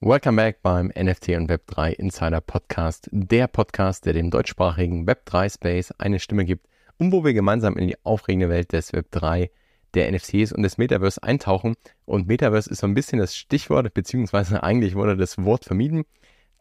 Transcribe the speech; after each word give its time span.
Welcome 0.00 0.36
back 0.36 0.62
beim 0.62 0.92
NFT 0.96 1.30
und 1.30 1.50
Web3 1.50 1.90
Insider 1.90 2.40
Podcast, 2.40 3.08
der 3.10 3.48
Podcast, 3.48 4.06
der 4.06 4.12
dem 4.12 4.30
deutschsprachigen 4.30 5.08
Web3 5.08 5.52
Space 5.52 5.90
eine 5.98 6.20
Stimme 6.20 6.44
gibt 6.44 6.68
und 6.98 7.10
wo 7.10 7.24
wir 7.24 7.34
gemeinsam 7.34 7.76
in 7.76 7.88
die 7.88 7.96
aufregende 8.04 8.48
Welt 8.48 8.72
des 8.72 8.92
Web3, 8.92 9.50
der 9.94 10.12
NFTs 10.12 10.52
und 10.52 10.62
des 10.62 10.78
Metaverse 10.78 11.20
eintauchen. 11.24 11.74
Und 12.04 12.28
Metaverse 12.28 12.70
ist 12.70 12.78
so 12.78 12.86
ein 12.86 12.94
bisschen 12.94 13.18
das 13.18 13.36
Stichwort, 13.36 13.92
beziehungsweise 13.92 14.62
eigentlich 14.62 14.94
wurde 14.94 15.16
das 15.16 15.36
Wort 15.44 15.64
vermieden. 15.64 16.04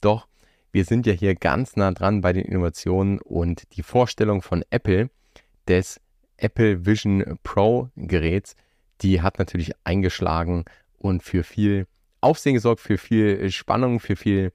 Doch 0.01 0.27
wir 0.71 0.83
sind 0.83 1.05
ja 1.05 1.13
hier 1.13 1.35
ganz 1.35 1.75
nah 1.75 1.91
dran 1.91 2.21
bei 2.21 2.33
den 2.33 2.43
Innovationen 2.43 3.19
und 3.19 3.77
die 3.77 3.83
Vorstellung 3.83 4.41
von 4.41 4.65
Apple 4.71 5.11
des 5.67 6.01
Apple 6.38 6.88
Vision 6.88 7.38
Pro 7.43 7.91
Geräts, 7.97 8.55
die 9.01 9.21
hat 9.21 9.38
natürlich 9.38 9.73
eingeschlagen 9.83 10.65
und 10.97 11.21
für 11.21 11.43
viel 11.43 11.85
Aufsehen 12.21 12.55
gesorgt, 12.55 12.81
für 12.81 12.97
viel 12.97 13.50
Spannung, 13.52 14.00
für 14.00 14.15
viel 14.15 14.52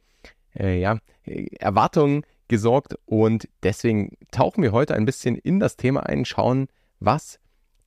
äh, 0.58 0.80
ja, 0.80 0.98
Erwartung 1.24 2.24
gesorgt. 2.48 2.96
Und 3.06 3.48
deswegen 3.62 4.16
tauchen 4.30 4.62
wir 4.62 4.72
heute 4.72 4.94
ein 4.94 5.04
bisschen 5.04 5.36
in 5.36 5.60
das 5.60 5.76
Thema 5.76 6.04
ein, 6.04 6.24
schauen, 6.24 6.68
was 7.00 7.38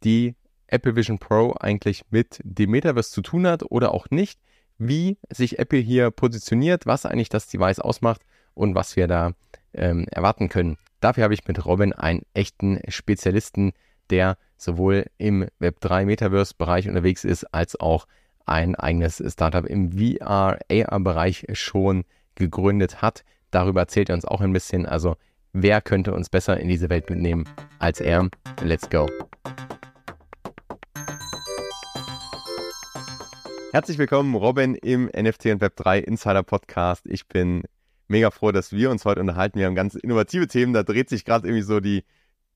die 0.03 0.35
Apple 0.67 0.95
Vision 0.95 1.19
Pro 1.19 1.53
eigentlich 1.59 2.03
mit 2.09 2.39
dem 2.43 2.71
Metaverse 2.71 3.11
zu 3.11 3.21
tun 3.21 3.47
hat 3.47 3.63
oder 3.69 3.93
auch 3.93 4.09
nicht, 4.09 4.39
wie 4.77 5.17
sich 5.29 5.59
Apple 5.59 5.79
hier 5.79 6.11
positioniert, 6.11 6.85
was 6.85 7.05
eigentlich 7.05 7.29
das 7.29 7.47
Device 7.47 7.79
ausmacht 7.79 8.21
und 8.53 8.75
was 8.75 8.95
wir 8.95 9.07
da 9.07 9.31
ähm, 9.73 10.07
erwarten 10.09 10.49
können. 10.49 10.77
Dafür 10.99 11.23
habe 11.23 11.33
ich 11.33 11.47
mit 11.47 11.65
Robin 11.65 11.93
einen 11.93 12.23
echten 12.33 12.79
Spezialisten, 12.87 13.73
der 14.09 14.37
sowohl 14.57 15.05
im 15.17 15.47
Web3 15.59 16.05
Metaverse 16.05 16.53
Bereich 16.57 16.87
unterwegs 16.87 17.23
ist, 17.23 17.43
als 17.53 17.79
auch 17.79 18.07
ein 18.45 18.75
eigenes 18.75 19.23
Startup 19.27 19.65
im 19.65 19.91
VR-AR-Bereich 19.91 21.47
schon 21.53 22.03
gegründet 22.35 23.01
hat. 23.01 23.23
Darüber 23.51 23.81
erzählt 23.81 24.09
er 24.09 24.15
uns 24.15 24.25
auch 24.25 24.41
ein 24.41 24.53
bisschen. 24.53 24.85
Also 24.85 25.15
wer 25.53 25.81
könnte 25.81 26.13
uns 26.13 26.29
besser 26.29 26.59
in 26.59 26.67
diese 26.67 26.89
Welt 26.89 27.09
mitnehmen 27.09 27.45
als 27.79 27.99
er? 27.99 28.29
Let's 28.61 28.89
go. 28.89 29.07
Herzlich 33.71 33.97
willkommen, 33.97 34.35
Robin, 34.35 34.75
im 34.75 35.05
NFT 35.07 35.47
und 35.47 35.61
Web3 35.61 35.99
Insider 35.99 36.43
Podcast. 36.43 37.05
Ich 37.07 37.27
bin 37.27 37.63
mega 38.07 38.31
froh, 38.31 38.51
dass 38.51 38.71
wir 38.71 38.89
uns 38.89 39.03
heute 39.05 39.19
unterhalten. 39.19 39.59
Wir 39.59 39.65
haben 39.65 39.75
ganz 39.75 39.95
innovative 39.95 40.47
Themen. 40.47 40.73
Da 40.73 40.83
dreht 40.83 41.09
sich 41.09 41.25
gerade 41.25 41.47
irgendwie 41.47 41.63
so 41.63 41.79
die, 41.79 42.03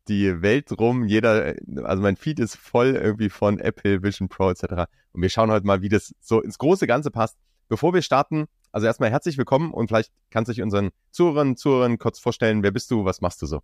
die 0.07 0.41
Welt 0.41 0.71
rum. 0.79 1.05
Jeder, 1.05 1.55
also 1.83 2.01
mein 2.01 2.15
Feed 2.15 2.39
ist 2.39 2.55
voll 2.55 2.95
irgendwie 2.95 3.29
von 3.29 3.59
Apple, 3.59 4.01
Vision 4.03 4.29
Pro 4.29 4.49
etc. 4.49 4.89
Und 5.11 5.21
wir 5.21 5.29
schauen 5.29 5.51
heute 5.51 5.65
mal, 5.65 5.81
wie 5.81 5.89
das 5.89 6.13
so 6.19 6.41
ins 6.41 6.57
große 6.57 6.87
Ganze 6.87 7.11
passt. 7.11 7.37
Bevor 7.67 7.93
wir 7.93 8.01
starten, 8.01 8.47
also 8.71 8.87
erstmal 8.87 9.11
herzlich 9.11 9.37
willkommen 9.37 9.71
und 9.71 9.87
vielleicht 9.87 10.11
kannst 10.31 10.49
du 10.49 10.53
dich 10.53 10.61
unseren 10.61 10.89
Zuhörern, 11.11 11.55
Zuhörern 11.55 11.97
kurz 11.97 12.19
vorstellen, 12.19 12.63
wer 12.63 12.71
bist 12.71 12.89
du, 12.91 13.05
was 13.05 13.21
machst 13.21 13.41
du 13.41 13.45
so? 13.45 13.61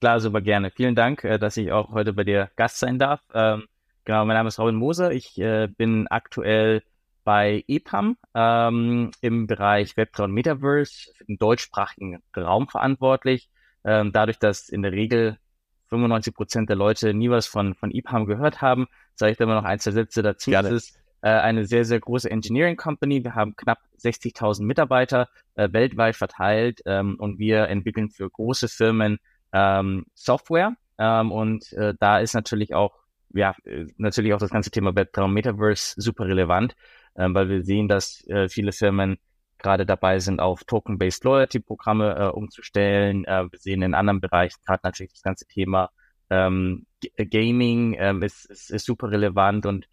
Klar, 0.00 0.20
super 0.20 0.40
gerne. 0.40 0.70
Vielen 0.70 0.94
Dank, 0.94 1.24
äh, 1.24 1.38
dass 1.38 1.56
ich 1.56 1.72
auch 1.72 1.90
heute 1.90 2.12
bei 2.12 2.24
dir 2.24 2.50
Gast 2.56 2.78
sein 2.78 2.98
darf. 2.98 3.20
Ähm, 3.34 3.64
genau, 4.04 4.24
mein 4.24 4.36
Name 4.36 4.48
ist 4.48 4.58
Robin 4.58 4.76
Moser. 4.76 5.12
Ich 5.12 5.38
äh, 5.38 5.68
bin 5.68 6.06
aktuell 6.08 6.82
bei 7.24 7.64
EPAM 7.66 8.16
ähm, 8.34 9.10
im 9.20 9.46
Bereich 9.46 9.94
Web3 9.94 10.24
und 10.24 10.32
Metaverse 10.32 11.10
den 11.28 11.36
deutschsprachigen 11.36 12.22
Raum 12.36 12.68
verantwortlich. 12.68 13.50
Ähm, 13.88 14.12
dadurch, 14.12 14.38
dass 14.38 14.68
in 14.68 14.82
der 14.82 14.92
Regel 14.92 15.38
95 15.86 16.34
Prozent 16.34 16.68
der 16.68 16.76
Leute 16.76 17.14
nie 17.14 17.30
was 17.30 17.46
von, 17.46 17.74
von 17.74 17.90
EPAM 17.90 18.26
gehört 18.26 18.60
haben, 18.60 18.86
sage 19.14 19.32
ich 19.32 19.38
da 19.38 19.44
immer 19.44 19.54
noch 19.54 19.64
ein, 19.64 19.78
zwei 19.78 19.92
Sätze 19.92 20.20
dazu. 20.22 20.50
Gerne. 20.50 20.68
Es 20.68 20.74
ist 20.84 21.00
äh, 21.22 21.30
eine 21.30 21.64
sehr, 21.64 21.86
sehr 21.86 21.98
große 21.98 22.30
Engineering 22.30 22.76
Company. 22.76 23.24
Wir 23.24 23.34
haben 23.34 23.56
knapp 23.56 23.78
60.000 23.98 24.62
Mitarbeiter 24.62 25.30
äh, 25.54 25.72
weltweit 25.72 26.16
verteilt 26.16 26.82
ähm, 26.84 27.16
und 27.18 27.38
wir 27.38 27.68
entwickeln 27.68 28.10
für 28.10 28.28
große 28.28 28.68
Firmen 28.68 29.20
ähm, 29.54 30.04
Software. 30.12 30.74
Ähm, 30.98 31.32
und 31.32 31.72
äh, 31.72 31.94
da 31.98 32.18
ist 32.18 32.34
natürlich 32.34 32.74
auch, 32.74 32.92
ja, 33.32 33.54
natürlich 33.96 34.34
auch 34.34 34.38
das 34.38 34.50
ganze 34.50 34.70
Thema 34.70 34.90
Web3 34.90 35.28
Metaverse 35.28 35.94
super 35.96 36.26
relevant, 36.26 36.76
ähm, 37.16 37.34
weil 37.34 37.48
wir 37.48 37.62
sehen, 37.64 37.88
dass 37.88 38.22
äh, 38.28 38.50
viele 38.50 38.72
Firmen 38.72 39.16
gerade 39.58 39.86
dabei 39.86 40.18
sind, 40.20 40.40
auf 40.40 40.64
Token-Based 40.64 41.24
Loyalty-Programme 41.24 42.16
äh, 42.16 42.26
umzustellen. 42.28 43.24
Äh, 43.24 43.50
wir 43.50 43.58
sehen 43.58 43.82
in 43.82 43.94
anderen 43.94 44.20
Bereichen 44.20 44.58
gerade 44.66 44.80
natürlich 44.84 45.12
das 45.12 45.22
ganze 45.22 45.46
Thema 45.46 45.90
ähm, 46.30 46.86
Gaming 47.16 47.96
ähm, 47.98 48.22
ist, 48.22 48.46
ist, 48.46 48.70
ist 48.70 48.86
super 48.86 49.10
relevant 49.10 49.66
und 49.66 49.88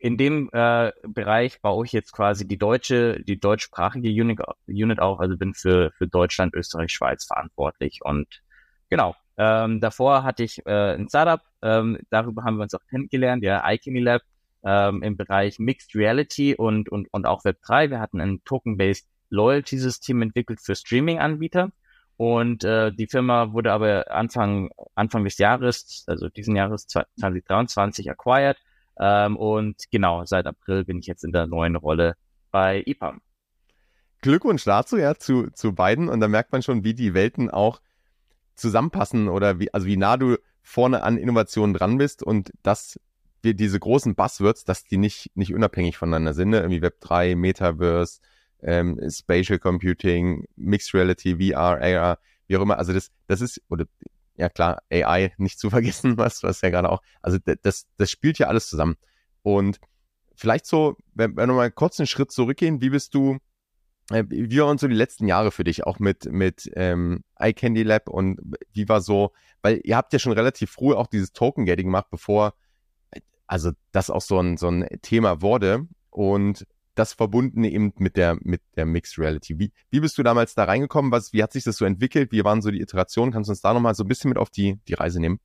in 0.00 0.16
dem 0.16 0.48
äh, 0.52 0.92
Bereich 1.06 1.60
baue 1.60 1.84
ich 1.84 1.92
jetzt 1.92 2.12
quasi 2.12 2.48
die 2.48 2.56
deutsche, 2.56 3.22
die 3.22 3.38
deutschsprachige 3.38 4.08
Unit, 4.08 4.40
Unit 4.66 4.98
auf, 4.98 5.20
also 5.20 5.36
bin 5.36 5.52
für, 5.52 5.92
für 5.92 6.08
Deutschland, 6.08 6.54
Österreich, 6.54 6.90
Schweiz 6.90 7.26
verantwortlich. 7.26 8.00
Und 8.02 8.40
genau, 8.88 9.14
ähm, 9.36 9.78
davor 9.80 10.22
hatte 10.22 10.42
ich 10.42 10.64
äh, 10.64 10.94
ein 10.94 11.08
Startup, 11.08 11.42
ähm, 11.60 11.98
darüber 12.08 12.44
haben 12.44 12.56
wir 12.56 12.62
uns 12.62 12.74
auch 12.74 12.86
kennengelernt, 12.88 13.44
ja, 13.44 13.62
iChemy 13.70 14.00
Lab 14.00 14.22
ähm, 14.64 15.02
im 15.02 15.16
Bereich 15.16 15.58
Mixed 15.58 15.94
Reality 15.94 16.54
und, 16.54 16.88
und, 16.88 17.08
und 17.12 17.26
auch 17.26 17.44
Web3. 17.44 17.90
Wir 17.90 18.00
hatten 18.00 18.20
ein 18.20 18.42
Token-Based 18.44 19.06
Loyalty-System 19.30 20.22
entwickelt 20.22 20.60
für 20.60 20.74
Streaming-Anbieter. 20.74 21.70
Und 22.16 22.64
äh, 22.64 22.92
die 22.92 23.06
Firma 23.06 23.52
wurde 23.52 23.72
aber 23.72 24.10
Anfang, 24.10 24.70
Anfang 24.94 25.24
des 25.24 25.38
Jahres, 25.38 26.04
also 26.06 26.28
diesen 26.28 26.54
Jahres 26.54 26.86
2023 26.86 28.10
acquired. 28.10 28.58
Ähm, 28.98 29.36
und 29.36 29.76
genau, 29.90 30.24
seit 30.26 30.46
April 30.46 30.84
bin 30.84 30.98
ich 30.98 31.06
jetzt 31.06 31.24
in 31.24 31.32
der 31.32 31.46
neuen 31.46 31.76
Rolle 31.76 32.16
bei 32.50 32.82
EPAM. 32.84 33.22
Glückwunsch 34.20 34.64
dazu, 34.64 34.98
ja, 34.98 35.14
zu, 35.14 35.50
zu 35.52 35.72
beiden. 35.74 36.10
Und 36.10 36.20
da 36.20 36.28
merkt 36.28 36.52
man 36.52 36.62
schon, 36.62 36.84
wie 36.84 36.92
die 36.92 37.14
Welten 37.14 37.50
auch 37.50 37.80
zusammenpassen 38.54 39.28
oder 39.28 39.58
wie, 39.58 39.72
also 39.72 39.86
wie 39.86 39.96
nah 39.96 40.18
du 40.18 40.36
vorne 40.62 41.02
an 41.02 41.16
Innovationen 41.16 41.74
dran 41.74 41.96
bist 41.96 42.22
und 42.22 42.52
das 42.62 43.00
wir 43.42 43.54
diese 43.54 43.78
großen 43.78 44.14
Buzzwords, 44.14 44.64
dass 44.64 44.84
die 44.84 44.96
nicht, 44.96 45.30
nicht 45.34 45.54
unabhängig 45.54 45.96
voneinander 45.96 46.34
sind, 46.34 46.50
ne? 46.50 46.58
irgendwie 46.58 46.80
Web3, 46.80 47.36
Metaverse, 47.36 48.20
ähm, 48.62 49.00
Spatial 49.10 49.58
Computing, 49.58 50.46
Mixed 50.56 50.94
Reality, 50.94 51.36
VR, 51.36 51.80
AR, 51.80 52.18
wie 52.46 52.56
auch 52.56 52.62
immer. 52.62 52.78
Also 52.78 52.92
das, 52.92 53.10
das 53.26 53.40
ist, 53.40 53.62
oder 53.68 53.86
ja 54.36 54.48
klar, 54.48 54.82
AI 54.90 55.32
nicht 55.38 55.58
zu 55.58 55.70
vergessen, 55.70 56.16
was, 56.16 56.42
was 56.42 56.60
ja 56.60 56.70
gerade 56.70 56.90
auch, 56.90 57.02
also 57.22 57.38
das, 57.62 57.86
das 57.96 58.10
spielt 58.10 58.38
ja 58.38 58.48
alles 58.48 58.68
zusammen. 58.68 58.96
Und 59.42 59.80
vielleicht 60.34 60.66
so, 60.66 60.96
wenn, 61.14 61.36
wenn 61.36 61.48
wir 61.48 61.54
mal 61.54 61.70
kurz 61.70 62.00
einen 62.00 62.06
Schritt 62.06 62.32
zurückgehen, 62.32 62.80
wie 62.80 62.90
bist 62.90 63.14
du, 63.14 63.38
äh, 64.10 64.24
wie 64.28 64.60
waren 64.60 64.78
so 64.78 64.88
die 64.88 64.94
letzten 64.94 65.26
Jahre 65.26 65.50
für 65.50 65.64
dich, 65.64 65.86
auch 65.86 65.98
mit, 65.98 66.30
mit 66.30 66.70
ähm, 66.74 67.24
iCandy 67.38 67.82
Lab 67.82 68.08
und 68.08 68.38
wie 68.72 68.88
war 68.88 69.00
so, 69.00 69.32
weil 69.62 69.80
ihr 69.84 69.96
habt 69.96 70.12
ja 70.12 70.18
schon 70.18 70.32
relativ 70.32 70.70
früh 70.70 70.94
auch 70.94 71.06
dieses 71.06 71.32
Token-Getting 71.32 71.86
gemacht, 71.86 72.06
bevor 72.10 72.54
also 73.50 73.72
das 73.90 74.10
auch 74.10 74.20
so 74.20 74.38
ein, 74.38 74.56
so 74.56 74.68
ein 74.68 74.86
Thema 75.02 75.42
wurde 75.42 75.88
und 76.10 76.66
das 76.94 77.14
verbunden 77.14 77.64
eben 77.64 77.92
mit 77.98 78.16
der, 78.16 78.38
mit 78.42 78.62
der 78.76 78.86
Mixed 78.86 79.18
Reality. 79.18 79.58
Wie, 79.58 79.72
wie 79.90 79.98
bist 79.98 80.16
du 80.18 80.22
damals 80.22 80.54
da 80.54 80.64
reingekommen? 80.64 81.10
Was, 81.10 81.32
wie 81.32 81.42
hat 81.42 81.52
sich 81.52 81.64
das 81.64 81.76
so 81.76 81.84
entwickelt? 81.84 82.30
Wie 82.30 82.44
waren 82.44 82.62
so 82.62 82.70
die 82.70 82.80
Iterationen? 82.80 83.32
Kannst 83.32 83.48
du 83.48 83.52
uns 83.52 83.60
da 83.60 83.74
nochmal 83.74 83.96
so 83.96 84.04
ein 84.04 84.08
bisschen 84.08 84.28
mit 84.28 84.38
auf 84.38 84.50
die, 84.50 84.78
die 84.86 84.94
Reise 84.94 85.20
nehmen? 85.20 85.40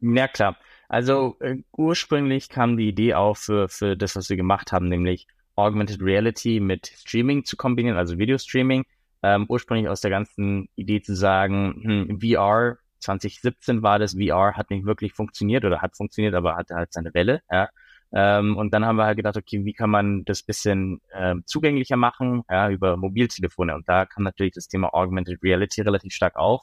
Ja, 0.00 0.28
klar. 0.28 0.56
Also 0.88 1.36
äh, 1.40 1.56
ursprünglich 1.76 2.48
kam 2.48 2.78
die 2.78 2.88
Idee 2.88 3.12
auf 3.12 3.38
für, 3.38 3.68
für 3.68 3.98
das, 3.98 4.16
was 4.16 4.30
wir 4.30 4.36
gemacht 4.38 4.72
haben, 4.72 4.88
nämlich 4.88 5.26
Augmented 5.56 6.00
Reality 6.00 6.58
mit 6.60 6.86
Streaming 6.86 7.44
zu 7.44 7.58
kombinieren, 7.58 7.98
also 7.98 8.16
Video-Streaming. 8.16 8.84
Ähm, 9.22 9.44
ursprünglich 9.48 9.88
aus 9.88 10.00
der 10.00 10.10
ganzen 10.10 10.70
Idee 10.74 11.02
zu 11.02 11.14
sagen, 11.14 11.82
hm, 11.82 12.20
VR 12.20 12.78
2017 13.00 13.82
war 13.82 13.98
das, 13.98 14.14
VR 14.14 14.54
hat 14.54 14.70
nicht 14.70 14.86
wirklich 14.86 15.12
funktioniert 15.12 15.64
oder 15.64 15.82
hat 15.82 15.96
funktioniert, 15.96 16.34
aber 16.34 16.56
hatte 16.56 16.74
halt 16.74 16.92
seine 16.92 17.14
Welle. 17.14 17.40
Ja. 17.50 17.68
Ähm, 18.12 18.56
und 18.56 18.72
dann 18.72 18.84
haben 18.84 18.96
wir 18.96 19.04
halt 19.04 19.16
gedacht, 19.16 19.36
okay, 19.36 19.64
wie 19.64 19.72
kann 19.72 19.90
man 19.90 20.24
das 20.24 20.42
bisschen 20.42 21.00
ähm, 21.12 21.42
zugänglicher 21.46 21.96
machen, 21.96 22.42
ja, 22.48 22.70
über 22.70 22.96
Mobiltelefone. 22.96 23.74
Und 23.74 23.88
da 23.88 24.06
kam 24.06 24.22
natürlich 24.24 24.54
das 24.54 24.68
Thema 24.68 24.94
Augmented 24.94 25.42
Reality 25.42 25.82
relativ 25.82 26.12
stark 26.12 26.36
auf. 26.36 26.62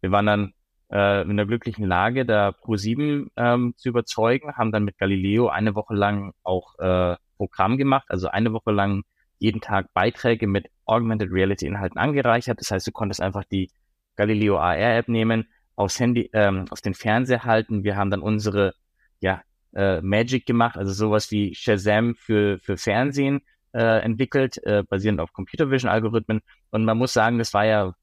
Wir 0.00 0.10
waren 0.10 0.26
dann 0.26 0.54
äh, 0.90 1.22
in 1.22 1.36
der 1.36 1.46
glücklichen 1.46 1.86
Lage, 1.86 2.24
da 2.24 2.50
Pro7 2.50 3.28
ähm, 3.36 3.74
zu 3.76 3.88
überzeugen, 3.90 4.56
haben 4.56 4.72
dann 4.72 4.84
mit 4.84 4.98
Galileo 4.98 5.48
eine 5.48 5.74
Woche 5.74 5.94
lang 5.94 6.32
auch 6.42 6.78
äh, 6.78 7.16
Programm 7.36 7.76
gemacht, 7.76 8.06
also 8.08 8.28
eine 8.28 8.52
Woche 8.52 8.70
lang 8.72 9.02
jeden 9.38 9.60
Tag 9.60 9.92
Beiträge 9.94 10.46
mit 10.46 10.68
Augmented 10.84 11.30
Reality 11.32 11.66
Inhalten 11.66 11.98
angereichert. 11.98 12.60
Das 12.60 12.70
heißt, 12.70 12.86
du 12.86 12.92
konntest 12.92 13.20
einfach 13.20 13.44
die 13.44 13.70
Galileo 14.16 14.58
AR 14.58 14.76
App 14.76 15.08
nehmen, 15.08 15.48
aufs 15.80 15.98
Handy, 15.98 16.30
ähm, 16.32 16.66
auf 16.70 16.80
den 16.80 16.94
Fernseher 16.94 17.44
halten. 17.44 17.84
Wir 17.84 17.96
haben 17.96 18.10
dann 18.10 18.22
unsere, 18.22 18.74
ja, 19.20 19.42
äh, 19.74 20.00
Magic 20.00 20.46
gemacht, 20.46 20.76
also 20.76 20.92
sowas 20.92 21.30
wie 21.30 21.54
Shazam 21.54 22.14
für, 22.14 22.58
für 22.60 22.76
Fernsehen 22.76 23.40
äh, 23.72 24.02
entwickelt, 24.02 24.62
äh, 24.64 24.82
basierend 24.82 25.20
auf 25.20 25.32
Computer 25.32 25.70
Vision 25.70 25.90
Algorithmen. 25.90 26.40
Und 26.70 26.84
man 26.84 26.98
muss 26.98 27.12
sagen, 27.12 27.38
das 27.38 27.54
war 27.54 27.64
ja 27.64 27.94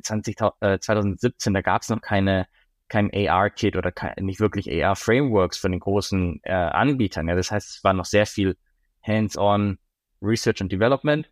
20, 0.00 0.36
äh, 0.60 0.78
2017, 0.78 1.54
da 1.54 1.60
gab 1.60 1.82
es 1.82 1.88
noch 1.88 2.00
keine 2.00 2.46
kein 2.90 3.08
AR-Kit 3.14 3.76
oder 3.76 3.92
kein, 3.92 4.14
nicht 4.24 4.40
wirklich 4.40 4.68
AR-Frameworks 4.68 5.58
von 5.58 5.70
den 5.70 5.80
großen 5.80 6.40
äh, 6.42 6.52
Anbietern. 6.52 7.28
Ja, 7.28 7.36
das 7.36 7.52
heißt, 7.52 7.76
es 7.76 7.84
war 7.84 7.92
noch 7.92 8.04
sehr 8.04 8.26
viel 8.26 8.56
hands-on 9.02 9.78
Research 10.20 10.60
and 10.60 10.72
Development. 10.72 11.30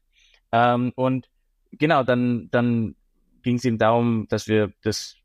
Ähm, 0.52 0.92
und 0.94 1.28
genau, 1.72 2.04
dann, 2.04 2.48
dann 2.52 2.94
ging 3.42 3.56
es 3.56 3.64
ihm 3.64 3.76
darum, 3.76 4.26
dass 4.28 4.46
wir 4.46 4.72
das 4.82 5.18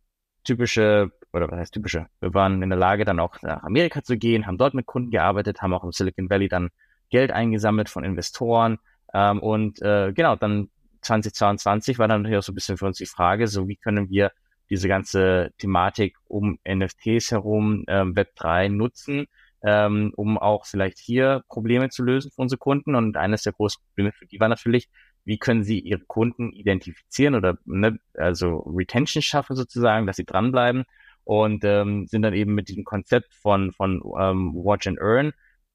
typische, 0.43 1.11
oder 1.31 1.49
was 1.49 1.59
heißt 1.59 1.73
typische, 1.73 2.07
wir 2.19 2.33
waren 2.33 2.61
in 2.61 2.69
der 2.69 2.79
Lage, 2.79 3.05
dann 3.05 3.19
auch 3.19 3.41
nach 3.41 3.63
Amerika 3.63 4.03
zu 4.03 4.17
gehen, 4.17 4.45
haben 4.45 4.57
dort 4.57 4.73
mit 4.73 4.85
Kunden 4.85 5.11
gearbeitet, 5.11 5.61
haben 5.61 5.73
auch 5.73 5.83
im 5.83 5.91
Silicon 5.91 6.29
Valley 6.29 6.47
dann 6.47 6.69
Geld 7.09 7.31
eingesammelt 7.31 7.89
von 7.89 8.03
Investoren. 8.03 8.79
Ähm, 9.13 9.39
und 9.39 9.81
äh, 9.81 10.13
genau, 10.13 10.35
dann 10.35 10.69
2022 11.01 11.99
war 11.99 12.07
dann 12.07 12.21
natürlich 12.21 12.39
auch 12.39 12.43
so 12.43 12.51
ein 12.51 12.55
bisschen 12.55 12.77
für 12.77 12.85
uns 12.85 12.97
die 12.97 13.05
Frage, 13.05 13.47
so 13.47 13.67
wie 13.67 13.75
können 13.75 14.09
wir 14.09 14.31
diese 14.69 14.87
ganze 14.87 15.51
Thematik 15.57 16.17
um 16.27 16.57
NFTs 16.67 17.31
herum, 17.31 17.83
ähm, 17.87 18.15
Web3 18.15 18.69
nutzen, 18.69 19.27
ähm, 19.63 20.13
um 20.15 20.37
auch 20.37 20.65
vielleicht 20.65 20.99
hier 20.99 21.43
Probleme 21.47 21.89
zu 21.89 22.03
lösen 22.03 22.31
für 22.31 22.41
unsere 22.41 22.59
Kunden. 22.59 22.95
Und 22.95 23.17
eines 23.17 23.43
der 23.43 23.53
großen 23.53 23.81
Probleme 23.87 24.11
für 24.11 24.25
die 24.25 24.39
war 24.39 24.49
natürlich, 24.49 24.89
wie 25.25 25.37
können 25.37 25.63
sie 25.63 25.79
ihre 25.79 26.01
Kunden 26.01 26.51
identifizieren 26.51 27.35
oder 27.35 27.57
ne, 27.65 27.97
also 28.15 28.57
Retention 28.75 29.21
schaffen 29.21 29.55
sozusagen, 29.55 30.05
dass 30.05 30.17
sie 30.17 30.25
dranbleiben 30.25 30.83
und 31.23 31.63
ähm, 31.63 32.07
sind 32.07 32.23
dann 32.23 32.33
eben 32.33 32.53
mit 32.53 32.67
diesem 32.67 32.83
Konzept 32.83 33.33
von, 33.33 33.71
von 33.71 34.01
ähm, 34.19 34.53
Watch 34.53 34.87
and 34.87 34.99
Earn 34.99 35.31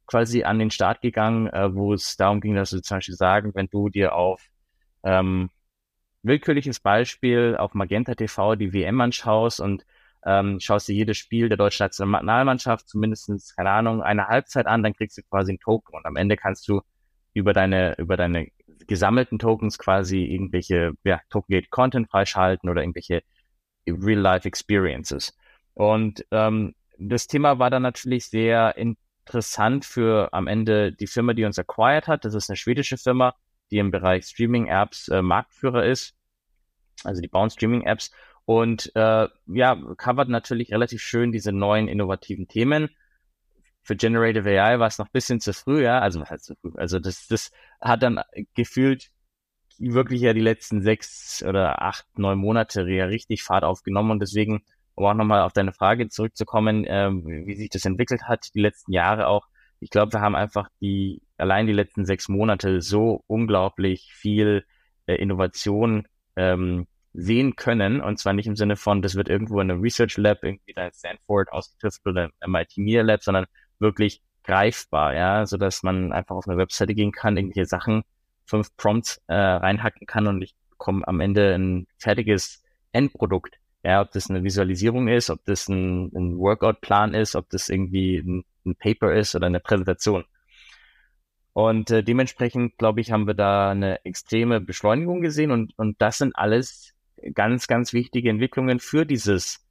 quasi 0.06 0.42
an 0.44 0.58
den 0.58 0.70
Start 0.70 1.00
gegangen, 1.00 1.46
äh, 1.48 1.74
wo 1.74 1.94
es 1.94 2.16
darum 2.16 2.40
ging, 2.40 2.54
dass 2.54 2.70
sie 2.70 2.82
zum 2.82 2.98
Beispiel 2.98 3.14
sagen, 3.14 3.54
wenn 3.54 3.68
du 3.68 3.88
dir 3.88 4.14
auf 4.14 4.42
ähm, 5.04 5.50
willkürliches 6.22 6.80
Beispiel 6.80 7.56
auf 7.58 7.74
Magenta 7.74 8.14
TV 8.14 8.56
die 8.56 8.72
WM 8.72 9.00
anschaust 9.00 9.60
und 9.60 9.84
ähm, 10.24 10.60
schaust 10.60 10.88
dir 10.88 10.94
jedes 10.94 11.16
Spiel 11.16 11.48
der 11.48 11.58
deutschen 11.58 11.84
Nationalmannschaft 11.84 12.88
zumindestens 12.88 13.54
keine 13.54 13.70
Ahnung, 13.70 14.02
eine 14.02 14.28
Halbzeit 14.28 14.66
an, 14.66 14.82
dann 14.82 14.94
kriegst 14.94 15.18
du 15.18 15.22
quasi 15.22 15.52
einen 15.52 15.60
Token 15.60 15.96
und 15.96 16.06
am 16.06 16.16
Ende 16.16 16.36
kannst 16.36 16.68
du 16.68 16.80
über 17.34 17.52
deine, 17.52 17.96
über 17.98 18.16
deine 18.16 18.48
gesammelten 18.86 19.38
Tokens 19.38 19.78
quasi 19.78 20.24
irgendwelche, 20.24 20.92
ja, 21.04 21.20
Token-Gate 21.30 21.70
Content 21.70 22.10
freischalten 22.10 22.68
oder 22.68 22.82
irgendwelche 22.82 23.22
Real-Life 23.86 24.46
Experiences. 24.46 25.36
Und 25.74 26.24
ähm, 26.30 26.74
das 26.98 27.26
Thema 27.26 27.58
war 27.58 27.70
dann 27.70 27.82
natürlich 27.82 28.26
sehr 28.26 28.76
interessant 28.76 29.84
für 29.84 30.32
am 30.32 30.46
Ende 30.46 30.92
die 30.92 31.06
Firma, 31.06 31.32
die 31.32 31.44
uns 31.44 31.58
acquired 31.58 32.08
hat. 32.08 32.24
Das 32.24 32.34
ist 32.34 32.50
eine 32.50 32.56
schwedische 32.56 32.98
Firma, 32.98 33.34
die 33.70 33.78
im 33.78 33.90
Bereich 33.90 34.26
Streaming-Apps 34.26 35.08
äh, 35.08 35.22
Marktführer 35.22 35.84
ist. 35.84 36.14
Also 37.04 37.22
die 37.22 37.28
bauen 37.28 37.50
Streaming-Apps 37.50 38.10
und 38.48 38.90
äh, 38.96 39.28
ja, 39.48 39.76
covert 39.98 40.30
natürlich 40.30 40.72
relativ 40.72 41.02
schön 41.02 41.32
diese 41.32 41.52
neuen 41.52 41.86
innovativen 41.86 42.48
Themen. 42.48 42.88
Für 43.82 43.94
Generative 43.94 44.48
AI 44.48 44.78
war 44.78 44.86
es 44.86 44.96
noch 44.96 45.04
ein 45.08 45.12
bisschen 45.12 45.38
zu 45.38 45.52
früh, 45.52 45.82
ja, 45.82 45.98
also 45.98 46.18
was 46.18 46.30
heißt 46.30 46.44
zu 46.46 46.54
früh? 46.56 46.72
Also 46.76 46.98
das, 46.98 47.26
das 47.26 47.50
hat 47.78 48.02
dann 48.02 48.22
gefühlt 48.54 49.10
wirklich 49.78 50.22
ja 50.22 50.32
die 50.32 50.40
letzten 50.40 50.80
sechs 50.80 51.44
oder 51.46 51.82
acht, 51.82 52.06
neun 52.16 52.38
Monate 52.38 52.88
ja 52.88 53.04
richtig 53.04 53.42
Fahrt 53.42 53.64
aufgenommen 53.64 54.12
und 54.12 54.20
deswegen, 54.20 54.62
um 54.94 55.04
auch 55.04 55.12
nochmal 55.12 55.42
auf 55.42 55.52
deine 55.52 55.74
Frage 55.74 56.08
zurückzukommen, 56.08 56.86
ähm, 56.88 57.26
wie 57.26 57.54
sich 57.54 57.68
das 57.68 57.84
entwickelt 57.84 58.22
hat, 58.22 58.48
die 58.54 58.62
letzten 58.62 58.94
Jahre 58.94 59.26
auch. 59.26 59.46
Ich 59.78 59.90
glaube, 59.90 60.14
wir 60.14 60.22
haben 60.22 60.34
einfach 60.34 60.70
die 60.80 61.20
allein 61.36 61.66
die 61.66 61.74
letzten 61.74 62.06
sechs 62.06 62.30
Monate 62.30 62.80
so 62.80 63.24
unglaublich 63.26 64.10
viel 64.14 64.64
äh, 65.04 65.16
Innovation 65.16 66.08
ähm, 66.34 66.86
sehen 67.12 67.56
können. 67.56 68.00
Und 68.00 68.18
zwar 68.18 68.32
nicht 68.32 68.46
im 68.46 68.56
Sinne 68.56 68.76
von, 68.76 69.02
das 69.02 69.14
wird 69.14 69.28
irgendwo 69.28 69.60
in 69.60 69.70
einem 69.70 69.80
Research 69.80 70.16
Lab, 70.16 70.42
irgendwie 70.42 70.72
da 70.74 70.86
in 70.86 70.92
Stanford 70.92 71.50
ausgetüftelt 71.52 72.14
oder 72.14 72.30
im 72.40 72.52
MIT 72.52 72.78
Media 72.78 73.02
Lab, 73.02 73.22
sondern 73.22 73.46
wirklich 73.78 74.22
greifbar, 74.44 75.14
ja, 75.14 75.46
so 75.46 75.56
dass 75.56 75.82
man 75.82 76.12
einfach 76.12 76.34
auf 76.34 76.48
eine 76.48 76.56
Webseite 76.56 76.94
gehen 76.94 77.12
kann, 77.12 77.36
irgendwelche 77.36 77.66
Sachen, 77.68 78.02
fünf 78.46 78.74
Prompts 78.76 79.20
äh, 79.26 79.34
reinhacken 79.34 80.06
kann 80.06 80.26
und 80.26 80.40
ich 80.40 80.54
bekomme 80.70 81.06
am 81.06 81.20
Ende 81.20 81.54
ein 81.54 81.86
fertiges 81.98 82.62
Endprodukt. 82.92 83.58
Ja, 83.84 84.00
ob 84.00 84.10
das 84.12 84.30
eine 84.30 84.42
Visualisierung 84.42 85.06
ist, 85.06 85.30
ob 85.30 85.44
das 85.44 85.68
ein, 85.68 86.10
ein 86.14 86.38
Workout-Plan 86.38 87.14
ist, 87.14 87.36
ob 87.36 87.48
das 87.50 87.68
irgendwie 87.68 88.18
ein, 88.18 88.44
ein 88.64 88.74
Paper 88.74 89.14
ist 89.14 89.34
oder 89.34 89.46
eine 89.46 89.60
Präsentation. 89.60 90.24
Und 91.52 91.90
äh, 91.90 92.02
dementsprechend, 92.02 92.78
glaube 92.78 93.00
ich, 93.00 93.12
haben 93.12 93.26
wir 93.26 93.34
da 93.34 93.70
eine 93.70 94.04
extreme 94.04 94.60
Beschleunigung 94.60 95.20
gesehen 95.20 95.50
und, 95.50 95.76
und 95.76 96.00
das 96.00 96.18
sind 96.18 96.34
alles 96.36 96.94
ganz, 97.34 97.66
ganz 97.66 97.92
wichtige 97.92 98.30
Entwicklungen 98.30 98.80
für 98.80 99.06
dieses, 99.06 99.66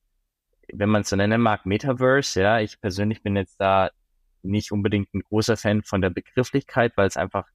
wenn 0.71 0.89
man 0.89 1.01
es 1.01 1.09
so 1.09 1.15
nennen 1.15 1.41
mag, 1.41 1.65
Metaverse. 1.65 2.41
Ja, 2.41 2.59
ich 2.59 2.79
persönlich 2.79 3.23
bin 3.23 3.35
jetzt 3.35 3.59
da 3.59 3.89
nicht 4.43 4.71
unbedingt 4.71 5.13
ein 5.13 5.21
großer 5.21 5.57
Fan 5.57 5.83
von 5.83 6.01
der 6.01 6.09
Begrifflichkeit, 6.09 6.93
weil 6.95 7.07
es 7.07 7.17
einfach 7.17 7.47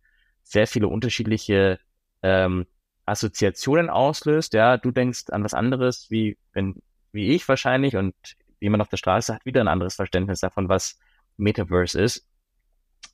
sehr 0.42 0.66
viele 0.66 0.88
unterschiedliche 0.88 1.78
ähm, 2.22 2.66
Assoziationen 3.06 3.90
auslöst. 3.90 4.54
Ja, 4.54 4.76
du 4.76 4.90
denkst 4.90 5.30
an 5.30 5.44
was 5.44 5.54
anderes, 5.54 6.10
wie 6.10 6.36
wenn, 6.52 6.82
wie 7.12 7.34
ich 7.34 7.48
wahrscheinlich 7.48 7.96
und 7.96 8.14
jemand 8.60 8.82
auf 8.82 8.88
der 8.88 8.96
Straße 8.96 9.34
hat 9.34 9.44
wieder 9.44 9.60
ein 9.60 9.68
anderes 9.68 9.96
Verständnis 9.96 10.40
davon, 10.40 10.68
was 10.68 10.98
Metaverse 11.36 12.00
ist. 12.00 12.26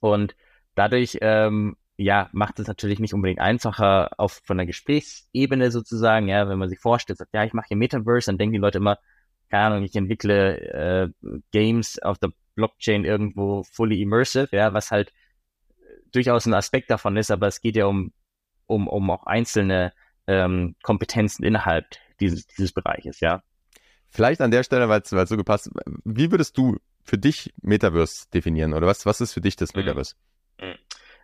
Und 0.01 0.35
Dadurch, 0.79 1.19
ähm, 1.23 1.77
ja, 1.99 2.31
macht 2.33 2.61
es 2.61 2.69
natürlich 2.69 3.01
nicht 3.01 3.13
unbedingt 3.13 3.41
einfacher 3.41 4.11
auf 4.19 4.41
von 4.45 4.57
der 4.57 4.67
Gesprächsebene 4.67 5.73
sozusagen, 5.73 6.29
ja, 6.29 6.49
wenn 6.49 6.59
man 6.59 6.69
sich 6.69 6.79
vorstellt, 6.79 7.19
sagt, 7.19 7.35
ja, 7.35 7.45
ich 7.45 7.53
mache 7.53 7.67
hier 7.69 7.77
Metaverse, 7.77 8.27
dann 8.27 8.39
denken 8.39 8.53
die 8.53 8.61
Leute 8.61 8.79
immer, 8.79 8.99
keine 9.51 9.65
Ahnung, 9.65 9.83
ich 9.83 9.97
entwickle 9.97 10.61
äh, 10.61 11.09
Games 11.51 12.01
auf 12.01 12.19
der 12.19 12.31
Blockchain 12.55 13.05
irgendwo 13.05 13.65
fully 13.65 14.01
immersive, 14.01 14.49
ja, 14.53 14.73
was 14.73 14.93
halt 14.93 15.13
durchaus 16.13 16.47
ein 16.47 16.55
Aspekt 16.55 16.89
davon 16.89 17.17
ist, 17.17 17.33
aber 17.33 17.49
es 17.49 17.61
geht 17.61 17.75
ja 17.75 17.87
um, 17.87 18.13
um, 18.67 18.87
um 18.87 19.11
auch 19.11 19.27
einzelne 19.27 19.93
ähm, 20.29 20.77
Kompetenzen 20.83 21.45
innerhalb 21.45 21.87
dieses, 22.21 22.47
dieses 22.47 22.73
Bereiches, 22.73 23.19
ja. 23.19 23.43
Vielleicht 24.09 24.41
an 24.41 24.53
der 24.53 24.63
Stelle, 24.63 24.89
weil 24.89 25.03
es 25.03 25.11
so 25.11 25.37
gepasst, 25.37 25.69
wie 26.05 26.31
würdest 26.31 26.57
du 26.57 26.77
für 27.03 27.19
dich 27.19 27.53
Metaverse 27.61 28.27
definieren 28.33 28.73
oder 28.73 28.87
was, 28.87 29.05
was 29.05 29.21
ist 29.21 29.33
für 29.33 29.41
dich 29.41 29.57
das 29.57 29.75
mhm. 29.75 29.81
Metaverse? 29.81 30.15
Mhm. 30.61 30.75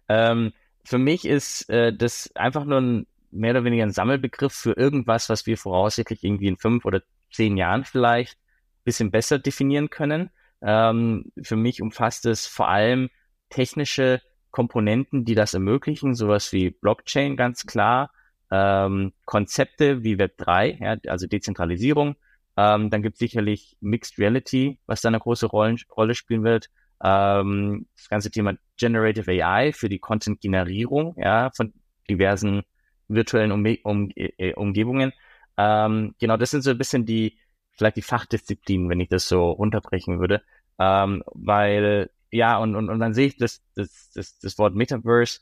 Ähm, 0.09 0.53
für 0.85 0.99
mich 0.99 1.25
ist 1.25 1.69
äh, 1.71 1.93
das 1.93 2.31
einfach 2.35 2.65
nur 2.65 2.81
ein 2.81 3.07
mehr 3.31 3.51
oder 3.51 3.65
weniger 3.65 3.83
ein 3.83 3.93
Sammelbegriff 3.93 4.53
für 4.53 4.77
irgendwas, 4.77 5.29
was 5.29 5.47
wir 5.47 5.59
voraussichtlich 5.59 6.23
irgendwie 6.23 6.47
in 6.47 6.57
fünf 6.57 6.85
oder 6.85 7.03
zehn 7.33 7.57
Jahren 7.57 7.85
vielleicht 7.85 8.35
ein 8.37 8.85
bisschen 8.85 9.11
besser 9.11 9.39
definieren 9.39 9.91
können. 9.91 10.31
Ähm, 10.63 11.33
für 11.43 11.57
mich 11.57 11.83
umfasst 11.83 12.27
es 12.27 12.47
vor 12.47 12.69
allem 12.69 13.11
technische 13.51 14.21
Komponenten, 14.51 15.25
die 15.25 15.35
das 15.35 15.55
ermöglichen, 15.55 16.15
sowas 16.15 16.53
wie 16.53 16.71
Blockchain 16.71 17.37
ganz 17.37 17.67
klar, 17.67 18.13
ähm, 18.53 19.13
Konzepte 19.25 20.05
wie 20.05 20.15
Web3, 20.15 20.81
ja, 20.81 21.11
also 21.11 21.27
Dezentralisierung. 21.27 22.15
Ähm, 22.57 22.89
dann 22.89 23.03
gibt 23.03 23.15
es 23.15 23.19
sicherlich 23.19 23.77
Mixed 23.81 24.17
Reality, 24.19 24.79
was 24.87 25.01
da 25.01 25.09
eine 25.09 25.19
große 25.19 25.47
Rolle, 25.47 25.77
Rolle 25.97 26.15
spielen 26.15 26.45
wird 26.45 26.71
ähm, 27.05 27.87
das 27.97 28.09
ganze 28.09 28.31
Thema 28.31 28.55
Generative 28.79 29.31
AI 29.31 29.73
für 29.73 29.89
die 29.89 29.99
Content-Generierung 29.99 31.15
ja, 31.19 31.51
von 31.55 31.73
diversen 32.09 32.63
virtuellen 33.09 33.53
Umge 33.53 33.79
um 33.85 34.11
äh, 34.17 34.55
Umgebungen. 34.55 35.13
Ähm, 35.59 36.15
genau, 36.19 36.37
das 36.39 36.51
sind 36.51 36.63
so 36.63 36.71
ein 36.71 36.79
bisschen 36.79 37.05
die, 37.05 37.39
vielleicht 37.73 37.97
die 37.97 38.03
Fachdisziplinen, 38.03 38.89
wenn 38.89 39.01
ich 39.01 39.11
das 39.11 39.29
so 39.29 39.51
runterbrechen 39.51 40.19
würde. 40.19 40.43
Ähm, 40.79 41.23
weil, 41.27 42.11
ja, 42.31 42.57
und, 42.57 42.75
und, 42.75 42.89
und 42.89 42.99
dann 42.99 43.15
sehe 43.15 43.27
ich 43.27 43.37
das, 43.37 43.63
das, 43.75 44.11
das, 44.15 44.39
das 44.39 44.59
Wort 44.59 44.75
Metaverse. 44.75 45.41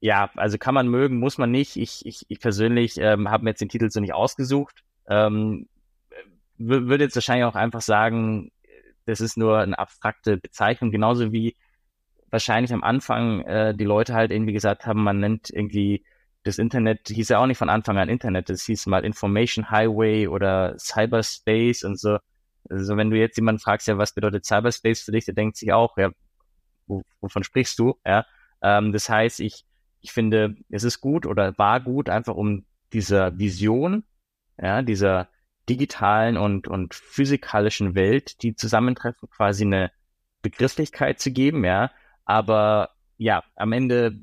Ja, 0.00 0.30
also 0.36 0.58
kann 0.58 0.74
man 0.74 0.88
mögen, 0.88 1.18
muss 1.18 1.38
man 1.38 1.50
nicht. 1.50 1.76
Ich, 1.76 2.04
ich, 2.06 2.24
ich 2.28 2.40
persönlich 2.40 2.98
ähm, 2.98 3.30
habe 3.30 3.44
mir 3.44 3.50
jetzt 3.50 3.60
den 3.60 3.68
Titel 3.68 3.90
so 3.90 4.00
nicht 4.00 4.14
ausgesucht. 4.14 4.84
Ähm, 5.06 5.68
würde 6.56 7.04
jetzt 7.04 7.16
wahrscheinlich 7.16 7.44
auch 7.44 7.56
einfach 7.56 7.82
sagen, 7.82 8.50
das 9.06 9.20
ist 9.20 9.36
nur 9.36 9.58
eine 9.58 9.78
abstrakte 9.78 10.36
Bezeichnung, 10.36 10.90
genauso 10.90 11.32
wie 11.32 11.56
wahrscheinlich 12.30 12.72
am 12.72 12.82
Anfang 12.82 13.42
äh, 13.42 13.74
die 13.74 13.84
Leute 13.84 14.14
halt 14.14 14.32
irgendwie 14.32 14.52
gesagt 14.52 14.86
haben, 14.86 15.02
man 15.04 15.20
nennt 15.20 15.50
irgendwie 15.50 16.04
das 16.42 16.58
Internet, 16.58 17.08
hieß 17.08 17.30
ja 17.30 17.38
auch 17.38 17.46
nicht 17.46 17.58
von 17.58 17.70
Anfang 17.70 17.96
an 17.96 18.08
Internet, 18.08 18.48
das 18.50 18.64
hieß 18.64 18.86
mal 18.86 19.04
Information 19.04 19.70
Highway 19.70 20.26
oder 20.26 20.76
Cyberspace 20.78 21.84
und 21.84 21.98
so. 21.98 22.18
Also 22.68 22.96
wenn 22.96 23.10
du 23.10 23.18
jetzt 23.18 23.36
jemanden 23.36 23.60
fragst, 23.60 23.88
ja, 23.88 23.98
was 23.98 24.14
bedeutet 24.14 24.44
Cyberspace 24.44 25.02
für 25.02 25.12
dich, 25.12 25.24
der 25.24 25.34
denkt 25.34 25.56
sich 25.56 25.72
auch, 25.72 25.96
ja, 25.96 26.10
wovon 26.86 27.44
sprichst 27.44 27.78
du? 27.78 27.94
Ja, 28.04 28.26
ähm, 28.62 28.92
das 28.92 29.08
heißt, 29.08 29.40
ich, 29.40 29.64
ich 30.00 30.12
finde, 30.12 30.56
es 30.70 30.84
ist 30.84 31.00
gut 31.00 31.26
oder 31.26 31.56
war 31.56 31.80
gut, 31.80 32.08
einfach 32.08 32.34
um 32.34 32.66
dieser 32.92 33.38
Vision, 33.38 34.04
ja, 34.58 34.82
dieser 34.82 35.28
digitalen 35.68 36.36
und, 36.36 36.68
und 36.68 36.94
physikalischen 36.94 37.94
Welt, 37.94 38.42
die 38.42 38.54
zusammentreffen, 38.54 39.28
quasi 39.30 39.64
eine 39.64 39.90
Begrifflichkeit 40.42 41.20
zu 41.20 41.30
geben, 41.30 41.64
ja. 41.64 41.90
Aber 42.24 42.90
ja, 43.16 43.42
am 43.56 43.72
Ende 43.72 44.18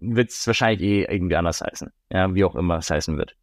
wird 0.00 0.30
es 0.30 0.46
wahrscheinlich 0.46 0.82
eh 0.82 1.04
irgendwie 1.04 1.36
anders 1.36 1.60
heißen, 1.60 1.92
ja, 2.10 2.34
wie 2.34 2.44
auch 2.44 2.56
immer 2.56 2.78
es 2.78 2.90
heißen 2.90 3.16
wird. 3.16 3.36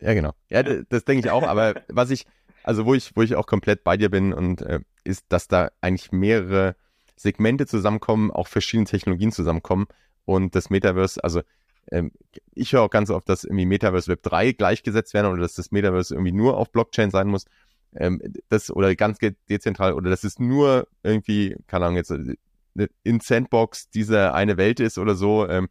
Ja, 0.00 0.14
genau. 0.14 0.32
Ja, 0.48 0.62
das, 0.62 0.84
das 0.88 1.04
denke 1.04 1.26
ich 1.26 1.30
auch, 1.30 1.42
aber 1.42 1.74
was 1.88 2.10
ich, 2.10 2.26
also 2.62 2.86
wo 2.86 2.94
ich, 2.94 3.14
wo 3.14 3.22
ich 3.22 3.34
auch 3.34 3.46
komplett 3.46 3.84
bei 3.84 3.96
dir 3.96 4.10
bin 4.10 4.32
und 4.32 4.62
äh, 4.62 4.80
ist, 5.04 5.26
dass 5.28 5.48
da 5.48 5.70
eigentlich 5.80 6.12
mehrere 6.12 6.76
Segmente 7.16 7.66
zusammenkommen, 7.66 8.30
auch 8.30 8.48
verschiedene 8.48 8.86
Technologien 8.86 9.32
zusammenkommen 9.32 9.86
und 10.24 10.54
das 10.54 10.70
Metaverse, 10.70 11.22
also 11.22 11.42
ähm, 11.90 12.12
ich 12.54 12.72
höre 12.72 12.82
auch 12.82 12.90
ganz 12.90 13.10
oft, 13.10 13.28
dass 13.28 13.44
irgendwie 13.44 13.66
Metaverse 13.66 14.08
Web 14.08 14.22
3 14.22 14.52
gleichgesetzt 14.52 15.14
werden 15.14 15.32
oder 15.32 15.42
dass 15.42 15.54
das 15.54 15.70
Metaverse 15.70 16.14
irgendwie 16.14 16.32
nur 16.32 16.56
auf 16.56 16.70
Blockchain 16.70 17.10
sein 17.10 17.28
muss. 17.28 17.46
Ähm, 17.94 18.22
das 18.48 18.70
oder 18.70 18.94
ganz 18.94 19.18
dezentral 19.48 19.92
oder 19.92 20.10
dass 20.10 20.24
es 20.24 20.38
nur 20.38 20.88
irgendwie, 21.02 21.56
keine 21.66 21.86
Ahnung, 21.86 21.96
jetzt 21.96 22.10
äh, 22.10 22.88
in 23.02 23.20
Sandbox 23.20 23.90
diese 23.90 24.32
eine 24.32 24.56
Welt 24.56 24.80
ist 24.80 24.98
oder 24.98 25.14
so. 25.14 25.46
Ähm, 25.48 25.68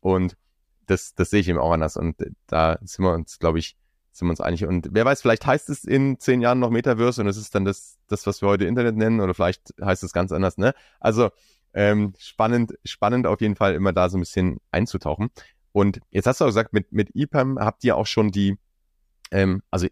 und 0.00 0.36
das, 0.86 1.14
das 1.14 1.30
sehe 1.30 1.40
ich 1.40 1.48
eben 1.48 1.58
auch 1.58 1.72
anders. 1.72 1.96
Und 1.96 2.16
da 2.46 2.78
sind 2.82 3.04
wir 3.04 3.12
uns, 3.12 3.38
glaube 3.38 3.58
ich, 3.58 3.76
sind 4.12 4.26
wir 4.28 4.30
uns 4.30 4.40
einig. 4.40 4.64
Und 4.64 4.88
wer 4.92 5.04
weiß, 5.04 5.20
vielleicht 5.22 5.46
heißt 5.46 5.68
es 5.68 5.84
in 5.84 6.18
zehn 6.18 6.40
Jahren 6.40 6.58
noch 6.58 6.70
Metaverse 6.70 7.20
und 7.20 7.28
es 7.28 7.36
ist 7.36 7.54
dann 7.54 7.64
das, 7.64 7.98
das, 8.08 8.26
was 8.26 8.42
wir 8.42 8.48
heute 8.48 8.64
Internet 8.64 8.96
nennen, 8.96 9.20
oder 9.20 9.34
vielleicht 9.34 9.74
heißt 9.80 10.02
es 10.02 10.12
ganz 10.12 10.32
anders, 10.32 10.56
ne? 10.56 10.74
Also 10.98 11.30
ähm, 11.74 12.14
spannend, 12.18 12.74
spannend 12.84 13.26
auf 13.26 13.40
jeden 13.40 13.56
Fall 13.56 13.74
immer 13.74 13.92
da 13.92 14.08
so 14.08 14.16
ein 14.16 14.20
bisschen 14.20 14.58
einzutauchen. 14.70 15.30
Und 15.72 16.00
jetzt 16.10 16.26
hast 16.26 16.40
du 16.40 16.44
auch 16.44 16.48
gesagt, 16.48 16.72
mit, 16.72 16.92
mit 16.92 17.14
EPAM 17.14 17.58
habt 17.58 17.84
ihr 17.84 17.96
auch 17.96 18.06
schon 18.06 18.30
die, 18.30 18.58
ähm, 19.30 19.62
also 19.70 19.86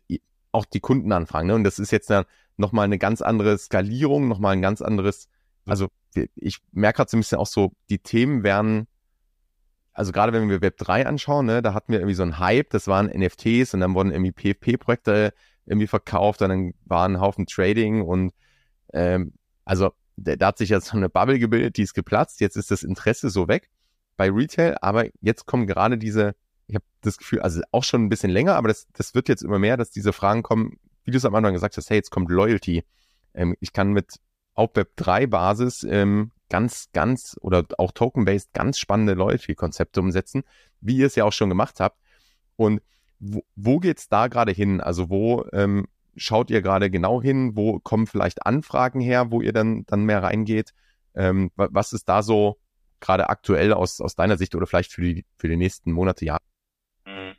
auch 0.52 0.64
die 0.64 0.80
Kundenanfragen, 0.80 1.48
ne? 1.48 1.54
Und 1.54 1.64
das 1.64 1.78
ist 1.78 1.90
jetzt 1.92 2.10
dann 2.10 2.24
nochmal 2.56 2.84
eine 2.84 2.98
ganz 2.98 3.20
andere 3.20 3.58
Skalierung, 3.58 4.28
nochmal 4.28 4.54
ein 4.54 4.62
ganz 4.62 4.80
anderes, 4.80 5.28
also 5.66 5.88
ich 6.34 6.58
merke 6.72 6.98
gerade 6.98 7.10
so 7.10 7.16
ein 7.16 7.20
bisschen 7.20 7.38
auch 7.38 7.46
so, 7.46 7.72
die 7.90 7.98
Themen 7.98 8.42
werden 8.42 8.86
also 9.96 10.12
gerade 10.12 10.34
wenn 10.34 10.50
wir 10.50 10.60
Web 10.60 10.76
3 10.76 11.06
anschauen, 11.06 11.46
ne, 11.46 11.62
da 11.62 11.72
hatten 11.72 11.90
wir 11.90 12.00
irgendwie 12.00 12.14
so 12.14 12.22
einen 12.22 12.38
Hype, 12.38 12.68
das 12.68 12.86
waren 12.86 13.06
NFTs 13.06 13.72
und 13.72 13.80
dann 13.80 13.94
wurden 13.94 14.12
irgendwie 14.12 14.32
PFP-Projekte 14.32 15.32
irgendwie 15.64 15.86
verkauft 15.86 16.42
und 16.42 16.50
dann 16.50 16.74
waren 16.84 17.16
ein 17.16 17.20
Haufen 17.20 17.46
Trading 17.46 18.02
und 18.02 18.34
ähm, 18.92 19.32
also 19.64 19.92
da, 20.16 20.46
hat 20.46 20.58
sich 20.58 20.70
jetzt 20.70 20.86
so 20.86 20.96
eine 20.96 21.08
Bubble 21.08 21.38
gebildet, 21.38 21.76
die 21.76 21.82
ist 21.82 21.94
geplatzt, 21.94 22.40
jetzt 22.40 22.56
ist 22.56 22.70
das 22.70 22.82
Interesse 22.82 23.30
so 23.30 23.48
weg 23.48 23.70
bei 24.16 24.30
Retail, 24.30 24.76
aber 24.80 25.06
jetzt 25.20 25.46
kommen 25.46 25.66
gerade 25.66 25.98
diese, 25.98 26.34
ich 26.66 26.74
habe 26.74 26.84
das 27.02 27.18
Gefühl, 27.18 27.40
also 27.40 27.60
auch 27.72 27.84
schon 27.84 28.04
ein 28.04 28.08
bisschen 28.08 28.30
länger, 28.30 28.56
aber 28.56 28.68
das, 28.68 28.86
das 28.92 29.14
wird 29.14 29.28
jetzt 29.28 29.42
immer 29.42 29.58
mehr, 29.58 29.76
dass 29.76 29.90
diese 29.90 30.12
Fragen 30.12 30.42
kommen, 30.42 30.78
wie 31.04 31.10
du 31.10 31.18
es 31.18 31.24
am 31.24 31.34
Anfang 31.34 31.52
gesagt 31.52 31.76
hast, 31.76 31.90
hey, 31.90 31.96
jetzt 31.96 32.10
kommt 32.10 32.30
Loyalty. 32.30 32.84
Ähm, 33.34 33.56
ich 33.60 33.72
kann 33.72 33.92
mit 33.92 34.20
auf 34.54 34.70
Web 34.74 34.92
3 34.96 35.26
Basis 35.26 35.84
ähm, 35.84 36.32
ganz, 36.48 36.88
ganz 36.92 37.36
oder 37.40 37.64
auch 37.78 37.92
Token-based 37.92 38.52
ganz 38.52 38.78
spannende 38.78 39.14
Loyalty-Konzepte 39.14 40.00
umsetzen, 40.00 40.42
wie 40.80 40.96
ihr 40.96 41.06
es 41.06 41.14
ja 41.14 41.24
auch 41.24 41.32
schon 41.32 41.50
gemacht 41.50 41.78
habt. 41.78 41.98
Und 42.56 42.80
wo, 43.18 43.44
wo 43.54 43.78
geht 43.78 43.98
es 43.98 44.08
da 44.08 44.28
gerade 44.28 44.52
hin? 44.52 44.80
Also 44.80 45.10
wo 45.10 45.44
ähm, 45.52 45.86
schaut 46.16 46.50
ihr 46.50 46.62
gerade 46.62 46.90
genau 46.90 47.22
hin? 47.22 47.52
Wo 47.54 47.78
kommen 47.78 48.06
vielleicht 48.06 48.46
Anfragen 48.46 49.00
her, 49.00 49.30
wo 49.30 49.40
ihr 49.40 49.52
dann, 49.52 49.84
dann 49.86 50.04
mehr 50.04 50.22
reingeht? 50.22 50.72
Ähm, 51.14 51.50
was 51.56 51.92
ist 51.92 52.08
da 52.08 52.22
so 52.22 52.58
gerade 53.00 53.28
aktuell 53.28 53.72
aus, 53.72 54.00
aus 54.00 54.14
deiner 54.14 54.36
Sicht 54.36 54.54
oder 54.54 54.66
vielleicht 54.66 54.92
für 54.92 55.02
die, 55.02 55.24
für 55.38 55.48
die 55.48 55.56
nächsten 55.56 55.92
Monate, 55.92 56.24
Jahre? 56.24 56.42
Mhm. 57.06 57.34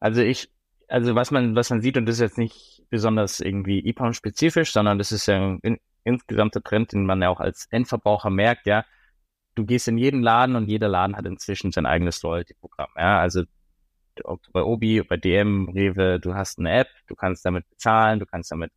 Also 0.00 0.20
ich, 0.20 0.50
also 0.88 1.14
was 1.14 1.30
man, 1.30 1.54
was 1.54 1.70
man 1.70 1.82
sieht, 1.82 1.96
und 1.96 2.06
das 2.06 2.16
ist 2.16 2.20
jetzt 2.20 2.38
nicht 2.38 2.84
besonders 2.90 3.40
irgendwie 3.40 3.86
EPAM-spezifisch, 3.86 4.72
sondern 4.72 4.98
das 4.98 5.12
ist 5.12 5.26
ja 5.26 5.58
in, 5.62 5.78
insgesamte 6.04 6.62
Trend, 6.62 6.92
den 6.92 7.06
man 7.06 7.20
ja 7.22 7.28
auch 7.28 7.40
als 7.40 7.66
Endverbraucher 7.70 8.30
merkt, 8.30 8.66
ja, 8.66 8.84
du 9.54 9.66
gehst 9.66 9.88
in 9.88 9.98
jeden 9.98 10.22
Laden 10.22 10.56
und 10.56 10.68
jeder 10.68 10.88
Laden 10.88 11.16
hat 11.16 11.26
inzwischen 11.26 11.72
sein 11.72 11.86
eigenes 11.86 12.22
Loyalty-Programm. 12.22 12.90
Ja, 12.96 13.20
also 13.20 13.42
bei 14.52 14.62
Obi, 14.62 15.02
bei 15.02 15.16
DM, 15.16 15.68
Rewe, 15.68 16.20
du 16.20 16.34
hast 16.34 16.58
eine 16.58 16.72
App, 16.72 16.88
du 17.06 17.14
kannst 17.14 17.44
damit 17.44 17.68
bezahlen, 17.68 18.18
du 18.18 18.26
kannst 18.26 18.50
damit 18.50 18.72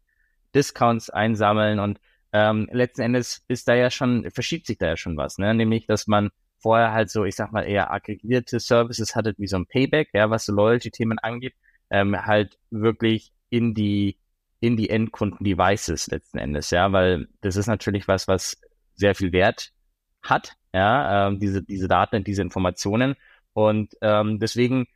Discounts 0.54 1.10
einsammeln 1.10 1.80
und 1.80 2.00
ähm, 2.34 2.70
letzten 2.72 3.02
Endes 3.02 3.44
ist 3.48 3.68
da 3.68 3.76
ja 3.76 3.90
schon, 3.90 4.30
verschiebt 4.32 4.66
sich 4.68 4.78
da 4.78 4.88
ja 4.88 4.98
schon 4.98 5.18
was, 5.18 5.38
ne? 5.38 5.54
Nämlich, 5.54 5.86
dass 5.86 6.08
man 6.08 6.30
vorher 6.60 6.94
halt 6.94 7.10
so, 7.10 7.26
ich 7.26 7.36
sag 7.36 7.52
mal, 7.52 7.64
eher 7.64 7.92
aggregierte 7.92 8.60
Services 8.60 9.16
hattet, 9.16 9.40
wie 9.40 9.48
so 9.48 9.58
ein 9.58 9.66
Payback, 9.66 10.10
ja, 10.14 10.30
was 10.30 10.46
so 10.46 10.54
Loyalty-Themen 10.54 11.20
angeht, 11.20 11.56
ähm, 11.90 12.26
halt 12.26 12.58
wirklich 12.70 13.34
in 13.50 13.74
die 13.74 14.18
in 14.62 14.78
die 14.78 14.90
Endkunden-Devices 14.92 16.08
letzten 16.08 16.38
Endes, 16.38 16.70
ja, 16.70 16.92
weil 16.92 17.28
das 17.42 17.56
ist 17.56 17.68
natürlich 17.68 18.08
was, 18.08 18.28
was 18.28 18.62
sehr 18.96 19.16
viel 19.16 19.34
Wert 19.34 19.74
hat, 20.22 20.56
ja, 20.72 21.28
ähm, 21.28 21.40
diese, 21.40 21.64
diese 21.64 21.88
Daten, 21.88 22.24
diese 22.24 22.44
Informationen. 22.44 23.16
Und 23.54 23.98
ähm, 24.02 24.40
deswegen 24.40 24.88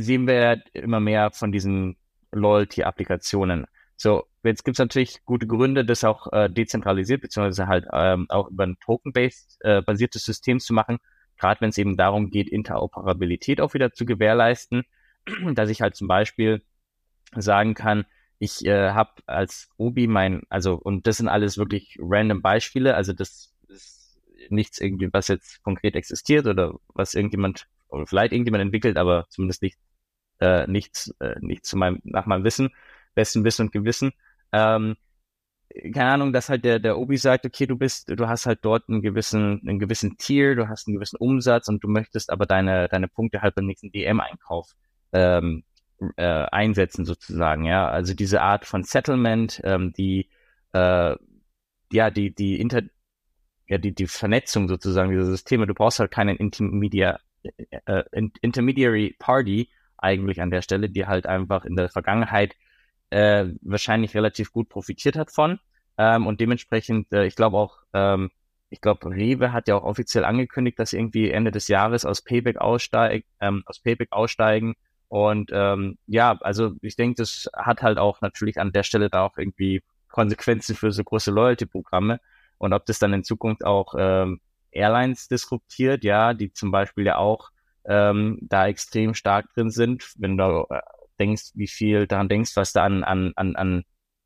sehen 0.00 0.26
wir 0.26 0.62
immer 0.72 1.00
mehr 1.00 1.30
von 1.30 1.52
diesen 1.52 1.96
Loyalty-Applikationen. 2.32 3.66
So, 3.96 4.24
jetzt 4.42 4.64
gibt 4.64 4.76
es 4.76 4.78
natürlich 4.78 5.24
gute 5.24 5.46
Gründe, 5.46 5.84
das 5.84 6.02
auch 6.02 6.32
äh, 6.32 6.48
dezentralisiert, 6.48 7.20
beziehungsweise 7.20 7.68
halt 7.68 7.86
ähm, 7.92 8.26
auch 8.28 8.50
über 8.50 8.64
ein 8.64 8.76
Token-based 8.80 9.58
äh, 9.60 9.82
System 9.96 10.58
zu 10.60 10.72
machen, 10.72 10.98
gerade 11.38 11.60
wenn 11.60 11.70
es 11.70 11.78
eben 11.78 11.96
darum 11.96 12.30
geht, 12.30 12.48
Interoperabilität 12.48 13.60
auch 13.60 13.74
wieder 13.74 13.92
zu 13.92 14.06
gewährleisten, 14.06 14.84
dass 15.54 15.70
ich 15.70 15.82
halt 15.82 15.94
zum 15.94 16.08
Beispiel 16.08 16.62
sagen 17.34 17.74
kann, 17.74 18.04
ich 18.38 18.64
äh, 18.66 18.90
habe 18.90 19.10
als 19.26 19.68
Obi 19.76 20.08
mein, 20.08 20.42
also, 20.48 20.74
und 20.74 21.06
das 21.06 21.18
sind 21.18 21.28
alles 21.28 21.58
wirklich 21.58 21.96
random 22.00 22.42
Beispiele, 22.42 22.96
also 22.96 23.12
das 23.12 23.54
ist 23.68 24.20
nichts 24.48 24.80
irgendwie, 24.80 25.08
was 25.12 25.28
jetzt 25.28 25.62
konkret 25.62 25.94
existiert 25.94 26.46
oder 26.46 26.74
was 26.88 27.14
irgendjemand, 27.14 27.68
oder 27.92 28.06
vielleicht 28.06 28.32
irgendjemand 28.32 28.62
entwickelt, 28.62 28.96
aber 28.96 29.26
zumindest 29.30 29.62
nicht, 29.62 29.78
äh, 30.40 30.66
nichts, 30.66 31.14
äh, 31.20 31.36
nicht 31.40 31.66
zu 31.66 31.76
meinem, 31.76 32.00
nach 32.04 32.26
meinem 32.26 32.44
Wissen, 32.44 32.70
besten 33.14 33.44
Wissen 33.44 33.66
und 33.66 33.72
Gewissen. 33.72 34.12
Ähm, 34.52 34.96
keine 35.94 36.12
Ahnung, 36.12 36.32
dass 36.32 36.48
halt 36.48 36.64
der, 36.64 36.78
der 36.78 36.98
Obi 36.98 37.16
sagt, 37.16 37.46
okay, 37.46 37.66
du 37.66 37.76
bist, 37.76 38.10
du 38.10 38.28
hast 38.28 38.46
halt 38.46 38.60
dort 38.62 38.88
einen 38.88 39.00
gewissen, 39.02 39.60
einen 39.66 39.78
gewissen 39.78 40.16
Tier, 40.18 40.54
du 40.54 40.68
hast 40.68 40.86
einen 40.86 40.96
gewissen 40.96 41.16
Umsatz 41.16 41.68
und 41.68 41.82
du 41.82 41.88
möchtest 41.88 42.30
aber 42.30 42.46
deine, 42.46 42.88
deine 42.88 43.08
Punkte 43.08 43.40
halt 43.42 43.54
beim 43.54 43.66
nächsten 43.66 43.90
DM-Einkauf 43.90 44.72
ähm, 45.12 45.64
äh, 46.16 46.24
einsetzen 46.24 47.04
sozusagen, 47.04 47.64
ja. 47.64 47.88
Also 47.88 48.14
diese 48.14 48.42
Art 48.42 48.66
von 48.66 48.84
Settlement, 48.84 49.60
ähm, 49.64 49.92
die 49.92 50.28
äh, 50.72 51.16
ja 51.92 52.10
die 52.10 52.34
die 52.34 52.60
Inter 52.60 52.82
ja 53.68 53.78
die 53.78 53.94
die 53.94 54.06
Vernetzung 54.06 54.68
sozusagen 54.68 55.10
dieser 55.10 55.26
Systeme. 55.26 55.66
Du 55.66 55.74
brauchst 55.74 56.00
halt 56.00 56.10
keinen 56.10 56.36
Intermedia 56.36 57.20
äh, 57.86 58.02
Intermediary 58.40 59.16
Party 59.18 59.70
eigentlich 59.98 60.40
an 60.40 60.50
der 60.50 60.62
Stelle, 60.62 60.88
die 60.88 61.06
halt 61.06 61.26
einfach 61.26 61.64
in 61.64 61.76
der 61.76 61.88
Vergangenheit 61.88 62.54
äh, 63.10 63.46
wahrscheinlich 63.60 64.14
relativ 64.14 64.52
gut 64.52 64.68
profitiert 64.68 65.16
hat 65.16 65.30
von 65.30 65.60
ähm, 65.98 66.26
und 66.26 66.40
dementsprechend, 66.40 67.12
äh, 67.12 67.26
ich 67.26 67.36
glaube 67.36 67.58
auch 67.58 67.78
ähm, 67.92 68.30
ich 68.70 68.80
glaube, 68.80 69.10
Rewe 69.10 69.52
hat 69.52 69.68
ja 69.68 69.76
auch 69.76 69.84
offiziell 69.84 70.24
angekündigt, 70.24 70.78
dass 70.78 70.90
sie 70.90 70.96
irgendwie 70.96 71.30
Ende 71.30 71.50
des 71.50 71.68
Jahres 71.68 72.06
aus 72.06 72.22
Payback 72.22 72.56
aussteigen, 72.56 73.26
ähm, 73.38 73.62
aus 73.66 73.80
Payback 73.80 74.12
aussteigen 74.12 74.76
und 75.12 75.50
ähm, 75.52 75.98
ja, 76.06 76.38
also 76.40 76.72
ich 76.80 76.96
denke, 76.96 77.16
das 77.16 77.46
hat 77.54 77.82
halt 77.82 77.98
auch 77.98 78.22
natürlich 78.22 78.58
an 78.58 78.72
der 78.72 78.82
Stelle 78.82 79.10
da 79.10 79.26
auch 79.26 79.36
irgendwie 79.36 79.82
Konsequenzen 80.08 80.74
für 80.74 80.90
so 80.90 81.04
große 81.04 81.30
Loyalty-Programme. 81.30 82.18
Und 82.56 82.72
ob 82.72 82.86
das 82.86 82.98
dann 82.98 83.12
in 83.12 83.22
Zukunft 83.22 83.62
auch 83.62 83.94
ähm, 83.98 84.40
Airlines 84.72 85.28
disruptiert, 85.28 86.04
ja, 86.04 86.34
die 86.34 86.52
zum 86.52 86.70
Beispiel 86.70 87.06
ja 87.06 87.16
auch 87.16 87.50
ähm, 87.84 88.38
da 88.42 88.66
extrem 88.66 89.14
stark 89.14 89.52
drin 89.54 89.70
sind, 89.70 90.12
wenn 90.16 90.36
du 90.36 90.66
äh, 90.70 90.80
denkst, 91.18 91.52
wie 91.54 91.68
viel 91.68 92.06
daran 92.06 92.28
denkst, 92.28 92.56
was 92.56 92.72
da 92.72 92.84
an, 92.84 93.04
an, 93.04 93.32
an, 93.36 93.84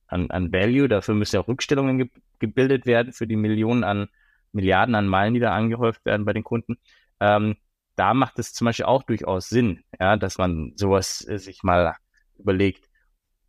an, 0.08 0.30
an, 0.30 0.52
Value, 0.52 0.88
dafür 0.88 1.14
müssen 1.14 1.36
ja 1.36 1.42
auch 1.42 1.48
Rückstellungen 1.48 1.98
ge 1.98 2.10
gebildet 2.38 2.84
werden 2.84 3.14
für 3.14 3.26
die 3.26 3.36
Millionen 3.36 3.82
an 3.82 4.08
Milliarden 4.52 4.94
an 4.94 5.08
Meilen, 5.08 5.32
die 5.32 5.40
da 5.40 5.54
angehäuft 5.54 6.04
werden 6.04 6.26
bei 6.26 6.34
den 6.34 6.44
Kunden. 6.44 6.76
Ähm, 7.18 7.56
da 7.96 8.12
macht 8.12 8.38
es 8.38 8.52
zum 8.52 8.66
Beispiel 8.66 8.84
auch 8.84 9.02
durchaus 9.04 9.48
Sinn, 9.48 9.82
ja, 9.98 10.16
dass 10.16 10.38
man 10.38 10.72
sowas 10.76 11.26
äh, 11.26 11.38
sich 11.38 11.62
mal 11.62 11.96
überlegt. 12.38 12.88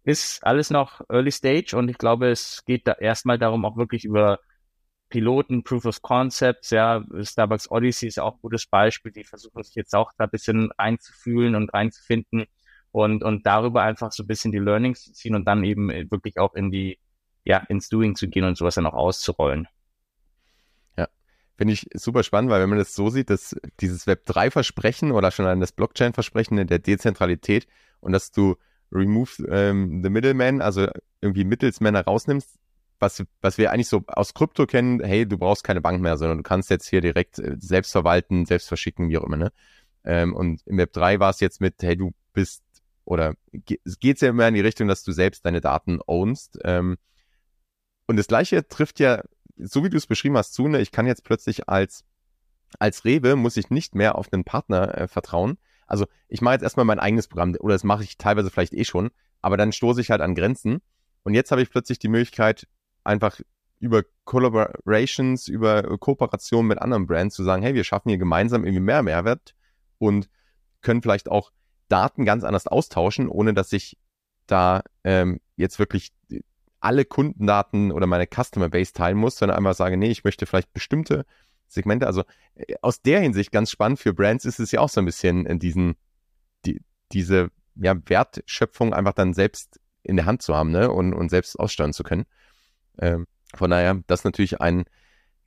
Ist 0.03 0.45
alles 0.45 0.69
noch 0.69 1.01
Early 1.09 1.31
Stage 1.31 1.75
und 1.75 1.89
ich 1.89 1.97
glaube, 1.97 2.29
es 2.29 2.63
geht 2.65 2.87
da 2.87 2.93
erstmal 2.93 3.37
darum, 3.37 3.65
auch 3.65 3.75
wirklich 3.75 4.05
über 4.05 4.39
Piloten, 5.09 5.63
Proof 5.63 5.85
of 5.85 6.01
Concepts, 6.01 6.69
ja, 6.71 7.03
Starbucks 7.21 7.71
Odyssey 7.71 8.07
ist 8.07 8.19
auch 8.19 8.35
ein 8.35 8.41
gutes 8.41 8.65
Beispiel, 8.65 9.11
die 9.11 9.23
versuchen 9.23 9.63
sich 9.63 9.75
jetzt 9.75 9.95
auch 9.95 10.11
da 10.17 10.25
ein 10.25 10.29
bisschen 10.29 10.71
reinzufühlen 10.77 11.55
und 11.55 11.73
reinzufinden 11.73 12.45
und, 12.91 13.23
und 13.23 13.45
darüber 13.45 13.83
einfach 13.83 14.11
so 14.11 14.23
ein 14.23 14.27
bisschen 14.27 14.51
die 14.51 14.59
Learnings 14.59 15.03
zu 15.03 15.13
ziehen 15.13 15.35
und 15.35 15.45
dann 15.45 15.63
eben 15.63 15.89
wirklich 16.11 16.37
auch 16.39 16.55
in 16.55 16.71
die, 16.71 16.99
ja, 17.45 17.59
ins 17.69 17.89
Doing 17.89 18.15
zu 18.15 18.27
gehen 18.27 18.43
und 18.43 18.57
sowas 18.57 18.75
dann 18.75 18.85
auch 18.85 18.93
auszurollen. 18.93 19.67
Finde 21.57 21.73
ich 21.73 21.87
super 21.95 22.21
spannend, 22.21 22.51
weil 22.51 22.61
wenn 22.61 22.69
man 22.69 22.77
das 22.77 22.93
so 22.93 23.09
sieht, 23.09 23.31
dass 23.31 23.55
dieses 23.79 24.05
Web3-Versprechen 24.05 25.11
oder 25.11 25.31
schon 25.31 25.47
an 25.47 25.59
das 25.59 25.71
Blockchain-Versprechen 25.71 26.67
der 26.67 26.77
Dezentralität 26.77 27.67
und 27.99 28.11
dass 28.11 28.31
du 28.31 28.57
remove 28.91 29.43
ähm, 29.49 30.03
the 30.03 30.11
middleman, 30.11 30.61
also 30.61 30.87
irgendwie 31.19 31.45
Mittelsmänner 31.45 32.01
rausnimmst, 32.01 32.59
was, 32.99 33.23
was 33.41 33.57
wir 33.57 33.71
eigentlich 33.71 33.89
so 33.89 34.03
aus 34.07 34.33
Krypto 34.33 34.65
kennen, 34.65 35.03
hey, 35.03 35.27
du 35.27 35.37
brauchst 35.37 35.63
keine 35.63 35.81
Bank 35.81 36.01
mehr, 36.01 36.17
sondern 36.17 36.37
du 36.37 36.43
kannst 36.43 36.69
jetzt 36.69 36.87
hier 36.87 37.01
direkt 37.01 37.39
äh, 37.39 37.55
selbst 37.59 37.91
verwalten, 37.91 38.45
selbst 38.45 38.67
verschicken, 38.67 39.09
wie 39.09 39.17
auch 39.17 39.23
immer. 39.23 39.37
Ne? 39.37 39.51
Ähm, 40.03 40.35
und 40.35 40.61
im 40.65 40.77
Web 40.77 40.93
3 40.93 41.19
war 41.19 41.29
es 41.29 41.39
jetzt 41.39 41.61
mit, 41.61 41.75
hey, 41.81 41.95
du 41.95 42.13
bist, 42.33 42.63
oder 43.05 43.35
es 43.83 43.99
geht 43.99 44.19
ja 44.21 44.29
immer 44.29 44.47
in 44.47 44.53
die 44.53 44.61
Richtung, 44.61 44.87
dass 44.87 45.03
du 45.03 45.11
selbst 45.11 45.45
deine 45.45 45.61
Daten 45.61 45.99
ownst. 46.05 46.59
Ähm, 46.63 46.97
und 48.07 48.17
das 48.17 48.27
gleiche 48.27 48.67
trifft 48.67 48.99
ja 48.99 49.21
so 49.57 49.83
wie 49.83 49.89
du 49.89 49.97
es 49.97 50.07
beschrieben 50.07 50.37
hast, 50.37 50.53
zu, 50.53 50.67
ne, 50.67 50.79
ich 50.81 50.91
kann 50.91 51.07
jetzt 51.07 51.23
plötzlich 51.23 51.67
als 51.67 52.05
als 52.79 53.05
Rewe 53.05 53.35
muss 53.37 53.55
ich 53.55 53.69
nicht 53.69 53.95
mehr 53.95 54.15
auf 54.17 54.31
einen 54.31 54.43
Partner 54.43 54.97
äh, 54.97 55.07
vertrauen. 55.07 55.57
Also 55.87 56.05
ich 56.27 56.41
mache 56.41 56.55
jetzt 56.55 56.63
erstmal 56.63 56.85
mein 56.85 56.99
eigenes 56.99 57.27
Programm 57.29 57.55
oder 57.59 57.73
das 57.73 57.85
mache 57.85 58.03
ich 58.03 58.17
teilweise 58.17 58.49
vielleicht 58.51 58.73
eh 58.73 58.83
schon, 58.83 59.09
aber 59.41 59.55
dann 59.55 59.71
stoße 59.71 60.01
ich 60.01 60.11
halt 60.11 60.21
an 60.21 60.35
Grenzen. 60.35 60.81
Und 61.23 61.33
jetzt 61.33 61.51
habe 61.51 61.61
ich 61.61 61.69
plötzlich 61.69 61.97
die 61.97 62.09
Möglichkeit, 62.09 62.67
einfach 63.07 63.39
über 63.79 64.03
Collaborations, 64.25 65.47
über 65.47 65.83
Kooperation 65.97 66.67
mit 66.67 66.81
anderen 66.81 67.07
Brands 67.07 67.35
zu 67.35 67.43
sagen, 67.43 67.61
hey, 67.61 67.73
wir 67.73 67.83
schaffen 67.83 68.09
hier 68.09 68.17
gemeinsam 68.17 68.63
irgendwie 68.63 68.81
mehr 68.81 69.03
Mehrwert 69.03 69.55
und 69.97 70.29
können 70.81 71.01
vielleicht 71.01 71.29
auch 71.29 71.51
Daten 71.87 72.25
ganz 72.25 72.43
anders 72.43 72.67
austauschen, 72.67 73.29
ohne 73.29 73.53
dass 73.53 73.71
ich 73.73 73.97
da 74.47 74.81
ähm, 75.03 75.39
jetzt 75.55 75.79
wirklich 75.79 76.11
alle 76.79 77.05
Kundendaten 77.05 77.91
oder 77.91 78.07
meine 78.07 78.27
Customer 78.27 78.69
Base 78.69 78.93
teilen 78.93 79.17
muss, 79.17 79.37
sondern 79.37 79.57
einfach 79.57 79.75
sage, 79.75 79.97
nee, 79.97 80.09
ich 80.09 80.23
möchte 80.23 80.45
vielleicht 80.45 80.73
bestimmte 80.73 81.25
Segmente. 81.67 82.07
Also 82.07 82.23
äh, 82.55 82.75
aus 82.81 83.01
der 83.01 83.19
Hinsicht 83.19 83.51
ganz 83.51 83.71
spannend 83.71 83.99
für 83.99 84.13
Brands 84.13 84.45
ist 84.45 84.59
es 84.59 84.71
ja 84.71 84.79
auch 84.79 84.89
so 84.89 85.01
ein 85.01 85.05
bisschen 85.05 85.45
in 85.45 85.59
diesen, 85.59 85.95
die, 86.65 86.81
diese 87.11 87.49
ja, 87.75 87.95
Wertschöpfung 88.05 88.93
einfach 88.93 89.13
dann 89.13 89.33
selbst 89.33 89.79
in 90.03 90.15
der 90.15 90.25
Hand 90.25 90.41
zu 90.41 90.55
haben 90.55 90.71
ne? 90.71 90.91
und, 90.91 91.13
und 91.13 91.29
selbst 91.29 91.59
aussteuern 91.59 91.93
zu 91.93 92.03
können. 92.03 92.25
Ähm, 92.99 93.27
von 93.55 93.69
daher, 93.69 94.01
das 94.07 94.21
ist 94.21 94.25
natürlich 94.25 94.61
ein, 94.61 94.85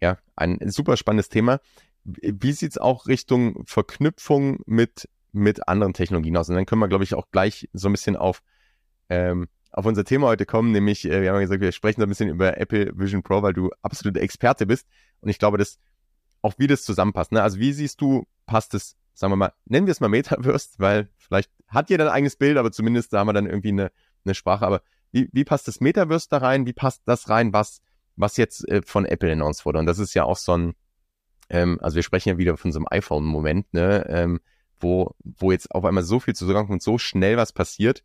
ja, 0.00 0.18
ein 0.36 0.58
super 0.70 0.96
spannendes 0.96 1.28
Thema. 1.28 1.60
Wie 2.04 2.52
sieht 2.52 2.72
es 2.72 2.78
auch 2.78 3.06
Richtung 3.06 3.62
Verknüpfung 3.66 4.60
mit, 4.66 5.08
mit 5.32 5.68
anderen 5.68 5.92
Technologien 5.92 6.36
aus? 6.36 6.48
Und 6.48 6.54
dann 6.54 6.66
können 6.66 6.80
wir, 6.80 6.88
glaube 6.88 7.04
ich, 7.04 7.14
auch 7.14 7.30
gleich 7.30 7.68
so 7.72 7.88
ein 7.88 7.92
bisschen 7.92 8.16
auf, 8.16 8.42
ähm, 9.10 9.48
auf 9.70 9.86
unser 9.86 10.04
Thema 10.04 10.28
heute 10.28 10.46
kommen, 10.46 10.72
nämlich, 10.72 11.04
äh, 11.04 11.20
wir 11.22 11.28
haben 11.28 11.36
ja 11.36 11.42
gesagt, 11.42 11.60
wir 11.60 11.72
sprechen 11.72 12.00
so 12.00 12.06
ein 12.06 12.08
bisschen 12.08 12.30
über 12.30 12.58
Apple 12.58 12.92
Vision 12.96 13.22
Pro, 13.22 13.42
weil 13.42 13.52
du 13.52 13.70
absolute 13.82 14.20
Experte 14.20 14.66
bist. 14.66 14.86
Und 15.20 15.28
ich 15.28 15.38
glaube, 15.38 15.58
dass 15.58 15.78
auch 16.42 16.54
wie 16.58 16.66
das 16.66 16.82
zusammenpasst. 16.82 17.32
Ne? 17.32 17.42
Also 17.42 17.58
wie 17.58 17.72
siehst 17.72 18.00
du, 18.00 18.26
passt 18.46 18.74
es, 18.74 18.96
sagen 19.14 19.32
wir 19.32 19.36
mal, 19.36 19.52
nennen 19.66 19.86
wir 19.86 19.92
es 19.92 20.00
mal 20.00 20.08
Metaverse, 20.08 20.70
weil 20.78 21.08
vielleicht 21.18 21.50
hat 21.68 21.90
jeder 21.90 22.06
ein 22.06 22.10
eigenes 22.10 22.36
Bild, 22.36 22.56
aber 22.56 22.72
zumindest 22.72 23.12
da 23.12 23.20
haben 23.20 23.28
wir 23.28 23.32
dann 23.32 23.46
irgendwie 23.46 23.68
eine, 23.68 23.92
eine 24.24 24.34
Sprache. 24.34 24.66
Aber 24.66 24.82
wie, 25.12 25.28
wie 25.32 25.44
passt 25.44 25.68
das 25.68 25.80
Metaverse 25.80 26.28
da 26.30 26.38
rein? 26.38 26.66
Wie 26.66 26.72
passt 26.72 27.02
das 27.06 27.28
rein, 27.28 27.52
was, 27.52 27.82
was 28.16 28.36
jetzt 28.36 28.68
äh, 28.68 28.82
von 28.84 29.04
Apple 29.04 29.32
announced 29.32 29.64
wurde? 29.64 29.78
Und 29.78 29.86
das 29.86 29.98
ist 29.98 30.14
ja 30.14 30.24
auch 30.24 30.36
so 30.36 30.56
ein, 30.56 30.74
ähm, 31.48 31.78
also 31.80 31.96
wir 31.96 32.02
sprechen 32.02 32.28
ja 32.30 32.38
wieder 32.38 32.56
von 32.56 32.72
so 32.72 32.78
einem 32.78 32.86
iPhone-Moment, 32.90 33.72
ne? 33.74 34.06
Ähm, 34.08 34.40
wo, 34.78 35.14
wo 35.22 35.52
jetzt 35.52 35.70
auf 35.74 35.84
einmal 35.84 36.04
so 36.04 36.20
viel 36.20 36.34
zusammenkommt 36.34 36.76
und 36.76 36.82
so 36.82 36.96
schnell 36.96 37.36
was 37.36 37.52
passiert. 37.52 38.02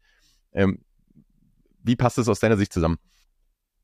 Ähm, 0.54 0.84
wie 1.84 1.96
passt 1.96 2.18
das 2.18 2.28
aus 2.28 2.40
deiner 2.40 2.58
Sicht 2.58 2.74
zusammen? 2.74 2.98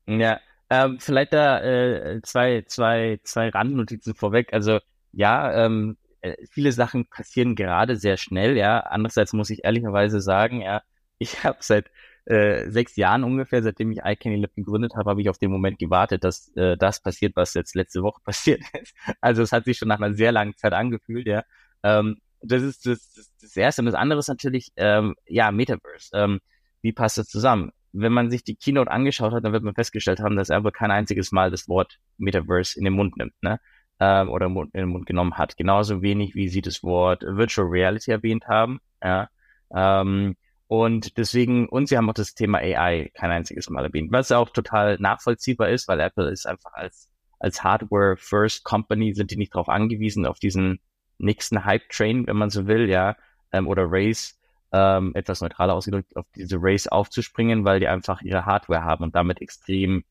Ja, 0.06 0.40
ähm, 0.68 0.98
vielleicht 1.00 1.32
da 1.32 1.60
äh, 1.62 2.20
zwei, 2.22 2.64
zwei, 2.66 3.20
zwei 3.22 3.48
Randnotizen 3.48 4.14
vorweg. 4.14 4.52
Also 4.52 4.80
ja, 5.12 5.64
ähm, 5.64 5.96
äh, 6.20 6.34
viele 6.50 6.72
Sachen 6.72 7.06
passieren 7.06 7.54
gerade 7.54 7.96
sehr 7.96 8.16
schnell, 8.16 8.56
ja. 8.56 8.80
Andererseits 8.80 9.32
muss 9.32 9.50
ich 9.50 9.64
ehrlicherweise 9.64 10.20
sagen, 10.20 10.60
ja, 10.60 10.82
ich 11.18 11.44
habe 11.44 11.58
seit 11.60 11.90
äh, 12.26 12.70
sechs 12.70 12.96
Jahren 12.96 13.24
ungefähr, 13.24 13.62
seitdem 13.62 13.92
ich 13.92 13.98
iCandy 14.04 14.40
Lab 14.40 14.54
gegründet 14.54 14.94
habe, 14.96 15.10
habe 15.10 15.20
ich 15.20 15.28
auf 15.28 15.38
den 15.38 15.50
Moment 15.50 15.78
gewartet, 15.78 16.24
dass 16.24 16.54
äh, 16.56 16.76
das 16.76 17.00
passiert, 17.00 17.34
was 17.36 17.54
jetzt 17.54 17.74
letzte 17.74 18.02
Woche 18.02 18.20
passiert 18.24 18.62
ist. 18.80 18.94
Also 19.20 19.42
es 19.42 19.52
hat 19.52 19.64
sich 19.64 19.78
schon 19.78 19.88
nach 19.88 20.00
einer 20.00 20.14
sehr 20.14 20.32
langen 20.32 20.56
Zeit 20.56 20.72
angefühlt, 20.72 21.26
ja. 21.26 21.42
Ähm, 21.82 22.18
das 22.40 22.62
ist 22.62 22.86
das, 22.86 23.12
das, 23.14 23.32
das 23.40 23.56
Erste. 23.56 23.82
Und 23.82 23.86
das 23.86 23.94
andere 23.94 24.18
ist 24.18 24.28
natürlich, 24.28 24.72
ähm, 24.76 25.14
ja, 25.26 25.52
Metaverse. 25.52 26.10
Ähm, 26.14 26.40
wie 26.80 26.92
passt 26.92 27.18
das 27.18 27.28
zusammen? 27.28 27.72
wenn 27.92 28.12
man 28.12 28.30
sich 28.30 28.42
die 28.42 28.56
Keynote 28.56 28.90
angeschaut 28.90 29.32
hat, 29.32 29.44
dann 29.44 29.52
wird 29.52 29.62
man 29.62 29.74
festgestellt 29.74 30.20
haben, 30.20 30.36
dass 30.36 30.50
Apple 30.50 30.72
kein 30.72 30.90
einziges 30.90 31.30
Mal 31.30 31.50
das 31.50 31.68
Wort 31.68 31.98
Metaverse 32.18 32.78
in 32.78 32.84
den 32.84 32.94
Mund 32.94 33.16
nimmt, 33.16 33.34
ne? 33.42 33.60
Ähm, 34.00 34.30
oder 34.30 34.46
in 34.46 34.70
den 34.72 34.88
Mund 34.88 35.06
genommen 35.06 35.36
hat. 35.36 35.56
Genauso 35.56 36.02
wenig, 36.02 36.34
wie 36.34 36.48
sie 36.48 36.62
das 36.62 36.82
Wort 36.82 37.22
Virtual 37.22 37.68
Reality 37.68 38.10
erwähnt 38.10 38.48
haben. 38.48 38.80
Ja? 39.02 39.28
Ähm, 39.74 40.36
und 40.72 41.18
deswegen, 41.18 41.68
und 41.68 41.90
sie 41.90 41.98
haben 41.98 42.08
auch 42.08 42.14
das 42.14 42.34
Thema 42.34 42.56
AI 42.56 43.10
kein 43.12 43.30
einziges 43.30 43.68
Mal 43.68 43.84
erwähnt, 43.84 44.10
was 44.10 44.32
auch 44.32 44.48
total 44.48 44.96
nachvollziehbar 44.98 45.68
ist, 45.68 45.86
weil 45.86 46.00
Apple 46.00 46.30
ist 46.30 46.46
einfach 46.46 46.72
als, 46.72 47.10
als 47.38 47.62
Hardware-First 47.62 48.64
Company, 48.64 49.12
sind 49.12 49.30
die 49.30 49.36
nicht 49.36 49.54
darauf 49.54 49.68
angewiesen, 49.68 50.24
auf 50.24 50.38
diesen 50.38 50.80
nächsten 51.18 51.66
Hype-Train, 51.66 52.26
wenn 52.26 52.38
man 52.38 52.48
so 52.48 52.68
will, 52.68 52.88
ja, 52.88 53.16
ähm, 53.52 53.68
oder 53.68 53.84
Race, 53.86 54.40
ähm, 54.72 55.12
etwas 55.14 55.42
neutraler 55.42 55.74
ausgedrückt, 55.74 56.16
auf 56.16 56.24
diese 56.34 56.56
Race 56.58 56.86
aufzuspringen, 56.86 57.66
weil 57.66 57.78
die 57.78 57.88
einfach 57.88 58.22
ihre 58.22 58.46
Hardware 58.46 58.82
haben 58.82 59.04
und 59.04 59.14
damit 59.14 59.42
extrem, 59.42 60.04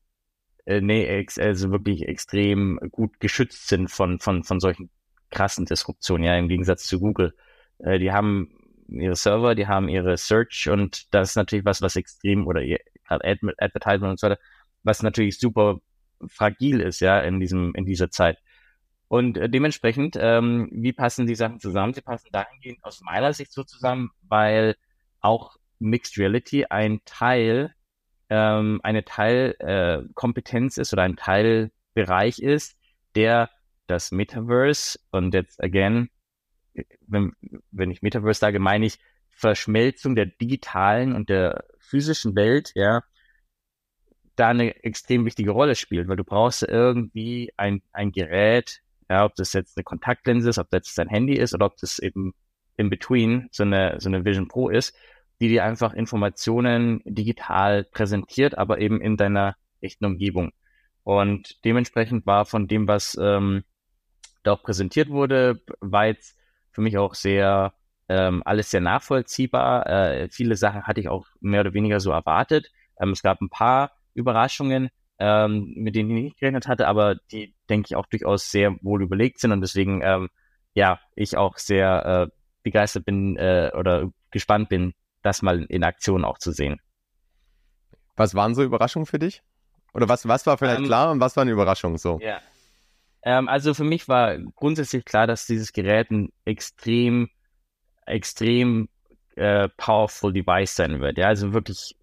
äh, 0.66 0.80
nee, 0.80 1.04
ex 1.06 1.40
also 1.40 1.72
wirklich 1.72 2.06
extrem 2.06 2.78
gut 2.92 3.18
geschützt 3.18 3.66
sind 3.66 3.90
von, 3.90 4.20
von, 4.20 4.44
von 4.44 4.60
solchen 4.60 4.90
krassen 5.28 5.66
Disruptionen, 5.66 6.22
ja, 6.22 6.36
im 6.36 6.46
Gegensatz 6.46 6.86
zu 6.86 7.00
Google. 7.00 7.34
Äh, 7.78 7.98
die 7.98 8.12
haben 8.12 8.61
ihre 9.00 9.16
Server, 9.16 9.54
die 9.54 9.66
haben 9.66 9.88
ihre 9.88 10.16
Search 10.16 10.68
und 10.68 11.12
das 11.14 11.30
ist 11.30 11.36
natürlich 11.36 11.64
was, 11.64 11.82
was 11.82 11.96
extrem, 11.96 12.46
oder 12.46 12.62
gerade 12.62 13.24
Ad 13.24 13.40
Advertisement 13.58 14.12
und 14.12 14.20
so 14.20 14.28
weiter, 14.28 14.40
was 14.82 15.02
natürlich 15.02 15.38
super 15.38 15.80
fragil 16.28 16.80
ist, 16.80 17.00
ja, 17.00 17.20
in 17.20 17.40
diesem, 17.40 17.74
in 17.74 17.84
dieser 17.84 18.10
Zeit. 18.10 18.38
Und 19.08 19.36
äh, 19.36 19.48
dementsprechend, 19.50 20.16
ähm, 20.18 20.70
wie 20.72 20.92
passen 20.92 21.26
die 21.26 21.34
Sachen 21.34 21.60
zusammen? 21.60 21.92
Sie 21.92 22.00
passen 22.00 22.28
dahingehend 22.32 22.82
aus 22.82 23.02
meiner 23.02 23.32
Sicht 23.34 23.52
so 23.52 23.62
zusammen, 23.62 24.10
weil 24.22 24.76
auch 25.20 25.56
Mixed 25.78 26.16
Reality 26.16 26.64
ein 26.64 27.00
Teil, 27.04 27.74
ähm, 28.30 28.80
eine 28.82 29.04
Teilkompetenz 29.04 30.78
äh, 30.78 30.80
ist 30.80 30.92
oder 30.94 31.02
ein 31.02 31.16
Teilbereich 31.16 32.38
ist, 32.38 32.76
der 33.14 33.50
das 33.86 34.12
Metaverse 34.12 34.98
und 35.10 35.34
jetzt 35.34 35.62
again, 35.62 36.08
wenn, 37.06 37.32
wenn 37.70 37.90
ich 37.90 38.02
Metaverse 38.02 38.40
sage, 38.40 38.58
meine 38.58 38.86
ich 38.86 38.98
Verschmelzung 39.30 40.14
der 40.14 40.26
digitalen 40.26 41.14
und 41.14 41.28
der 41.28 41.64
physischen 41.78 42.36
Welt, 42.36 42.72
ja, 42.74 43.02
da 44.36 44.48
eine 44.48 44.82
extrem 44.84 45.24
wichtige 45.24 45.50
Rolle 45.50 45.74
spielt, 45.74 46.08
weil 46.08 46.16
du 46.16 46.24
brauchst 46.24 46.62
irgendwie 46.62 47.52
ein, 47.56 47.82
ein 47.92 48.12
Gerät, 48.12 48.80
ja, 49.10 49.24
ob 49.24 49.34
das 49.34 49.52
jetzt 49.52 49.76
eine 49.76 49.84
Kontaktlinse 49.84 50.48
ist, 50.48 50.58
ob 50.58 50.70
das 50.70 50.86
jetzt 50.86 51.00
ein 51.00 51.08
Handy 51.08 51.34
ist 51.34 51.54
oder 51.54 51.66
ob 51.66 51.76
das 51.76 51.98
eben 51.98 52.34
in 52.76 52.88
between 52.88 53.48
so 53.52 53.62
eine, 53.62 53.96
so 54.00 54.08
eine 54.08 54.24
Vision 54.24 54.48
Pro 54.48 54.68
ist, 54.68 54.96
die 55.40 55.48
dir 55.48 55.64
einfach 55.64 55.92
Informationen 55.92 57.02
digital 57.04 57.84
präsentiert, 57.84 58.56
aber 58.56 58.78
eben 58.78 59.00
in 59.00 59.16
deiner 59.16 59.56
echten 59.80 60.04
Umgebung. 60.04 60.52
Und 61.04 61.62
dementsprechend 61.64 62.26
war 62.26 62.46
von 62.46 62.68
dem, 62.68 62.86
was 62.86 63.18
ähm, 63.20 63.64
da 64.44 64.52
auch 64.52 64.62
präsentiert 64.62 65.08
wurde, 65.10 65.60
war 65.80 66.06
jetzt 66.06 66.36
für 66.72 66.80
mich 66.80 66.98
auch 66.98 67.14
sehr 67.14 67.74
ähm, 68.08 68.42
alles 68.44 68.70
sehr 68.70 68.80
nachvollziehbar. 68.80 69.86
Äh, 69.86 70.28
viele 70.30 70.56
Sachen 70.56 70.82
hatte 70.84 71.00
ich 71.00 71.08
auch 71.08 71.26
mehr 71.40 71.60
oder 71.60 71.74
weniger 71.74 72.00
so 72.00 72.10
erwartet. 72.10 72.70
Ähm, 73.00 73.10
es 73.10 73.22
gab 73.22 73.40
ein 73.40 73.48
paar 73.48 73.92
Überraschungen, 74.14 74.90
ähm, 75.18 75.72
mit 75.76 75.94
denen 75.94 76.10
ich 76.10 76.24
nicht 76.24 76.38
gerechnet 76.38 76.68
hatte, 76.68 76.88
aber 76.88 77.16
die, 77.30 77.54
denke 77.70 77.86
ich, 77.88 77.96
auch 77.96 78.06
durchaus 78.06 78.50
sehr 78.50 78.76
wohl 78.82 79.02
überlegt 79.02 79.38
sind 79.38 79.52
und 79.52 79.60
deswegen, 79.60 80.02
ähm, 80.02 80.28
ja, 80.74 81.00
ich 81.14 81.36
auch 81.36 81.58
sehr 81.58 82.28
äh, 82.28 82.36
begeistert 82.62 83.04
bin 83.04 83.36
äh, 83.36 83.70
oder 83.74 84.10
gespannt 84.30 84.68
bin, 84.68 84.94
das 85.22 85.42
mal 85.42 85.64
in 85.64 85.84
Aktion 85.84 86.24
auch 86.24 86.38
zu 86.38 86.52
sehen. 86.52 86.80
Was 88.16 88.34
waren 88.34 88.54
so 88.54 88.62
Überraschungen 88.62 89.06
für 89.06 89.18
dich? 89.18 89.42
Oder 89.94 90.08
was, 90.08 90.26
was 90.26 90.46
war 90.46 90.58
vielleicht 90.58 90.80
ähm, 90.80 90.86
klar 90.86 91.10
und 91.10 91.20
was 91.20 91.36
war 91.36 91.42
eine 91.42 91.50
Überraschung 91.50 91.98
so? 91.98 92.18
Ja. 92.20 92.40
Ähm, 93.22 93.48
also 93.48 93.74
für 93.74 93.84
mich 93.84 94.08
war 94.08 94.38
grundsätzlich 94.56 95.04
klar, 95.04 95.26
dass 95.26 95.46
dieses 95.46 95.72
Gerät 95.72 96.10
ein 96.10 96.32
extrem, 96.44 97.30
extrem 98.06 98.88
äh, 99.36 99.68
powerful 99.76 100.32
Device 100.32 100.74
sein 100.76 101.00
wird. 101.00 101.18
Ja, 101.18 101.28
also 101.28 101.52
wirklich, 101.52 101.96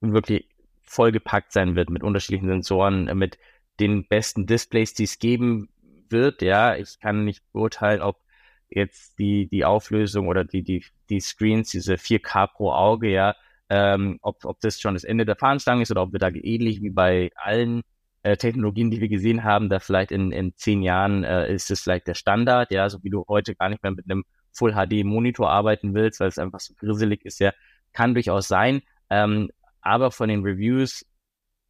wirklich 0.00 0.48
vollgepackt 0.82 1.52
sein 1.52 1.74
wird 1.76 1.90
mit 1.90 2.02
unterschiedlichen 2.02 2.48
Sensoren, 2.48 3.08
äh, 3.08 3.14
mit 3.14 3.38
den 3.80 4.06
besten 4.06 4.46
Displays, 4.46 4.94
die 4.94 5.04
es 5.04 5.18
geben 5.18 5.68
wird. 6.08 6.42
Ja, 6.42 6.76
ich 6.76 7.00
kann 7.00 7.24
nicht 7.24 7.42
beurteilen, 7.52 8.02
ob 8.02 8.20
jetzt 8.68 9.18
die, 9.18 9.48
die 9.48 9.64
Auflösung 9.64 10.28
oder 10.28 10.44
die, 10.44 10.62
die, 10.62 10.84
die 11.08 11.20
Screens, 11.20 11.70
diese 11.70 11.94
4K 11.94 12.48
pro 12.48 12.72
Auge, 12.72 13.10
ja, 13.10 13.34
ähm, 13.68 14.18
ob, 14.22 14.44
ob 14.44 14.60
das 14.60 14.80
schon 14.80 14.94
das 14.94 15.04
Ende 15.04 15.24
der 15.24 15.36
Fahnenstange 15.36 15.82
ist 15.82 15.90
oder 15.90 16.02
ob 16.02 16.12
wir 16.12 16.18
da 16.18 16.28
ähnlich 16.28 16.82
wie 16.82 16.90
bei 16.90 17.30
allen 17.36 17.82
äh, 18.26 18.36
Technologien, 18.36 18.90
die 18.90 19.00
wir 19.00 19.08
gesehen 19.08 19.44
haben, 19.44 19.68
da 19.68 19.78
vielleicht 19.78 20.10
in, 20.10 20.32
in 20.32 20.52
zehn 20.56 20.82
Jahren 20.82 21.22
äh, 21.22 21.52
ist 21.54 21.70
es 21.70 21.80
vielleicht 21.80 22.08
der 22.08 22.14
Standard, 22.14 22.72
ja, 22.72 22.90
so 22.90 23.04
wie 23.04 23.10
du 23.10 23.24
heute 23.28 23.54
gar 23.54 23.68
nicht 23.68 23.84
mehr 23.84 23.92
mit 23.92 24.10
einem 24.10 24.24
Full 24.52 24.72
HD 24.72 25.04
Monitor 25.04 25.48
arbeiten 25.48 25.94
willst, 25.94 26.18
weil 26.18 26.28
es 26.28 26.38
einfach 26.38 26.58
so 26.58 26.74
grisselig 26.74 27.24
ist, 27.24 27.38
ja, 27.38 27.52
kann 27.92 28.14
durchaus 28.14 28.48
sein. 28.48 28.82
Ähm, 29.10 29.50
aber 29.80 30.10
von 30.10 30.28
den 30.28 30.42
Reviews 30.42 31.06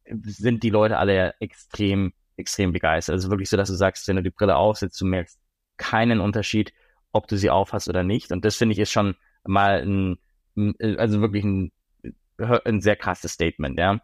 sind 0.09 0.63
die 0.63 0.71
Leute 0.71 0.97
alle 0.97 1.35
extrem, 1.39 2.13
extrem 2.37 2.71
begeistert. 2.71 3.13
Also 3.13 3.29
wirklich 3.29 3.49
so, 3.51 3.57
dass 3.57 3.69
du 3.69 3.75
sagst, 3.75 4.07
wenn 4.07 4.15
du 4.15 4.23
die 4.23 4.31
Brille 4.31 4.55
aufsetzt, 4.55 4.99
du 4.99 5.05
merkst 5.05 5.39
keinen 5.77 6.19
Unterschied, 6.19 6.73
ob 7.11 7.27
du 7.27 7.37
sie 7.37 7.51
aufhast 7.51 7.87
oder 7.87 8.01
nicht. 8.01 8.31
Und 8.31 8.45
das 8.45 8.55
finde 8.55 8.73
ich 8.73 8.79
ist 8.79 8.91
schon 8.91 9.15
mal 9.45 9.83
ein, 9.85 10.17
also 10.97 11.21
wirklich 11.21 11.43
ein, 11.43 11.71
ein 12.65 12.81
sehr 12.81 12.95
krasses 12.95 13.33
Statement, 13.33 13.77
ja. 13.77 13.99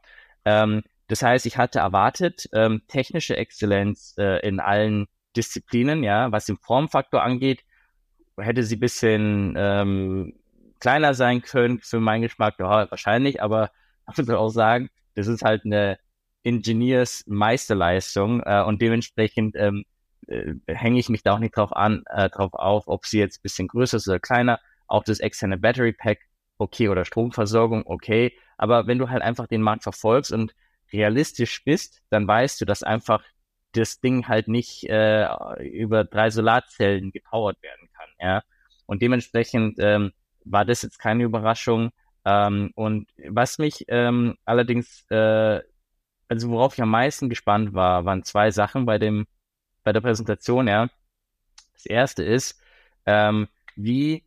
Ähm, 0.45 0.83
das 1.07 1.21
heißt, 1.21 1.45
ich 1.45 1.57
hatte 1.57 1.79
erwartet, 1.79 2.49
ähm, 2.53 2.81
technische 2.87 3.37
Exzellenz 3.37 4.15
äh, 4.17 4.45
in 4.47 4.59
allen 4.59 5.07
Disziplinen, 5.35 6.03
ja, 6.03 6.31
was 6.31 6.45
den 6.45 6.57
Formfaktor 6.57 7.23
angeht, 7.23 7.63
hätte 8.37 8.63
sie 8.63 8.75
bisschen 8.77 9.55
ähm, 9.57 10.33
kleiner 10.79 11.13
sein 11.13 11.41
können 11.41 11.79
für 11.79 11.99
meinen 11.99 12.21
Geschmack, 12.21 12.55
ja, 12.59 12.89
wahrscheinlich, 12.89 13.41
aber 13.41 13.71
ich 14.11 14.17
muss 14.17 14.29
auch 14.29 14.49
sagen, 14.49 14.89
das 15.15 15.27
ist 15.27 15.43
halt 15.43 15.65
eine 15.65 15.97
Engineers 16.43 17.23
Meisterleistung 17.27 18.41
äh, 18.41 18.63
und 18.63 18.81
dementsprechend 18.81 19.55
ähm, 19.55 19.85
äh, 20.27 20.53
hänge 20.67 20.99
ich 20.99 21.09
mich 21.09 21.23
da 21.23 21.33
auch 21.33 21.39
nicht 21.39 21.55
drauf 21.55 21.73
an, 21.75 22.03
äh, 22.09 22.29
drauf 22.29 22.53
auf, 22.53 22.87
ob 22.87 23.05
sie 23.05 23.19
jetzt 23.19 23.43
bisschen 23.43 23.67
größer 23.67 23.97
ist 23.97 24.07
oder 24.07 24.19
kleiner. 24.19 24.59
Auch 24.87 25.03
das 25.03 25.19
externe 25.19 25.57
Battery 25.57 25.93
Pack, 25.93 26.19
okay, 26.57 26.89
oder 26.89 27.05
Stromversorgung, 27.05 27.83
okay. 27.85 28.33
Aber 28.57 28.87
wenn 28.87 28.99
du 28.99 29.09
halt 29.09 29.21
einfach 29.21 29.47
den 29.47 29.61
Markt 29.61 29.83
verfolgst 29.83 30.31
und 30.31 30.53
realistisch 30.93 31.63
bist, 31.63 32.01
dann 32.09 32.27
weißt 32.27 32.61
du, 32.61 32.65
dass 32.65 32.83
einfach 32.83 33.23
das 33.73 33.99
Ding 33.99 34.27
halt 34.27 34.47
nicht 34.47 34.87
äh, 34.89 35.27
über 35.67 36.03
drei 36.03 36.29
Solarzellen 36.29 37.11
gepowert 37.11 37.61
werden 37.61 37.89
kann. 37.97 38.09
Ja? 38.19 38.43
Und 38.85 39.01
dementsprechend 39.01 39.77
ähm, 39.79 40.11
war 40.45 40.65
das 40.65 40.83
jetzt 40.83 40.99
keine 40.99 41.23
Überraschung. 41.23 41.91
Ähm, 42.25 42.71
und 42.75 43.09
was 43.27 43.57
mich 43.57 43.85
ähm, 43.87 44.37
allerdings, 44.45 45.05
äh, 45.09 45.61
also 46.27 46.49
worauf 46.49 46.75
ich 46.75 46.81
am 46.81 46.89
meisten 46.89 47.29
gespannt 47.29 47.73
war, 47.73 48.05
waren 48.05 48.23
zwei 48.23 48.51
Sachen 48.51 48.85
bei 48.85 48.99
dem, 48.99 49.25
bei 49.83 49.91
der 49.91 50.01
Präsentation. 50.01 50.67
Ja, 50.67 50.89
das 51.73 51.85
erste 51.85 52.23
ist, 52.23 52.61
ähm, 53.05 53.47
wie 53.75 54.23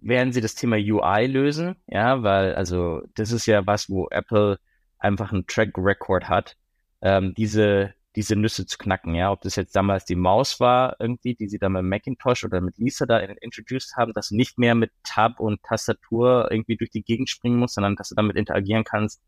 werden 0.00 0.32
sie 0.32 0.40
das 0.40 0.54
Thema 0.54 0.76
UI 0.76 1.26
lösen? 1.26 1.76
Ja, 1.88 2.22
weil 2.22 2.54
also 2.54 3.02
das 3.14 3.32
ist 3.32 3.46
ja 3.46 3.66
was, 3.66 3.90
wo 3.90 4.08
Apple 4.10 4.58
einfach 5.06 5.32
einen 5.32 5.46
Track 5.46 5.72
Record 5.76 6.28
hat, 6.28 6.56
ähm, 7.00 7.34
diese 7.34 7.94
diese 8.16 8.34
Nüsse 8.34 8.64
zu 8.64 8.78
knacken, 8.78 9.14
ja, 9.14 9.30
ob 9.30 9.42
das 9.42 9.56
jetzt 9.56 9.76
damals 9.76 10.06
die 10.06 10.16
Maus 10.16 10.58
war 10.58 10.96
irgendwie, 10.98 11.34
die 11.34 11.48
sie 11.48 11.58
dann 11.58 11.72
mit 11.72 11.84
Macintosh 11.84 12.44
oder 12.44 12.62
mit 12.62 12.78
Lisa 12.78 13.04
da 13.04 13.18
introduced 13.18 13.94
haben, 13.96 14.14
dass 14.14 14.30
du 14.30 14.36
nicht 14.36 14.58
mehr 14.58 14.74
mit 14.74 14.90
Tab 15.04 15.38
und 15.38 15.62
Tastatur 15.62 16.50
irgendwie 16.50 16.76
durch 16.78 16.90
die 16.90 17.02
Gegend 17.02 17.28
springen 17.28 17.58
musst, 17.58 17.74
sondern 17.74 17.94
dass 17.94 18.08
du 18.08 18.14
damit 18.14 18.36
interagieren 18.36 18.84
kannst. 18.84 19.20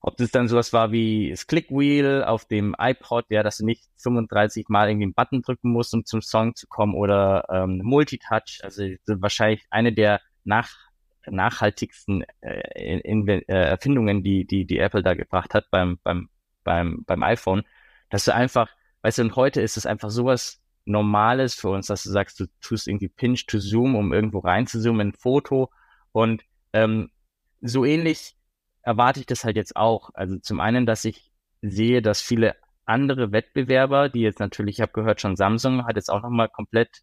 Ob 0.00 0.16
das 0.16 0.32
dann 0.32 0.48
sowas 0.48 0.72
war 0.72 0.90
wie 0.90 1.30
das 1.30 1.46
Clickwheel 1.46 2.24
auf 2.24 2.46
dem 2.46 2.74
iPod, 2.78 3.26
ja, 3.30 3.44
dass 3.44 3.58
du 3.58 3.64
nicht 3.64 3.84
35 3.98 4.68
Mal 4.68 4.88
irgendwie 4.88 5.06
einen 5.06 5.14
Button 5.14 5.42
drücken 5.42 5.70
musst, 5.70 5.94
um 5.94 6.04
zum 6.04 6.20
Song 6.20 6.56
zu 6.56 6.66
kommen 6.66 6.94
oder 6.94 7.44
ähm, 7.48 7.80
Multitouch, 7.84 8.60
also 8.62 8.82
wahrscheinlich 9.06 9.64
eine 9.70 9.92
der 9.92 10.20
nach 10.44 10.87
nachhaltigsten 11.26 12.24
äh, 12.40 13.00
in, 13.00 13.00
in, 13.00 13.28
äh, 13.28 13.42
Erfindungen, 13.48 14.22
die, 14.22 14.46
die, 14.46 14.66
die 14.66 14.78
Apple 14.78 15.02
da 15.02 15.14
gebracht 15.14 15.54
hat 15.54 15.70
beim, 15.70 15.98
beim 16.02 16.28
beim, 16.68 17.04
beim 17.06 17.22
iPhone, 17.22 17.62
dass 18.10 18.26
du 18.26 18.34
einfach, 18.34 18.68
weißt 19.00 19.18
du, 19.18 19.22
und 19.22 19.36
heute 19.36 19.62
ist 19.62 19.78
es 19.78 19.86
einfach 19.86 20.10
sowas 20.10 20.60
Normales 20.84 21.54
für 21.54 21.70
uns, 21.70 21.86
dass 21.86 22.02
du 22.02 22.10
sagst, 22.10 22.40
du 22.40 22.46
tust 22.60 22.88
irgendwie 22.88 23.08
Pinch 23.08 23.46
to 23.46 23.58
Zoom, 23.58 23.94
um 23.96 24.12
irgendwo 24.12 24.40
reinzuzoomen 24.40 25.00
in 25.00 25.08
ein 25.08 25.18
Foto. 25.18 25.70
Und 26.12 26.42
ähm, 26.74 27.10
so 27.62 27.84
ähnlich 27.84 28.36
erwarte 28.82 29.20
ich 29.20 29.26
das 29.26 29.44
halt 29.44 29.56
jetzt 29.56 29.76
auch. 29.76 30.10
Also 30.14 30.38
zum 30.38 30.60
einen, 30.60 30.84
dass 30.84 31.04
ich 31.04 31.32
sehe, 31.62 32.02
dass 32.02 32.20
viele 32.20 32.54
andere 32.84 33.32
Wettbewerber, 33.32 34.08
die 34.10 34.20
jetzt 34.20 34.40
natürlich, 34.40 34.76
ich 34.76 34.80
habe 34.82 34.92
gehört, 34.92 35.20
schon 35.20 35.36
Samsung 35.36 35.86
hat 35.86 35.96
jetzt 35.96 36.10
auch 36.10 36.22
nochmal 36.22 36.48
komplett 36.48 37.02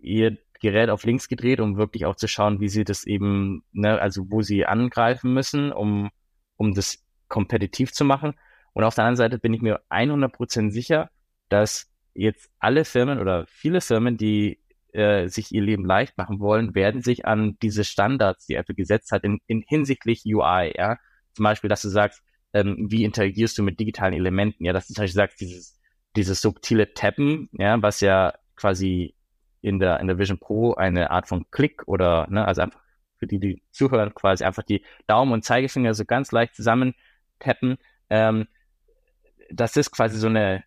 ihr 0.00 0.36
Gerät 0.60 0.90
auf 0.90 1.04
links 1.04 1.28
gedreht, 1.28 1.60
um 1.60 1.76
wirklich 1.76 2.04
auch 2.06 2.16
zu 2.16 2.28
schauen, 2.28 2.60
wie 2.60 2.68
sie 2.68 2.84
das 2.84 3.04
eben, 3.04 3.64
ne, 3.72 4.00
also 4.00 4.30
wo 4.30 4.42
sie 4.42 4.66
angreifen 4.66 5.32
müssen, 5.32 5.72
um, 5.72 6.10
um 6.56 6.74
das 6.74 7.04
kompetitiv 7.28 7.92
zu 7.92 8.04
machen. 8.04 8.34
Und 8.72 8.84
auf 8.84 8.94
der 8.94 9.04
anderen 9.04 9.16
Seite 9.16 9.38
bin 9.38 9.54
ich 9.54 9.62
mir 9.62 9.80
100% 9.90 10.70
sicher, 10.70 11.10
dass 11.48 11.90
jetzt 12.14 12.50
alle 12.58 12.84
Firmen 12.84 13.20
oder 13.20 13.46
viele 13.46 13.80
Firmen, 13.80 14.16
die 14.16 14.58
äh, 14.92 15.28
sich 15.28 15.52
ihr 15.52 15.62
Leben 15.62 15.84
leicht 15.84 16.16
machen 16.18 16.40
wollen, 16.40 16.74
werden 16.74 17.02
sich 17.02 17.26
an 17.26 17.56
diese 17.62 17.84
Standards, 17.84 18.46
die 18.46 18.54
Apple 18.54 18.74
gesetzt 18.74 19.12
hat, 19.12 19.24
in, 19.24 19.38
in 19.46 19.62
hinsichtlich 19.66 20.22
UI, 20.24 20.72
ja. 20.76 20.96
Zum 21.34 21.44
Beispiel, 21.44 21.68
dass 21.68 21.82
du 21.82 21.88
sagst, 21.88 22.22
ähm, 22.52 22.86
wie 22.90 23.04
interagierst 23.04 23.56
du 23.58 23.62
mit 23.62 23.78
digitalen 23.78 24.14
Elementen, 24.14 24.64
ja, 24.64 24.72
dass 24.72 24.88
du 24.88 24.94
zum 24.94 25.02
Beispiel 25.02 25.14
sagst, 25.14 25.40
dieses, 25.40 25.78
dieses 26.16 26.40
subtile 26.40 26.94
Tappen, 26.94 27.48
ja, 27.52 27.80
was 27.80 28.00
ja 28.00 28.34
quasi 28.56 29.14
in 29.60 29.78
der, 29.78 30.00
in 30.00 30.06
der 30.06 30.18
Vision 30.18 30.38
Pro 30.38 30.74
eine 30.74 31.10
Art 31.10 31.28
von 31.28 31.50
Klick 31.50 31.86
oder, 31.86 32.26
ne, 32.30 32.46
also 32.46 32.62
einfach 32.62 32.80
für 33.18 33.26
die, 33.26 33.40
die 33.40 33.62
zuhören, 33.70 34.14
quasi 34.14 34.44
einfach 34.44 34.62
die 34.62 34.84
Daumen 35.06 35.32
und 35.32 35.44
Zeigefinger 35.44 35.94
so 35.94 36.04
ganz 36.04 36.30
leicht 36.32 36.54
zusammen 36.54 36.94
tappen, 37.40 37.78
ähm, 38.10 38.46
dass 39.50 39.72
das 39.72 39.90
quasi 39.90 40.18
so 40.18 40.28
eine, 40.28 40.64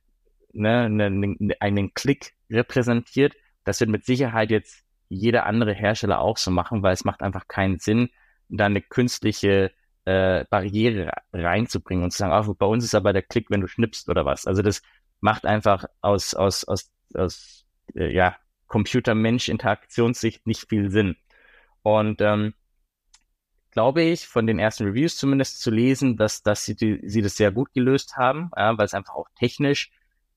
ne, 0.54 0.86
eine, 0.86 1.56
einen 1.60 1.94
Klick 1.94 2.34
repräsentiert. 2.50 3.34
Das 3.64 3.80
wird 3.80 3.90
mit 3.90 4.06
Sicherheit 4.06 4.52
jetzt 4.52 4.84
jeder 5.08 5.46
andere 5.46 5.74
Hersteller 5.74 6.20
auch 6.20 6.38
so 6.38 6.52
machen, 6.52 6.84
weil 6.84 6.94
es 6.94 7.06
macht 7.06 7.22
einfach 7.22 7.48
keinen 7.48 7.80
Sinn, 7.80 8.10
da 8.50 8.66
eine 8.66 8.82
künstliche 8.82 9.72
äh, 10.06 10.46
Barriere 10.50 11.12
reinzubringen 11.32 12.04
und 12.04 12.12
zu 12.12 12.20
sagen, 12.20 12.50
oh, 12.50 12.54
bei 12.54 12.66
uns 12.66 12.84
ist 12.84 12.96
aber 12.96 13.14
der 13.14 13.22
Klick, 13.22 13.50
wenn 13.50 13.62
du 13.62 13.68
schnippst 13.68 14.10
oder 14.10 14.26
was. 14.26 14.48
Also 14.48 14.62
das 14.62 14.82
macht 15.20 15.46
einfach 15.46 15.86
aus, 16.02 16.34
aus, 16.34 16.64
aus, 16.66 16.92
aus 17.14 17.66
äh, 17.96 18.14
ja, 18.14 18.36
Computer-Mensch-Interaktionssicht 18.72 20.48
nicht 20.48 20.70
viel 20.70 20.90
Sinn. 20.90 21.18
Und 21.84 22.22
ähm, 22.22 22.54
glaube 23.72 24.02
ich, 24.02 24.28
von 24.28 24.48
den 24.48 24.60
ersten 24.60 24.86
Reviews 24.86 25.18
zumindest 25.18 25.62
zu 25.62 25.72
lesen, 25.72 26.16
dass, 26.18 26.42
dass 26.42 26.66
sie, 26.66 26.76
die, 26.76 27.02
sie 27.04 27.22
das 27.22 27.36
sehr 27.36 27.52
gut 27.52 27.74
gelöst 27.74 28.16
haben, 28.16 28.50
ja, 28.56 28.78
weil 28.78 28.86
es 28.86 28.94
einfach 28.94 29.14
auch 29.14 29.28
technisch 29.38 29.92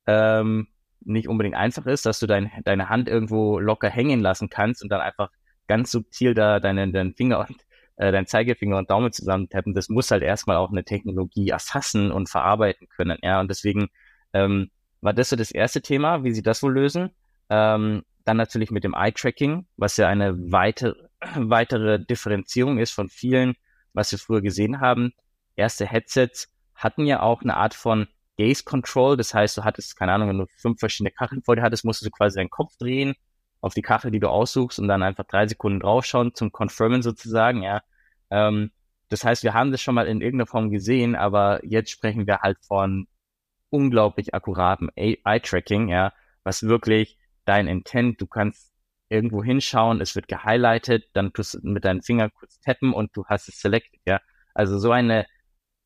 ähm, 0.06 0.66
nicht 1.00 1.28
unbedingt 1.28 1.56
einfach 1.56 1.86
ist, 1.86 2.06
dass 2.06 2.18
du 2.18 2.26
dein, 2.26 2.50
deine 2.64 2.88
Hand 2.88 3.08
irgendwo 3.08 3.60
locker 3.60 3.88
hängen 3.88 4.20
lassen 4.20 4.48
kannst 4.48 4.82
und 4.82 4.88
dann 4.90 5.00
einfach 5.00 5.30
ganz 5.68 5.90
subtil 5.92 6.34
da 6.34 6.60
deinen, 6.60 6.92
deinen 6.92 7.14
Finger 7.14 7.40
und 7.48 7.64
äh, 7.96 8.10
dein 8.10 8.26
Zeigefinger 8.26 8.78
und 8.78 8.90
Daumen 8.90 9.12
zusammentappen. 9.12 9.74
Das 9.74 9.88
muss 9.88 10.10
halt 10.10 10.22
erstmal 10.22 10.56
auch 10.56 10.70
eine 10.70 10.84
Technologie 10.84 11.50
erfassen 11.50 12.10
und 12.10 12.28
verarbeiten 12.28 12.88
können. 12.88 13.18
Ja, 13.22 13.40
und 13.40 13.48
deswegen 13.48 13.88
ähm, 14.32 14.70
war 15.00 15.12
das 15.12 15.28
so 15.28 15.36
das 15.36 15.52
erste 15.52 15.82
Thema, 15.82 16.24
wie 16.24 16.32
sie 16.32 16.42
das 16.42 16.62
wohl 16.62 16.72
lösen. 16.72 17.10
Ähm, 17.50 18.02
dann 18.24 18.36
natürlich 18.36 18.70
mit 18.70 18.84
dem 18.84 18.94
Eye-Tracking, 18.94 19.66
was 19.76 19.96
ja 19.96 20.08
eine 20.08 20.34
weitere, 20.52 20.94
weitere 21.36 22.04
Differenzierung 22.04 22.78
ist 22.78 22.92
von 22.92 23.08
vielen, 23.08 23.54
was 23.92 24.12
wir 24.12 24.18
früher 24.18 24.42
gesehen 24.42 24.80
haben. 24.80 25.12
Erste 25.56 25.86
Headsets 25.86 26.52
hatten 26.74 27.06
ja 27.06 27.20
auch 27.20 27.42
eine 27.42 27.56
Art 27.56 27.74
von 27.74 28.08
Gaze 28.38 28.64
Control. 28.64 29.16
Das 29.16 29.32
heißt, 29.34 29.56
du 29.56 29.64
hattest, 29.64 29.96
keine 29.96 30.12
Ahnung, 30.12 30.28
wenn 30.28 30.38
du 30.38 30.46
fünf 30.56 30.80
verschiedene 30.80 31.10
Kacheln 31.10 31.42
vor 31.42 31.56
dir 31.56 31.62
hattest, 31.62 31.84
musstest 31.84 32.06
du 32.06 32.10
quasi 32.10 32.36
deinen 32.36 32.50
Kopf 32.50 32.76
drehen 32.76 33.14
auf 33.60 33.72
die 33.72 33.82
Kachel, 33.82 34.10
die 34.10 34.20
du 34.20 34.28
aussuchst 34.28 34.78
und 34.78 34.88
dann 34.88 35.02
einfach 35.02 35.24
drei 35.24 35.46
Sekunden 35.46 35.80
draufschauen 35.80 36.34
zum 36.34 36.52
Confirmen 36.52 37.02
sozusagen, 37.02 37.62
ja. 37.62 37.82
Ähm, 38.30 38.70
das 39.08 39.24
heißt, 39.24 39.42
wir 39.42 39.54
haben 39.54 39.70
das 39.72 39.80
schon 39.80 39.94
mal 39.94 40.06
in 40.06 40.20
irgendeiner 40.20 40.46
Form 40.46 40.70
gesehen, 40.70 41.16
aber 41.16 41.64
jetzt 41.64 41.90
sprechen 41.90 42.26
wir 42.26 42.40
halt 42.40 42.58
von 42.66 43.06
unglaublich 43.70 44.34
akkuratem 44.34 44.90
Eye-Tracking, 44.96 45.88
ja, 45.88 46.12
was 46.42 46.64
wirklich 46.64 47.18
dein 47.44 47.68
Intent, 47.68 48.20
du 48.20 48.26
kannst 48.26 48.72
irgendwo 49.08 49.44
hinschauen, 49.44 50.00
es 50.00 50.14
wird 50.14 50.28
gehighlightet, 50.28 51.04
dann 51.12 51.32
tust 51.32 51.54
du 51.54 51.58
mit 51.62 51.84
deinen 51.84 52.02
Fingern 52.02 52.30
kurz 52.34 52.58
tappen 52.60 52.92
und 52.92 53.16
du 53.16 53.24
hast 53.26 53.48
es 53.48 53.60
selected, 53.60 54.00
ja. 54.06 54.20
Also 54.54 54.78
so 54.78 54.92
eine 54.92 55.26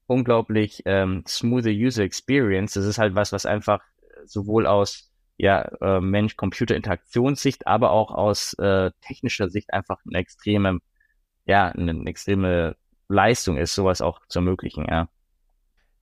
unglaublich 0.06 0.82
ähm, 0.86 1.24
smooth 1.26 1.66
User 1.66 2.02
Experience, 2.04 2.74
das 2.74 2.84
ist 2.84 2.98
halt 2.98 3.14
was, 3.14 3.32
was 3.32 3.46
einfach 3.46 3.80
sowohl 4.24 4.66
aus 4.66 5.10
ja, 5.36 5.62
äh, 5.80 6.00
Mensch-Computer-Interaktionssicht, 6.00 7.66
aber 7.66 7.92
auch 7.92 8.10
aus 8.10 8.54
äh, 8.54 8.90
technischer 9.02 9.48
Sicht 9.48 9.72
einfach 9.72 10.00
eine 10.06 10.18
extreme, 10.18 10.78
ja, 11.46 11.68
eine 11.68 12.04
extreme 12.06 12.76
Leistung 13.08 13.56
ist, 13.56 13.74
sowas 13.74 14.00
auch 14.02 14.20
zu 14.28 14.40
ermöglichen, 14.40 14.86
ja. 14.88 15.08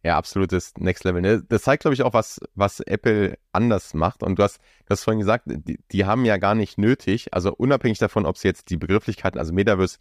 Ja, 0.06 0.16
absolutes 0.18 0.72
Next 0.78 1.02
Level. 1.02 1.20
Ne? 1.20 1.42
Das 1.48 1.62
zeigt, 1.62 1.80
glaube 1.80 1.94
ich, 1.94 2.04
auch, 2.04 2.12
was, 2.12 2.38
was 2.54 2.78
Apple 2.78 3.36
anders 3.50 3.92
macht. 3.92 4.22
Und 4.22 4.38
du 4.38 4.44
hast, 4.44 4.60
du 4.88 4.94
vorhin 4.94 5.18
gesagt, 5.18 5.46
die, 5.48 5.80
die 5.90 6.04
haben 6.04 6.24
ja 6.24 6.36
gar 6.36 6.54
nicht 6.54 6.78
nötig, 6.78 7.34
also 7.34 7.52
unabhängig 7.52 7.98
davon, 7.98 8.24
ob 8.24 8.38
sie 8.38 8.46
jetzt 8.46 8.70
die 8.70 8.76
Begrifflichkeiten, 8.76 9.36
also 9.36 9.52
Metaverse, 9.52 9.98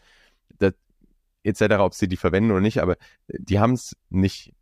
das, 0.59 0.73
etc., 1.41 1.79
ob 1.79 1.95
sie 1.95 2.07
die 2.07 2.17
verwenden 2.17 2.51
oder 2.51 2.61
nicht, 2.61 2.83
aber 2.83 2.97
die 3.29 3.57
haben 3.57 3.73
es 3.73 3.97
nicht 4.11 4.53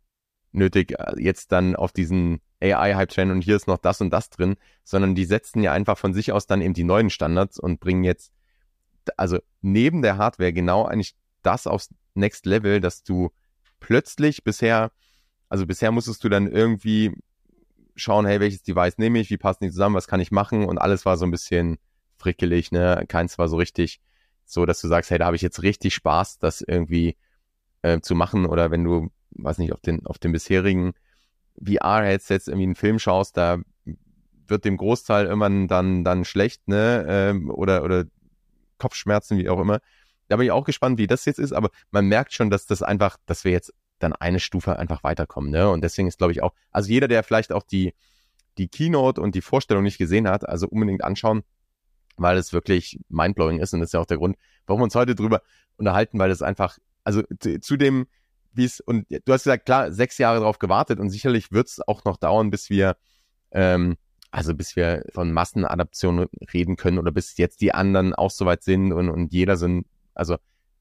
nötig, 0.52 0.94
jetzt 1.18 1.52
dann 1.52 1.76
auf 1.76 1.92
diesen 1.92 2.40
AI-Hype-Train 2.62 3.30
und 3.30 3.42
hier 3.42 3.56
ist 3.56 3.66
noch 3.66 3.76
das 3.76 4.00
und 4.00 4.08
das 4.08 4.30
drin, 4.30 4.56
sondern 4.82 5.14
die 5.14 5.26
setzen 5.26 5.62
ja 5.62 5.72
einfach 5.74 5.98
von 5.98 6.14
sich 6.14 6.32
aus 6.32 6.46
dann 6.46 6.62
eben 6.62 6.72
die 6.72 6.84
neuen 6.84 7.10
Standards 7.10 7.58
und 7.58 7.80
bringen 7.80 8.04
jetzt, 8.04 8.32
also 9.18 9.40
neben 9.60 10.00
der 10.00 10.16
Hardware 10.16 10.54
genau 10.54 10.86
eigentlich 10.86 11.14
das 11.42 11.66
aufs 11.66 11.90
Next 12.14 12.46
Level, 12.46 12.80
dass 12.80 13.02
du 13.02 13.30
plötzlich 13.78 14.42
bisher 14.42 14.90
also 15.54 15.66
bisher 15.66 15.92
musstest 15.92 16.24
du 16.24 16.28
dann 16.28 16.48
irgendwie 16.48 17.12
schauen, 17.94 18.26
hey, 18.26 18.40
welches 18.40 18.64
Device 18.64 18.98
nehme 18.98 19.20
ich, 19.20 19.30
wie 19.30 19.36
passen 19.36 19.62
die 19.62 19.70
zusammen, 19.70 19.94
was 19.94 20.08
kann 20.08 20.18
ich 20.18 20.32
machen 20.32 20.64
und 20.64 20.78
alles 20.78 21.06
war 21.06 21.16
so 21.16 21.24
ein 21.24 21.30
bisschen 21.30 21.78
frickelig, 22.16 22.72
ne? 22.72 23.04
Keins 23.06 23.38
war 23.38 23.46
so 23.46 23.56
richtig 23.56 24.00
so, 24.44 24.66
dass 24.66 24.80
du 24.80 24.88
sagst, 24.88 25.12
hey, 25.12 25.18
da 25.18 25.26
habe 25.26 25.36
ich 25.36 25.42
jetzt 25.42 25.62
richtig 25.62 25.94
Spaß, 25.94 26.40
das 26.40 26.60
irgendwie 26.60 27.16
äh, 27.82 28.00
zu 28.00 28.16
machen 28.16 28.46
oder 28.46 28.72
wenn 28.72 28.82
du, 28.82 29.12
weiß 29.30 29.58
nicht, 29.58 29.72
auf 29.72 29.80
den, 29.80 30.04
auf 30.06 30.18
den 30.18 30.32
bisherigen 30.32 30.94
VR-Headsets 31.64 32.48
irgendwie 32.48 32.64
einen 32.64 32.74
Film 32.74 32.98
schaust, 32.98 33.36
da 33.36 33.58
wird 34.48 34.64
dem 34.64 34.76
Großteil 34.76 35.26
irgendwann 35.26 35.68
dann, 35.68 36.02
dann 36.02 36.24
schlecht, 36.24 36.66
ne? 36.66 37.06
Ähm, 37.08 37.48
oder, 37.48 37.84
oder 37.84 38.06
Kopfschmerzen, 38.78 39.38
wie 39.38 39.48
auch 39.48 39.60
immer. 39.60 39.78
Da 40.26 40.34
bin 40.34 40.46
ich 40.46 40.50
auch 40.50 40.64
gespannt, 40.64 40.98
wie 40.98 41.06
das 41.06 41.26
jetzt 41.26 41.38
ist, 41.38 41.52
aber 41.52 41.70
man 41.92 42.06
merkt 42.06 42.32
schon, 42.32 42.50
dass 42.50 42.66
das 42.66 42.82
einfach, 42.82 43.18
dass 43.26 43.44
wir 43.44 43.52
jetzt 43.52 43.72
dann 43.98 44.12
eine 44.12 44.40
Stufe 44.40 44.78
einfach 44.78 45.04
weiterkommen, 45.04 45.50
ne? 45.50 45.70
Und 45.70 45.82
deswegen 45.82 46.08
ist, 46.08 46.18
glaube 46.18 46.32
ich, 46.32 46.42
auch, 46.42 46.52
also 46.70 46.90
jeder, 46.90 47.08
der 47.08 47.22
vielleicht 47.22 47.52
auch 47.52 47.62
die, 47.62 47.94
die 48.58 48.68
Keynote 48.68 49.20
und 49.20 49.34
die 49.34 49.42
Vorstellung 49.42 49.82
nicht 49.82 49.98
gesehen 49.98 50.28
hat, 50.28 50.48
also 50.48 50.68
unbedingt 50.68 51.04
anschauen, 51.04 51.42
weil 52.16 52.36
es 52.36 52.52
wirklich 52.52 53.00
mindblowing 53.08 53.58
ist 53.58 53.72
und 53.74 53.80
das 53.80 53.88
ist 53.88 53.92
ja 53.94 54.00
auch 54.00 54.06
der 54.06 54.18
Grund, 54.18 54.36
warum 54.66 54.80
wir 54.80 54.84
uns 54.84 54.94
heute 54.94 55.14
drüber 55.14 55.42
unterhalten, 55.76 56.18
weil 56.18 56.30
es 56.30 56.42
einfach, 56.42 56.78
also 57.02 57.22
zu, 57.40 57.60
zu 57.60 57.76
dem, 57.76 58.06
wie 58.52 58.64
es, 58.64 58.80
und 58.80 59.06
du 59.10 59.32
hast 59.32 59.44
gesagt, 59.44 59.66
klar, 59.66 59.92
sechs 59.92 60.18
Jahre 60.18 60.40
darauf 60.40 60.58
gewartet 60.58 61.00
und 61.00 61.10
sicherlich 61.10 61.50
wird 61.50 61.68
es 61.68 61.80
auch 61.86 62.04
noch 62.04 62.16
dauern, 62.16 62.50
bis 62.50 62.70
wir, 62.70 62.96
ähm, 63.50 63.96
also 64.30 64.54
bis 64.54 64.76
wir 64.76 65.04
von 65.12 65.32
Massenadaption 65.32 66.28
reden 66.52 66.76
können 66.76 66.98
oder 66.98 67.12
bis 67.12 67.36
jetzt 67.36 67.60
die 67.60 67.74
anderen 67.74 68.14
auch 68.14 68.30
soweit 68.30 68.62
sind 68.62 68.92
und, 68.92 69.08
und 69.08 69.32
jeder 69.32 69.56
sind, 69.56 69.86
also, 70.14 70.36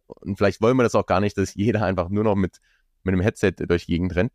und 0.05 0.37
vielleicht 0.37 0.61
wollen 0.61 0.77
wir 0.77 0.83
das 0.83 0.95
auch 0.95 1.05
gar 1.05 1.19
nicht, 1.19 1.37
dass 1.37 1.55
jeder 1.55 1.83
einfach 1.83 2.09
nur 2.09 2.23
noch 2.23 2.35
mit, 2.35 2.59
mit 3.03 3.13
einem 3.13 3.21
Headset 3.21 3.53
durch 3.57 3.85
die 3.85 3.93
Gegend 3.93 4.15
rennt. 4.15 4.31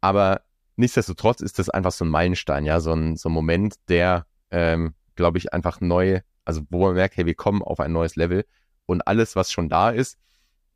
Aber 0.00 0.42
nichtsdestotrotz 0.76 1.40
ist 1.40 1.58
das 1.58 1.68
einfach 1.68 1.92
so 1.92 2.04
ein 2.04 2.10
Meilenstein, 2.10 2.64
ja, 2.64 2.80
so 2.80 2.92
ein, 2.92 3.16
so 3.16 3.28
ein 3.28 3.32
Moment, 3.32 3.76
der, 3.88 4.26
ähm, 4.50 4.94
glaube 5.16 5.38
ich, 5.38 5.52
einfach 5.52 5.80
neu, 5.80 6.20
also 6.44 6.62
wo 6.70 6.86
man 6.86 6.94
merkt, 6.94 7.16
hey, 7.16 7.26
wir 7.26 7.34
kommen 7.34 7.62
auf 7.62 7.80
ein 7.80 7.92
neues 7.92 8.16
Level 8.16 8.44
und 8.86 9.06
alles, 9.06 9.36
was 9.36 9.50
schon 9.52 9.68
da 9.68 9.90
ist, 9.90 10.18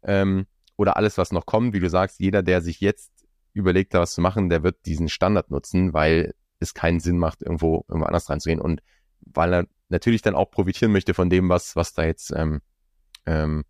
ähm, 0.03 0.47
oder 0.77 0.97
alles, 0.97 1.19
was 1.19 1.33
noch 1.33 1.47
kommt, 1.47 1.75
wie 1.75 1.81
du 1.81 1.89
sagst, 1.89 2.19
jeder, 2.19 2.43
der 2.43 2.61
sich 2.61 2.81
jetzt 2.81 3.13
überlegt, 3.53 3.95
da 3.95 4.01
was 4.01 4.15
zu 4.15 4.21
machen, 4.21 4.49
der 4.49 4.63
wird 4.63 4.85
diesen 4.87 5.09
Standard 5.09 5.51
nutzen, 5.51 5.93
weil 5.93 6.35
es 6.59 6.75
keinen 6.75 7.01
Sinn 7.01 7.19
macht, 7.19 7.43
irgendwo, 7.43 7.85
irgendwo 7.89 8.07
anders 8.07 8.29
reinzugehen 8.29 8.61
und 8.61 8.83
weil 9.21 9.55
er 9.55 9.67
natürlich 9.89 10.23
dann 10.23 10.35
auch 10.35 10.51
profitieren 10.51 10.93
möchte 10.93 11.15
von 11.15 11.31
dem, 11.31 11.49
was, 11.49 11.77
was 11.77 11.93
da 11.93 12.05
jetzt 12.05 12.33
ähm, 12.35 12.61
ähm, 13.27 13.65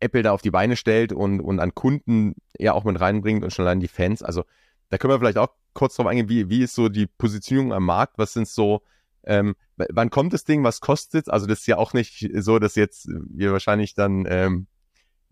Apple 0.00 0.22
da 0.22 0.32
auf 0.32 0.42
die 0.42 0.50
Beine 0.50 0.76
stellt 0.76 1.12
und, 1.12 1.40
und 1.40 1.60
an 1.60 1.74
Kunden 1.74 2.34
ja 2.58 2.72
auch 2.72 2.84
mit 2.84 3.00
reinbringt 3.00 3.44
und 3.44 3.52
schon 3.52 3.66
allein 3.66 3.80
die 3.80 3.88
Fans. 3.88 4.22
Also 4.22 4.44
da 4.88 4.98
können 4.98 5.12
wir 5.12 5.18
vielleicht 5.18 5.38
auch 5.38 5.50
kurz 5.72 5.96
drauf 5.96 6.06
eingehen, 6.06 6.28
wie, 6.28 6.48
wie 6.48 6.62
ist 6.62 6.74
so 6.74 6.88
die 6.88 7.06
Positionierung 7.06 7.72
am 7.72 7.84
Markt? 7.84 8.18
Was 8.18 8.32
sind 8.32 8.48
so, 8.48 8.82
ähm, 9.24 9.54
wann 9.76 10.10
kommt 10.10 10.32
das 10.32 10.44
Ding, 10.44 10.64
was 10.64 10.80
kostet 10.80 11.28
Also 11.28 11.46
das 11.46 11.60
ist 11.60 11.66
ja 11.66 11.76
auch 11.76 11.92
nicht 11.92 12.28
so, 12.34 12.58
dass 12.58 12.74
jetzt 12.74 13.08
wir 13.08 13.52
wahrscheinlich 13.52 13.94
dann, 13.94 14.26
ähm, 14.28 14.66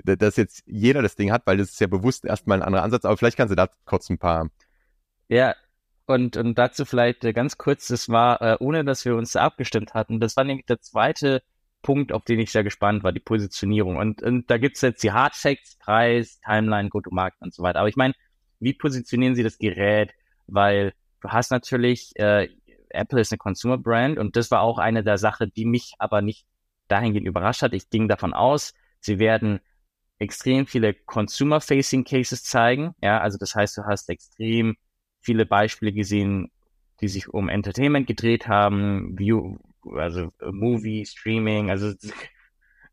dass 0.04 0.36
jetzt 0.36 0.62
jeder 0.66 1.02
das 1.02 1.16
Ding 1.16 1.32
hat, 1.32 1.46
weil 1.46 1.56
das 1.56 1.70
ist 1.70 1.80
ja 1.80 1.88
bewusst 1.88 2.24
erstmal 2.24 2.58
ein 2.58 2.62
anderer 2.62 2.84
Ansatz, 2.84 3.04
aber 3.04 3.16
vielleicht 3.16 3.36
kannst 3.36 3.50
du 3.50 3.56
da 3.56 3.68
kurz 3.84 4.08
ein 4.10 4.18
paar. 4.18 4.48
Ja, 5.28 5.54
und, 6.06 6.36
und 6.36 6.56
dazu 6.56 6.84
vielleicht 6.84 7.24
äh, 7.24 7.32
ganz 7.32 7.58
kurz, 7.58 7.88
das 7.88 8.08
war, 8.08 8.40
äh, 8.40 8.56
ohne 8.60 8.84
dass 8.84 9.04
wir 9.04 9.16
uns 9.16 9.34
abgestimmt 9.36 9.94
hatten, 9.94 10.20
das 10.20 10.36
war 10.36 10.44
nämlich 10.44 10.66
der 10.66 10.80
zweite 10.80 11.42
Punkt, 11.82 12.12
auf 12.12 12.24
den 12.24 12.40
ich 12.40 12.50
sehr 12.52 12.64
gespannt 12.64 13.04
war, 13.04 13.12
die 13.12 13.20
Positionierung. 13.20 13.96
Und, 13.96 14.22
und 14.22 14.50
da 14.50 14.58
gibt's 14.58 14.80
jetzt 14.80 15.02
die 15.02 15.12
Hard 15.12 15.34
Facts, 15.34 15.76
Preis, 15.78 16.40
Timeline, 16.44 16.88
Go-to-Market 16.88 17.40
und 17.40 17.54
so 17.54 17.62
weiter. 17.62 17.80
Aber 17.80 17.88
ich 17.88 17.96
meine, 17.96 18.14
wie 18.60 18.74
positionieren 18.74 19.34
sie 19.34 19.42
das 19.42 19.58
Gerät? 19.58 20.12
Weil 20.46 20.92
du 21.20 21.28
hast 21.28 21.50
natürlich, 21.50 22.12
äh, 22.16 22.48
Apple 22.90 23.20
ist 23.20 23.32
eine 23.32 23.38
Consumer 23.38 23.78
Brand 23.78 24.18
und 24.18 24.36
das 24.36 24.50
war 24.50 24.62
auch 24.62 24.78
eine 24.78 25.04
der 25.04 25.18
Sachen, 25.18 25.52
die 25.54 25.64
mich 25.64 25.92
aber 25.98 26.22
nicht 26.22 26.46
dahingehend 26.88 27.26
überrascht 27.26 27.62
hat. 27.62 27.74
Ich 27.74 27.90
ging 27.90 28.08
davon 28.08 28.32
aus, 28.32 28.74
sie 29.00 29.18
werden 29.18 29.60
extrem 30.18 30.66
viele 30.66 30.94
Consumer-Facing 30.94 32.04
Cases 32.04 32.42
zeigen. 32.42 32.94
Ja, 33.02 33.20
also 33.20 33.38
das 33.38 33.54
heißt, 33.54 33.76
du 33.78 33.84
hast 33.84 34.08
extrem 34.08 34.76
viele 35.20 35.46
Beispiele 35.46 35.92
gesehen, 35.92 36.50
die 37.00 37.08
sich 37.08 37.28
um 37.28 37.48
Entertainment 37.48 38.06
gedreht 38.06 38.48
haben, 38.48 39.16
View, 39.18 39.58
also 39.94 40.30
Movie, 40.40 41.04
Streaming, 41.06 41.70
also 41.70 41.92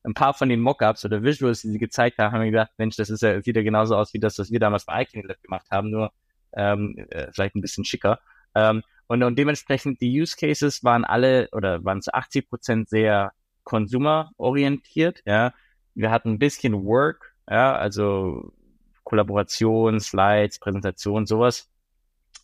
ein 0.03 0.13
paar 0.13 0.33
von 0.33 0.49
den 0.49 0.61
Mockups 0.61 1.03
oder 1.05 1.23
Visuals, 1.23 1.61
die 1.61 1.69
sie 1.71 1.79
gezeigt 1.79 2.19
haben, 2.19 2.31
haben 2.31 2.41
wir 2.41 2.51
gedacht, 2.51 2.71
Mensch, 2.77 2.95
das 2.95 3.09
ist 3.09 3.21
ja, 3.21 3.39
ja 3.39 3.61
genauso 3.63 3.95
aus 3.95 4.13
wie 4.13 4.19
das, 4.19 4.37
was 4.37 4.51
wir 4.51 4.59
damals 4.59 4.85
bei 4.85 5.01
iCandy 5.01 5.33
gemacht 5.41 5.67
haben, 5.71 5.89
nur 5.89 6.11
ähm, 6.53 6.95
äh, 7.09 7.31
vielleicht 7.33 7.55
ein 7.55 7.61
bisschen 7.61 7.85
schicker. 7.85 8.19
Ähm, 8.53 8.83
und, 9.07 9.23
und 9.23 9.37
dementsprechend 9.37 10.01
die 10.01 10.21
Use 10.21 10.35
Cases 10.37 10.83
waren 10.83 11.05
alle 11.05 11.49
oder 11.51 11.83
waren 11.83 12.01
zu 12.01 12.13
80 12.13 12.49
Prozent 12.49 12.89
sehr 12.89 13.31
consumer-orientiert. 13.63 15.21
Ja, 15.25 15.53
wir 15.95 16.11
hatten 16.11 16.33
ein 16.33 16.39
bisschen 16.39 16.85
Work, 16.85 17.33
ja, 17.49 17.75
also 17.75 18.53
Kollaboration, 19.03 19.99
Slides, 19.99 20.59
Präsentation, 20.59 21.25
sowas. 21.25 21.69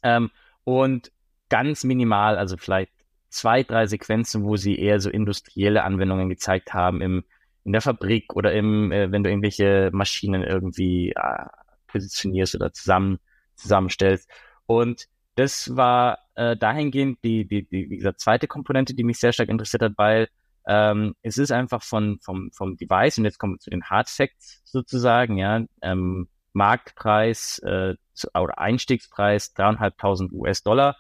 Ähm, 0.04 0.32
und 0.64 1.12
ganz 1.50 1.84
minimal, 1.84 2.38
also 2.38 2.58
vielleicht 2.58 2.94
zwei, 3.32 3.64
drei 3.64 3.88
Sequenzen, 3.88 4.44
wo 4.44 4.56
sie 4.58 4.78
eher 4.78 5.00
so 5.00 5.10
industrielle 5.10 5.84
Anwendungen 5.84 6.30
gezeigt 6.30 6.74
haben 6.74 7.02
im 7.02 7.24
in 7.64 7.74
der 7.74 7.82
Fabrik 7.82 8.36
oder 8.36 8.54
im, 8.54 8.92
äh, 8.92 9.12
wenn 9.12 9.24
du 9.24 9.30
irgendwelche 9.30 9.90
Maschinen 9.94 10.44
irgendwie 10.44 11.12
äh, 11.12 11.46
positionierst 11.88 12.56
oder 12.56 12.74
zusammen 12.74 13.20
zusammenstellst. 13.56 14.30
Und 14.66 15.08
das 15.36 15.76
war 15.76 16.20
äh, 16.36 16.58
dahingehend 16.58 17.20
die, 17.24 17.48
die, 17.48 17.68
die, 17.68 17.90
wie 17.90 17.98
gesagt, 17.98 18.20
zweite 18.20 18.48
Komponente, 18.48 18.94
die 18.94 19.04
mich 19.04 19.20
sehr 19.20 19.34
stark 19.34 19.50
interessiert 19.50 19.84
hat, 19.84 19.94
weil 19.98 20.28
ähm, 20.68 21.16
es 21.22 21.38
ist 21.38 21.52
einfach 21.52 21.84
von, 21.84 22.20
vom, 22.22 22.52
vom 22.52 22.78
Device, 22.78 23.18
und 23.18 23.26
jetzt 23.26 23.40
kommen 23.40 23.56
wir 23.56 23.60
zu 23.60 23.70
den 23.70 23.84
Hard 23.84 24.10
Facts 24.10 24.62
sozusagen, 24.66 25.38
ja, 25.38 25.64
ähm, 25.82 26.28
Marktpreis 26.54 27.60
äh, 27.60 27.96
oder 28.34 28.60
Einstiegspreis 28.60 29.54
dreieinhalbtausend 29.54 30.34
US-Dollar. 30.34 30.98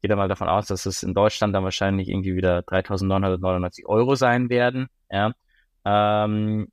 Gehe 0.00 0.08
da 0.08 0.16
mal 0.16 0.28
davon 0.28 0.48
aus, 0.48 0.66
dass 0.66 0.86
es 0.86 1.02
in 1.02 1.14
Deutschland 1.14 1.54
dann 1.54 1.64
wahrscheinlich 1.64 2.08
irgendwie 2.08 2.34
wieder 2.34 2.60
3.999 2.60 3.86
Euro 3.86 4.14
sein 4.14 4.48
werden. 4.48 4.88
Ja. 5.10 5.32
Ähm, 5.84 6.68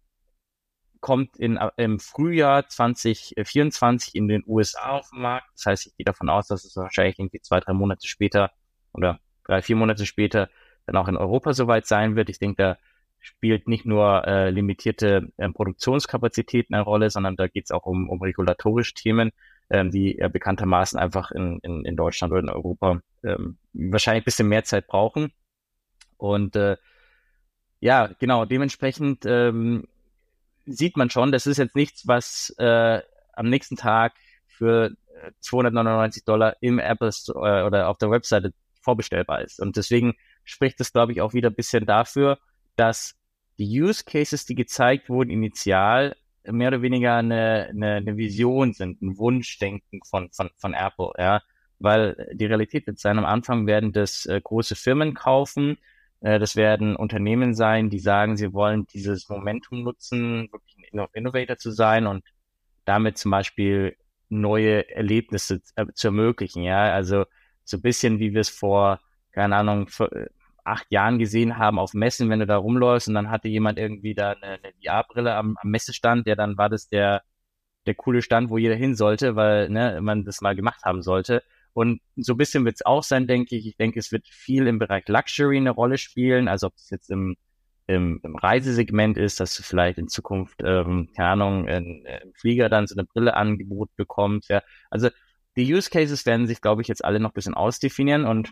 kommt 0.99 1.37
in, 1.37 1.59
im 1.77 1.99
Frühjahr 1.99 2.67
2024 2.67 4.15
in 4.15 4.27
den 4.27 4.43
USA 4.47 4.91
auf 4.91 5.09
den 5.09 5.21
Markt. 5.21 5.47
Das 5.55 5.65
heißt, 5.65 5.87
ich 5.87 5.95
gehe 5.97 6.05
davon 6.05 6.29
aus, 6.29 6.47
dass 6.47 6.65
es 6.65 6.75
wahrscheinlich 6.75 7.19
irgendwie 7.19 7.41
zwei, 7.41 7.59
drei 7.59 7.73
Monate 7.73 8.07
später 8.07 8.51
oder 8.93 9.19
drei, 9.45 9.61
vier 9.61 9.75
Monate 9.75 10.05
später 10.05 10.49
dann 10.85 10.97
auch 10.97 11.07
in 11.07 11.17
Europa 11.17 11.53
soweit 11.53 11.85
sein 11.85 12.15
wird. 12.15 12.29
Ich 12.29 12.39
denke, 12.39 12.55
da 12.61 12.77
spielt 13.19 13.67
nicht 13.67 13.85
nur 13.85 14.25
äh, 14.25 14.49
limitierte 14.49 15.29
äh, 15.37 15.49
Produktionskapazitäten 15.49 16.75
eine 16.75 16.83
Rolle, 16.83 17.09
sondern 17.09 17.35
da 17.35 17.47
geht 17.47 17.65
es 17.65 17.71
auch 17.71 17.85
um, 17.85 18.09
um 18.09 18.21
regulatorische 18.21 18.93
Themen, 18.93 19.31
ähm, 19.69 19.91
die 19.91 20.19
äh, 20.19 20.29
bekanntermaßen 20.29 20.99
einfach 20.99 21.31
in, 21.31 21.59
in, 21.59 21.85
in 21.85 21.95
Deutschland 21.95 22.31
oder 22.31 22.41
in 22.41 22.49
Europa 22.49 23.01
ähm, 23.23 23.57
wahrscheinlich 23.73 24.23
ein 24.23 24.25
bisschen 24.25 24.47
mehr 24.47 24.63
Zeit 24.63 24.87
brauchen. 24.87 25.31
Und 26.17 26.55
äh, 26.55 26.77
ja, 27.79 28.07
genau, 28.19 28.45
dementsprechend 28.45 29.25
ähm, 29.25 29.87
sieht 30.65 30.97
man 30.97 31.09
schon, 31.09 31.31
das 31.31 31.45
ist 31.45 31.57
jetzt 31.57 31.75
nichts, 31.75 32.07
was 32.07 32.53
äh, 32.57 33.01
am 33.33 33.49
nächsten 33.49 33.75
Tag 33.75 34.13
für 34.47 34.91
299 35.39 36.21
äh, 36.21 36.25
Dollar 36.25 36.55
im 36.61 36.79
Apple 36.79 37.11
Store 37.11 37.61
äh, 37.61 37.63
oder 37.63 37.89
auf 37.89 37.97
der 37.97 38.09
Webseite 38.09 38.53
vorbestellbar 38.81 39.41
ist. 39.41 39.59
Und 39.59 39.75
deswegen 39.77 40.15
spricht 40.43 40.79
das, 40.79 40.93
glaube 40.93 41.11
ich, 41.11 41.21
auch 41.21 41.33
wieder 41.33 41.49
ein 41.49 41.55
bisschen 41.55 41.85
dafür, 41.85 42.39
dass 42.75 43.15
die 43.57 43.81
Use 43.81 44.03
Cases, 44.05 44.45
die 44.45 44.55
gezeigt 44.55 45.09
wurden, 45.09 45.29
initial 45.29 46.15
mehr 46.51 46.69
oder 46.69 46.81
weniger 46.81 47.15
eine, 47.15 47.67
eine, 47.69 47.95
eine 47.95 48.17
Vision 48.17 48.73
sind, 48.73 49.01
ein 49.01 49.17
Wunschdenken 49.17 50.01
von, 50.03 50.29
von, 50.31 50.49
von 50.57 50.73
Apple, 50.73 51.11
ja. 51.17 51.41
Weil 51.79 52.29
die 52.33 52.45
Realität 52.45 52.87
wird 52.87 52.99
sein, 52.99 53.19
am 53.19 53.25
Anfang 53.25 53.67
werden 53.67 53.91
das 53.91 54.25
äh, 54.25 54.41
große 54.43 54.75
Firmen 54.75 55.13
kaufen, 55.13 55.77
äh, 56.21 56.39
das 56.39 56.55
werden 56.55 56.95
Unternehmen 56.95 57.53
sein, 57.53 57.89
die 57.89 57.99
sagen, 57.99 58.37
sie 58.37 58.53
wollen 58.53 58.87
dieses 58.87 59.29
Momentum 59.29 59.83
nutzen, 59.83 60.49
wirklich 60.51 60.75
ein 60.93 61.07
Innovator 61.13 61.57
zu 61.57 61.71
sein 61.71 62.07
und 62.07 62.23
damit 62.85 63.17
zum 63.17 63.31
Beispiel 63.31 63.95
neue 64.29 64.89
Erlebnisse 64.89 65.61
äh, 65.75 65.85
zu 65.93 66.07
ermöglichen. 66.07 66.63
Ja, 66.63 66.91
also 66.93 67.25
so 67.63 67.77
ein 67.77 67.81
bisschen 67.81 68.19
wie 68.19 68.33
wir 68.33 68.41
es 68.41 68.49
vor, 68.49 68.99
keine 69.31 69.55
Ahnung, 69.55 69.89
äh, 69.99 70.27
acht 70.67 70.87
Jahren 70.91 71.19
gesehen 71.19 71.57
haben 71.57 71.79
auf 71.79 71.93
Messen, 71.93 72.29
wenn 72.29 72.39
du 72.39 72.47
da 72.47 72.57
rumläufst 72.57 73.07
und 73.07 73.15
dann 73.15 73.29
hatte 73.29 73.47
jemand 73.47 73.79
irgendwie 73.79 74.13
da 74.15 74.31
eine, 74.31 74.59
eine 74.63 74.73
VR-Brille 74.83 75.33
am, 75.35 75.57
am 75.61 75.69
Messestand, 75.69 76.27
ja, 76.27 76.35
dann 76.35 76.57
war 76.57 76.69
das 76.69 76.87
der, 76.87 77.23
der 77.85 77.95
coole 77.95 78.21
Stand, 78.21 78.49
wo 78.49 78.57
jeder 78.57 78.75
hin 78.75 78.95
sollte, 78.95 79.35
weil 79.35 79.69
ne, 79.69 79.99
man 80.01 80.25
das 80.25 80.41
mal 80.41 80.55
gemacht 80.55 80.83
haben 80.83 81.01
sollte. 81.01 81.43
Und 81.73 82.01
so 82.15 82.33
ein 82.33 82.37
bisschen 82.37 82.65
wird 82.65 82.75
es 82.75 82.85
auch 82.85 83.03
sein, 83.03 83.27
denke 83.27 83.55
ich. 83.55 83.67
Ich 83.67 83.77
denke, 83.77 83.99
es 83.99 84.11
wird 84.11 84.27
viel 84.27 84.65
im 84.67 84.79
Bereich 84.79 85.07
Luxury 85.07 85.57
eine 85.57 85.69
Rolle 85.69 85.97
spielen. 85.99 86.47
Also 86.47 86.67
ob 86.67 86.73
es 86.75 86.89
jetzt 86.89 87.11
im, 87.11 87.35
im, 87.85 88.19
im 88.23 88.35
Reisesegment 88.35 89.17
ist, 89.17 89.39
dass 89.39 89.55
du 89.55 89.61
vielleicht 89.63 89.99
in 89.99 90.07
Zukunft, 90.07 90.61
ähm, 90.63 91.09
keine 91.15 91.29
Ahnung, 91.29 91.67
in, 91.67 92.03
im 92.05 92.33
Flieger 92.33 92.69
dann 92.69 92.87
so 92.87 92.95
eine 92.95 93.05
Brille 93.05 93.35
Angebot 93.35 93.95
bekommst. 93.95 94.49
Ja. 94.49 94.63
Also 94.89 95.09
die 95.55 95.71
Use 95.71 95.89
Cases 95.91 96.25
werden 96.25 96.47
sich, 96.47 96.61
glaube 96.61 96.81
ich, 96.81 96.87
jetzt 96.87 97.05
alle 97.05 97.19
noch 97.19 97.29
ein 97.29 97.35
bisschen 97.35 97.53
ausdefinieren. 97.53 98.25
Und 98.25 98.49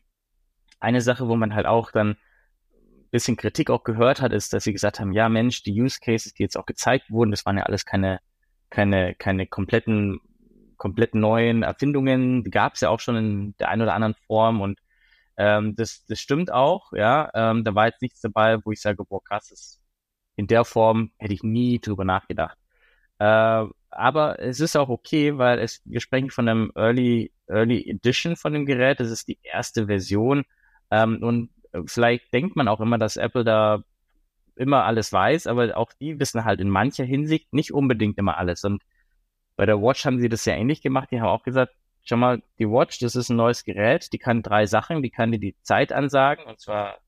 eine 0.80 1.02
Sache, 1.02 1.28
wo 1.28 1.36
man 1.36 1.56
halt 1.56 1.66
auch 1.66 1.92
dann 1.92 2.12
ein 2.12 2.18
bisschen 3.12 3.38
Kritik 3.38 3.70
auch 3.70 3.84
gehört 3.84 4.22
hat, 4.22 4.34
ist, 4.34 4.54
dass 4.54 4.64
sie 4.64 4.74
gesagt 4.74 5.00
haben, 5.00 5.14
ja 5.14 5.30
Mensch, 5.30 5.64
die 5.64 5.80
Use 5.82 6.00
Cases, 6.02 6.34
die 6.34 6.44
jetzt 6.44 6.58
auch 6.58 6.66
gezeigt 6.66 7.10
wurden, 7.12 7.32
das 7.32 7.46
waren 7.46 7.58
ja 7.58 7.64
alles 7.64 7.86
keine, 7.86 8.20
keine, 8.70 9.16
keine 9.16 9.48
kompletten 9.48 10.20
komplett 10.78 11.16
neuen 11.16 11.64
Erfindungen, 11.64 12.44
die 12.44 12.52
gab 12.52 12.74
es 12.76 12.82
ja 12.82 12.90
auch 12.90 13.00
schon 13.00 13.16
in 13.16 13.56
der 13.60 13.70
einen 13.70 13.82
oder 13.84 13.94
anderen 13.94 14.16
Form 14.28 14.62
und 14.62 14.80
Ähm, 15.38 15.76
das, 15.76 16.06
das 16.08 16.20
stimmt 16.20 16.52
auch, 16.52 16.94
ja. 16.94 17.30
Ähm, 17.34 17.64
da 17.66 17.76
war 17.76 17.88
jetzt 17.88 18.02
nichts 18.02 18.22
dabei, 18.22 18.58
wo 18.64 18.72
ich 18.72 18.82
sage, 18.82 19.04
boah, 19.06 19.22
krass, 19.24 19.50
das 19.50 19.82
in 20.38 20.48
der 20.48 20.66
Form 20.66 21.12
hätte 21.18 21.34
ich 21.34 21.44
nie 21.44 21.80
drüber 21.80 22.06
nachgedacht. 22.06 22.58
Äh, 23.20 23.66
aber 23.90 24.40
es 24.40 24.60
ist 24.60 24.76
auch 24.78 24.90
okay, 24.90 25.38
weil 25.38 25.60
es, 25.60 25.82
wir 25.86 26.02
sprechen 26.02 26.30
von 26.32 26.48
einem 26.50 26.72
Early, 26.76 27.32
Early 27.48 27.90
Edition 27.90 28.36
von 28.36 28.54
dem 28.54 28.66
Gerät. 28.66 29.00
Das 29.00 29.12
ist 29.12 29.28
die 29.28 29.40
erste 29.44 29.88
Version. 29.88 30.46
Ähm, 30.92 31.22
und 31.24 31.50
vielleicht 31.88 32.34
denkt 32.34 32.56
man 32.56 32.68
auch 32.68 32.80
immer, 32.80 32.98
dass 32.98 33.18
Apple 33.18 33.44
da 33.44 33.84
immer 34.56 34.86
alles 34.86 35.12
weiß, 35.12 35.48
aber 35.48 35.76
auch 35.78 35.92
die 35.94 36.20
wissen 36.20 36.46
halt 36.46 36.62
in 36.62 36.70
mancher 36.70 37.04
Hinsicht 37.04 37.52
nicht 37.54 37.74
unbedingt 37.74 38.18
immer 38.18 38.38
alles. 38.38 38.64
Und 38.64 38.82
bei 39.56 39.66
der 39.66 39.82
Watch 39.82 40.06
haben 40.06 40.20
sie 40.20 40.30
das 40.30 40.44
sehr 40.44 40.58
ähnlich 40.58 40.82
gemacht. 40.82 41.10
Die 41.12 41.20
haben 41.20 41.28
auch 41.28 41.44
gesagt, 41.44 41.74
schau 42.04 42.18
mal, 42.18 42.42
die 42.60 42.70
Watch, 42.70 43.00
das 43.00 43.16
ist 43.16 43.30
ein 43.30 43.38
neues 43.38 43.64
Gerät, 43.64 44.14
die 44.14 44.18
kann 44.18 44.44
drei 44.44 44.66
Sachen, 44.66 45.02
die 45.02 45.10
kann 45.10 45.32
dir 45.32 45.40
die 45.40 45.56
Zeit 45.62 45.92
ansagen 45.92 46.46
und 46.46 46.60
zwar 46.60 47.00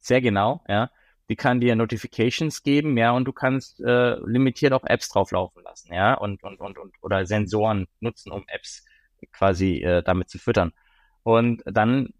sehr 0.00 0.20
genau, 0.20 0.62
ja. 0.68 0.90
Die 1.30 1.36
kann 1.36 1.60
dir 1.60 1.76
Notifications 1.76 2.62
geben, 2.62 2.96
ja, 2.96 3.10
und 3.10 3.26
du 3.26 3.34
kannst 3.34 3.80
äh, 3.80 4.14
limitiert 4.24 4.72
auch 4.72 4.84
Apps 4.84 5.10
drauflaufen 5.10 5.62
lassen, 5.62 5.92
ja, 5.92 6.14
und, 6.14 6.42
und, 6.42 6.58
und, 6.58 6.78
und 6.78 6.94
oder 7.02 7.26
Sensoren 7.26 7.86
nutzen, 8.00 8.32
um 8.32 8.44
Apps 8.48 8.86
quasi 9.32 9.82
äh, 9.82 10.02
damit 10.02 10.30
zu 10.30 10.38
füttern. 10.38 10.72
Und 11.24 11.62
dann 11.66 12.14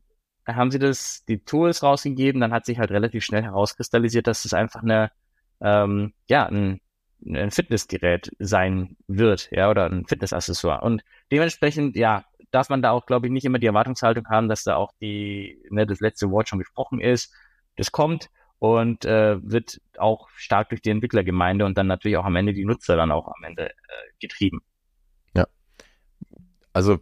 haben 0.57 0.71
sie 0.71 0.79
das, 0.79 1.25
die 1.27 1.45
Tools 1.45 1.83
rausgegeben, 1.83 2.41
dann 2.41 2.53
hat 2.53 2.67
sich 2.67 2.79
halt 2.79 2.91
relativ 2.91 3.25
schnell 3.25 3.43
herauskristallisiert, 3.43 4.27
dass 4.27 4.45
es 4.45 4.55
einfach 4.55 4.83
eine, 4.83 5.11
ähm, 5.61 6.13
ja, 6.29 6.47
ein, 6.47 6.81
ein 7.27 7.51
Fitnessgerät 7.51 8.31
sein 8.39 8.97
wird, 9.07 9.51
ja, 9.51 9.71
oder 9.71 9.87
ein 9.87 10.07
Fitnessaccessoire. 10.07 10.83
Und 10.83 11.03
dementsprechend, 11.31 11.97
ja, 11.97 12.25
darf 12.51 12.69
man 12.69 12.83
da 12.83 12.93
auch, 12.93 13.07
glaube 13.07 13.27
ich, 13.27 13.33
nicht 13.33 13.45
immer 13.45 13.59
die 13.59 13.67
Erwartungshaltung 13.67 14.29
haben, 14.29 14.49
dass 14.49 14.65
da 14.65 14.77
auch 14.77 14.93
die, 15.01 15.63
ne, 15.71 15.87
das 15.87 16.01
letzte 16.01 16.31
Wort 16.31 16.49
schon 16.49 16.59
gesprochen 16.59 17.01
ist. 17.01 17.35
Das 17.77 17.93
kommt 17.93 18.31
und 18.59 19.05
äh, 19.05 19.39
wird 19.43 19.81
auch 19.99 20.29
stark 20.31 20.71
durch 20.71 20.83
die 20.83 20.91
Entwicklergemeinde 20.91 21.65
und 21.65 21.79
dann 21.79 21.87
natürlich 21.87 22.17
auch 22.17 22.25
am 22.25 22.37
Ende 22.37 22.53
die 22.55 22.65
Nutzer 22.65 22.97
dann 22.97 23.13
auch 23.13 23.29
am 23.29 23.45
Ende 23.45 23.71
äh, 23.71 23.73
getrieben. 24.21 24.61
Ja. 25.35 25.47
Also 26.73 26.99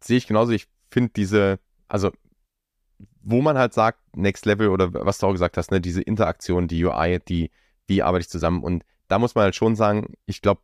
sehe 0.00 0.16
ich 0.16 0.26
genauso. 0.26 0.52
Ich 0.52 0.66
finde 0.90 1.12
diese, 1.14 1.58
also 1.88 2.12
wo 3.28 3.42
man 3.42 3.58
halt 3.58 3.74
sagt, 3.74 3.98
Next 4.16 4.46
Level 4.46 4.68
oder 4.68 4.94
was 4.94 5.18
du 5.18 5.26
auch 5.26 5.32
gesagt 5.32 5.56
hast, 5.56 5.72
ne, 5.72 5.80
diese 5.80 6.00
Interaktion, 6.00 6.68
die 6.68 6.84
UI, 6.84 7.18
die, 7.26 7.50
wie 7.88 8.02
arbeite 8.02 8.22
ich 8.22 8.28
zusammen? 8.28 8.62
Und 8.62 8.84
da 9.08 9.18
muss 9.18 9.34
man 9.34 9.44
halt 9.44 9.56
schon 9.56 9.74
sagen, 9.74 10.14
ich 10.26 10.42
glaube, 10.42 10.60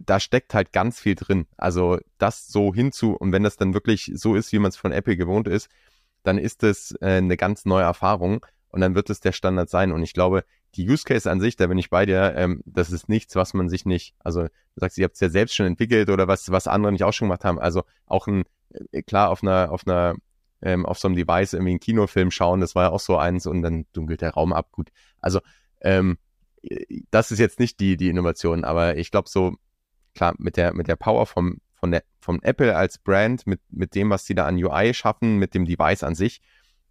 da 0.00 0.20
steckt 0.20 0.54
halt 0.54 0.72
ganz 0.72 1.00
viel 1.00 1.16
drin. 1.16 1.46
Also 1.56 1.98
das 2.18 2.46
so 2.46 2.72
hinzu, 2.72 3.16
und 3.16 3.32
wenn 3.32 3.42
das 3.42 3.56
dann 3.56 3.74
wirklich 3.74 4.12
so 4.14 4.36
ist, 4.36 4.52
wie 4.52 4.60
man 4.60 4.68
es 4.68 4.76
von 4.76 4.92
Apple 4.92 5.16
gewohnt 5.16 5.48
ist, 5.48 5.68
dann 6.22 6.38
ist 6.38 6.62
es 6.62 6.92
äh, 7.00 7.16
eine 7.16 7.36
ganz 7.36 7.64
neue 7.64 7.82
Erfahrung 7.82 8.46
und 8.68 8.80
dann 8.80 8.94
wird 8.94 9.10
es 9.10 9.18
der 9.18 9.32
Standard 9.32 9.68
sein. 9.68 9.90
Und 9.90 10.04
ich 10.04 10.12
glaube, 10.12 10.44
die 10.76 10.88
Use 10.88 11.02
Case 11.02 11.28
an 11.28 11.40
sich, 11.40 11.56
da 11.56 11.66
bin 11.66 11.78
ich 11.78 11.90
bei 11.90 12.06
dir, 12.06 12.34
ähm, 12.36 12.62
das 12.66 12.92
ist 12.92 13.08
nichts, 13.08 13.34
was 13.34 13.52
man 13.52 13.68
sich 13.68 13.84
nicht, 13.84 14.14
also 14.20 14.42
du 14.44 14.50
sagst, 14.76 14.96
ihr 14.96 15.04
habt 15.04 15.14
es 15.14 15.20
ja 15.20 15.28
selbst 15.28 15.56
schon 15.56 15.66
entwickelt 15.66 16.08
oder 16.08 16.28
was, 16.28 16.52
was 16.52 16.68
andere 16.68 16.92
nicht 16.92 17.02
auch 17.02 17.12
schon 17.12 17.26
gemacht 17.26 17.44
haben. 17.44 17.58
Also 17.58 17.82
auch 18.06 18.28
ein, 18.28 18.44
äh, 18.92 19.02
klar, 19.02 19.30
auf 19.30 19.42
einer, 19.42 19.72
auf 19.72 19.84
einer 19.84 20.14
ähm, 20.62 20.86
auf 20.86 20.98
so 20.98 21.08
einem 21.08 21.16
Device 21.16 21.52
irgendwie 21.52 21.72
einen 21.72 21.80
Kinofilm 21.80 22.30
schauen, 22.30 22.60
das 22.60 22.74
war 22.74 22.84
ja 22.84 22.90
auch 22.90 23.00
so 23.00 23.16
eins 23.16 23.46
und 23.46 23.62
dann 23.62 23.86
dunkelt 23.92 24.20
der 24.20 24.32
Raum 24.32 24.52
ab. 24.52 24.72
Gut. 24.72 24.90
Also 25.20 25.40
ähm, 25.80 26.18
das 27.10 27.30
ist 27.30 27.38
jetzt 27.38 27.60
nicht 27.60 27.80
die, 27.80 27.96
die 27.96 28.08
Innovation, 28.08 28.64
aber 28.64 28.96
ich 28.96 29.10
glaube 29.10 29.28
so, 29.28 29.54
klar, 30.14 30.34
mit 30.38 30.56
der, 30.56 30.74
mit 30.74 30.88
der 30.88 30.96
Power 30.96 31.26
vom, 31.26 31.58
von 31.74 31.90
der, 31.90 32.02
vom 32.20 32.40
Apple 32.42 32.76
als 32.76 32.98
Brand, 32.98 33.46
mit, 33.46 33.60
mit 33.70 33.94
dem, 33.94 34.10
was 34.10 34.26
sie 34.26 34.34
da 34.34 34.46
an 34.46 34.62
UI 34.62 34.92
schaffen, 34.94 35.36
mit 35.38 35.54
dem 35.54 35.64
Device 35.64 36.02
an 36.02 36.14
sich, 36.14 36.40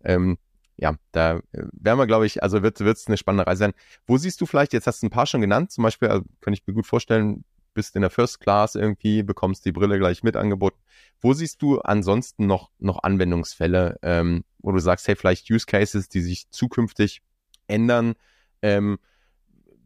ähm, 0.03 0.37
ja, 0.77 0.95
da 1.11 1.37
äh, 1.51 1.63
werden 1.73 1.99
wir, 1.99 2.07
glaube 2.07 2.25
ich, 2.25 2.43
also 2.43 2.61
wird 2.61 2.79
es 2.79 3.07
eine 3.07 3.17
spannende 3.17 3.47
Reise 3.47 3.59
sein. 3.59 3.73
Wo 4.05 4.17
siehst 4.17 4.39
du 4.39 4.45
vielleicht, 4.45 4.73
jetzt 4.73 4.87
hast 4.87 5.01
du 5.01 5.07
ein 5.07 5.11
paar 5.11 5.25
schon 5.25 5.41
genannt, 5.41 5.71
zum 5.71 5.83
Beispiel, 5.83 6.07
also 6.07 6.23
könnte 6.39 6.59
ich 6.59 6.67
mir 6.67 6.73
gut 6.73 6.85
vorstellen, 6.85 7.43
bist 7.73 7.95
in 7.95 8.01
der 8.01 8.11
First 8.11 8.39
Class 8.39 8.75
irgendwie, 8.75 9.23
bekommst 9.23 9.65
die 9.65 9.71
Brille 9.71 9.99
gleich 9.99 10.23
mit 10.23 10.35
angeboten. 10.35 10.77
Wo 11.19 11.33
siehst 11.33 11.61
du 11.61 11.79
ansonsten 11.79 12.45
noch, 12.45 12.69
noch 12.79 13.03
Anwendungsfälle, 13.03 13.97
ähm, 14.01 14.43
wo 14.59 14.71
du 14.71 14.79
sagst, 14.79 15.07
hey, 15.07 15.15
vielleicht 15.15 15.49
Use 15.49 15.65
Cases, 15.65 16.09
die 16.09 16.21
sich 16.21 16.49
zukünftig 16.49 17.21
ändern, 17.67 18.13
ähm, 18.61 18.99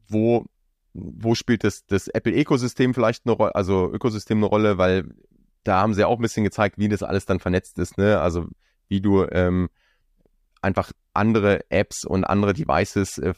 wo, 0.08 0.46
wo 0.94 1.36
spielt 1.36 1.64
das, 1.64 1.86
das 1.86 2.08
Apple-Ökosystem 2.08 2.94
vielleicht 2.94 3.26
eine 3.26 3.34
Rolle, 3.34 3.56
also 3.56 3.92
Ökosystem 3.92 4.40
eine 4.40 4.48
Rolle, 4.48 4.78
weil 4.78 5.14
da 5.64 5.80
haben 5.80 5.94
sie 5.94 6.04
auch 6.06 6.18
ein 6.18 6.22
bisschen 6.22 6.44
gezeigt, 6.44 6.78
wie 6.78 6.90
das 6.90 7.04
alles 7.04 7.26
dann 7.26 7.40
vernetzt 7.40 7.78
ist, 7.80 7.98
ne? 7.98 8.20
Also 8.20 8.48
wie 8.88 9.00
du 9.00 9.26
ähm, 9.32 9.70
einfach 10.62 10.92
andere 11.14 11.62
Apps 11.70 12.04
und 12.04 12.24
andere 12.26 12.54
Devices 12.54 13.18
äh, 13.20 13.34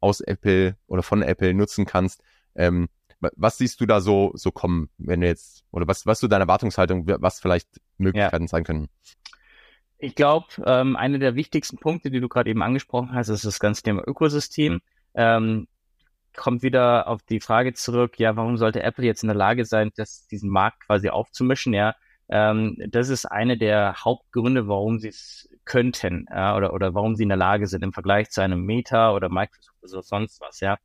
aus 0.00 0.20
Apple 0.20 0.76
oder 0.86 1.02
von 1.02 1.22
Apple 1.22 1.54
nutzen 1.54 1.86
kannst. 1.86 2.22
Ähm, 2.54 2.88
was 3.20 3.58
siehst 3.58 3.80
du 3.80 3.86
da 3.86 4.00
so, 4.00 4.32
so 4.34 4.50
kommen, 4.50 4.90
wenn 4.98 5.20
du 5.20 5.26
jetzt, 5.26 5.64
oder 5.70 5.86
was, 5.88 6.06
was 6.06 6.20
so 6.20 6.28
deine 6.28 6.44
Erwartungshaltung, 6.44 7.06
was 7.06 7.40
vielleicht 7.40 7.68
Möglichkeiten 7.96 8.44
ja. 8.44 8.48
sein 8.48 8.64
können? 8.64 8.88
Ich 9.98 10.14
glaube, 10.14 10.46
ähm, 10.64 10.94
einer 10.94 11.18
der 11.18 11.34
wichtigsten 11.34 11.78
Punkte, 11.78 12.10
die 12.10 12.20
du 12.20 12.28
gerade 12.28 12.50
eben 12.50 12.62
angesprochen 12.62 13.12
hast, 13.14 13.28
ist 13.28 13.44
das 13.44 13.58
ganze 13.58 13.82
Thema 13.82 14.06
Ökosystem. 14.06 14.80
Ähm, 15.14 15.66
kommt 16.36 16.62
wieder 16.62 17.08
auf 17.08 17.22
die 17.22 17.40
Frage 17.40 17.74
zurück, 17.74 18.18
ja, 18.18 18.36
warum 18.36 18.56
sollte 18.56 18.82
Apple 18.82 19.04
jetzt 19.04 19.24
in 19.24 19.28
der 19.28 19.36
Lage 19.36 19.64
sein, 19.64 19.90
das, 19.96 20.26
diesen 20.28 20.50
Markt 20.50 20.86
quasi 20.86 21.08
aufzumischen, 21.08 21.74
ja? 21.74 21.94
Ähm, 22.30 22.76
das 22.88 23.08
ist 23.08 23.24
eine 23.24 23.58
der 23.58 24.04
Hauptgründe, 24.04 24.68
warum 24.68 24.98
sie 25.00 25.08
es 25.08 25.48
könnten, 25.64 26.26
ja, 26.30 26.56
oder, 26.56 26.72
oder 26.72 26.94
warum 26.94 27.16
sie 27.16 27.24
in 27.24 27.30
der 27.30 27.38
Lage 27.38 27.66
sind 27.66 27.82
im 27.82 27.92
Vergleich 27.92 28.30
zu 28.30 28.40
einem 28.40 28.64
Meta 28.64 29.12
oder 29.12 29.28
Microsoft 29.28 29.78
oder 29.82 30.02
sonst 30.02 30.40
was, 30.40 30.60
ja. 30.60 30.78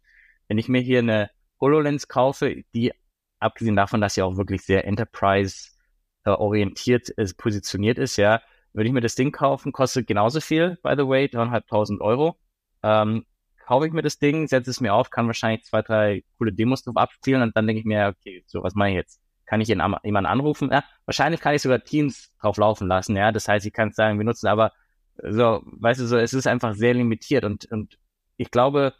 Wenn 0.47 0.57
ich 0.57 0.69
mir 0.69 0.81
hier 0.81 0.99
eine 0.99 1.29
HoloLens 1.63 2.07
kaufe, 2.09 2.63
die 2.73 2.91
abgesehen 3.39 3.77
davon, 3.77 4.01
dass 4.01 4.15
sie 4.15 4.21
auch 4.21 4.35
wirklich 4.37 4.63
sehr 4.63 4.85
Enterprise-orientiert 4.85 7.17
äh, 7.17 7.25
positioniert 7.37 7.97
ist, 7.97 8.17
ja, 8.17 8.41
würde 8.73 8.87
ich 8.87 8.93
mir 8.93 9.01
das 9.01 9.15
Ding 9.15 9.31
kaufen, 9.31 9.71
kostet 9.71 10.07
genauso 10.07 10.41
viel, 10.41 10.77
by 10.83 10.95
the 10.97 11.07
way, 11.07 11.29
dreieinhalbtausend 11.29 12.01
Euro. 12.01 12.37
Ähm, 12.83 13.25
kaufe 13.65 13.87
ich 13.87 13.93
mir 13.93 14.01
das 14.01 14.19
Ding, 14.19 14.47
setze 14.47 14.71
es 14.71 14.81
mir 14.81 14.93
auf, 14.93 15.09
kann 15.09 15.27
wahrscheinlich 15.27 15.63
zwei, 15.63 15.81
drei 15.81 16.25
coole 16.37 16.51
Demos 16.51 16.83
drauf 16.83 16.97
abspielen 16.97 17.41
und 17.41 17.55
dann 17.55 17.65
denke 17.65 17.79
ich 17.79 17.85
mir, 17.85 18.07
okay, 18.07 18.43
so 18.45 18.61
was 18.61 18.75
mache 18.75 18.89
ich 18.89 18.95
jetzt? 18.95 19.21
Kann 19.45 19.61
ich 19.61 19.69
jemanden 19.69 20.25
anrufen? 20.25 20.69
Ja, 20.71 20.83
wahrscheinlich 21.05 21.39
kann 21.39 21.55
ich 21.55 21.61
sogar 21.61 21.83
Teams 21.83 22.33
drauf 22.41 22.57
laufen 22.57 22.87
lassen, 22.87 23.15
ja. 23.15 23.31
Das 23.31 23.47
heißt, 23.47 23.65
ich 23.65 23.73
kann 23.73 23.89
es 23.89 23.95
sagen, 23.95 24.17
wir 24.17 24.25
nutzen, 24.25 24.47
aber 24.47 24.73
so, 25.21 25.61
weißt 25.65 26.01
du, 26.01 26.07
so, 26.07 26.17
es 26.17 26.33
ist 26.33 26.47
einfach 26.47 26.73
sehr 26.73 26.93
limitiert 26.93 27.45
und, 27.45 27.71
und 27.71 27.97
ich 28.37 28.51
glaube, 28.51 28.93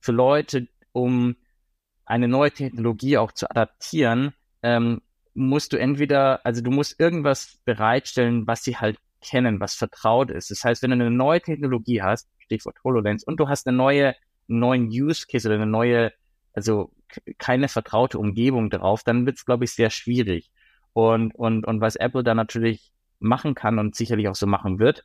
für 0.00 0.12
Leute, 0.12 0.68
um 0.92 1.36
eine 2.08 2.26
neue 2.26 2.50
Technologie 2.50 3.18
auch 3.18 3.32
zu 3.32 3.50
adaptieren, 3.50 4.32
ähm, 4.62 5.02
musst 5.34 5.72
du 5.72 5.76
entweder, 5.78 6.44
also 6.44 6.62
du 6.62 6.70
musst 6.70 6.98
irgendwas 6.98 7.58
bereitstellen, 7.64 8.46
was 8.46 8.64
sie 8.64 8.76
halt 8.76 8.98
kennen, 9.20 9.60
was 9.60 9.74
vertraut 9.74 10.30
ist. 10.30 10.50
Das 10.50 10.64
heißt, 10.64 10.82
wenn 10.82 10.90
du 10.90 10.96
eine 10.96 11.10
neue 11.10 11.40
Technologie 11.40 12.02
hast, 12.02 12.28
Stichwort 12.38 12.82
HoloLens, 12.82 13.24
und 13.24 13.38
du 13.38 13.48
hast 13.48 13.66
eine 13.68 13.76
neue, 13.76 14.14
neuen 14.46 14.86
Use 14.86 15.26
Case 15.30 15.46
oder 15.46 15.56
eine 15.56 15.66
neue, 15.66 16.12
also 16.54 16.92
keine 17.36 17.68
vertraute 17.68 18.18
Umgebung 18.18 18.70
drauf, 18.70 19.04
dann 19.04 19.26
wird 19.26 19.36
es, 19.36 19.44
glaube 19.44 19.64
ich, 19.64 19.72
sehr 19.72 19.90
schwierig. 19.90 20.50
Und, 20.94 21.34
und, 21.34 21.66
und 21.66 21.80
was 21.80 21.96
Apple 21.96 22.24
da 22.24 22.34
natürlich 22.34 22.90
machen 23.18 23.54
kann 23.54 23.78
und 23.78 23.94
sicherlich 23.94 24.28
auch 24.28 24.34
so 24.34 24.46
machen 24.46 24.78
wird, 24.78 25.04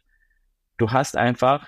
du 0.77 0.91
hast 0.91 1.17
einfach 1.17 1.67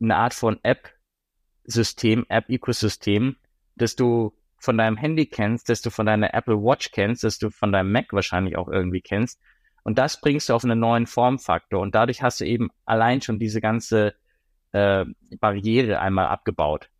eine 0.00 0.16
Art 0.16 0.34
von 0.34 0.58
App-System, 0.64 2.26
App-Ecosystem, 2.28 3.36
das 3.76 3.94
du 3.94 4.32
von 4.62 4.78
deinem 4.78 4.96
Handy 4.96 5.26
kennst, 5.26 5.68
dass 5.68 5.82
du 5.82 5.90
von 5.90 6.06
deiner 6.06 6.32
Apple 6.34 6.56
Watch 6.56 6.92
kennst, 6.92 7.24
dass 7.24 7.38
du 7.38 7.50
von 7.50 7.72
deinem 7.72 7.90
Mac 7.90 8.12
wahrscheinlich 8.12 8.56
auch 8.56 8.68
irgendwie 8.68 9.00
kennst. 9.00 9.40
Und 9.82 9.98
das 9.98 10.20
bringst 10.20 10.48
du 10.48 10.54
auf 10.54 10.62
einen 10.62 10.78
neuen 10.78 11.08
Formfaktor. 11.08 11.80
Und 11.80 11.96
dadurch 11.96 12.22
hast 12.22 12.40
du 12.40 12.46
eben 12.46 12.70
allein 12.84 13.20
schon 13.20 13.40
diese 13.40 13.60
ganze 13.60 14.14
äh, 14.70 15.04
Barriere 15.40 15.98
einmal 15.98 16.26
abgebaut. 16.26 16.90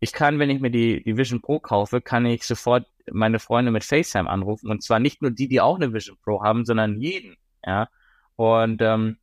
Ich 0.00 0.12
kann, 0.12 0.38
wenn 0.38 0.50
ich 0.50 0.60
mir 0.60 0.70
die, 0.70 1.02
die 1.02 1.16
Vision 1.16 1.40
Pro 1.40 1.58
kaufe, 1.60 2.02
kann 2.02 2.26
ich 2.26 2.44
sofort 2.44 2.86
meine 3.10 3.38
Freunde 3.38 3.70
mit 3.70 3.84
FaceTime 3.84 4.28
anrufen. 4.28 4.70
Und 4.70 4.82
zwar 4.82 4.98
nicht 4.98 5.22
nur 5.22 5.30
die, 5.30 5.48
die 5.48 5.62
auch 5.62 5.76
eine 5.76 5.94
Vision 5.94 6.18
Pro 6.22 6.42
haben, 6.42 6.66
sondern 6.66 7.00
jeden. 7.00 7.36
Ja. 7.64 7.88
Und 8.36 8.82
ähm, 8.82 9.16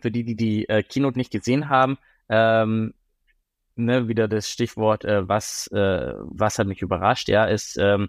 für 0.00 0.10
die, 0.10 0.24
die 0.24 0.34
die 0.34 0.68
äh, 0.68 0.82
Keynote 0.82 1.16
nicht 1.16 1.30
gesehen 1.30 1.68
haben, 1.68 1.96
ähm, 2.28 2.92
ne, 3.76 4.08
wieder 4.08 4.28
das 4.28 4.48
Stichwort, 4.48 5.04
äh, 5.04 5.28
was, 5.28 5.68
äh, 5.68 6.14
was 6.18 6.58
hat 6.58 6.66
mich 6.66 6.82
überrascht, 6.82 7.28
ja, 7.28 7.44
ist, 7.44 7.76
ähm, 7.78 8.08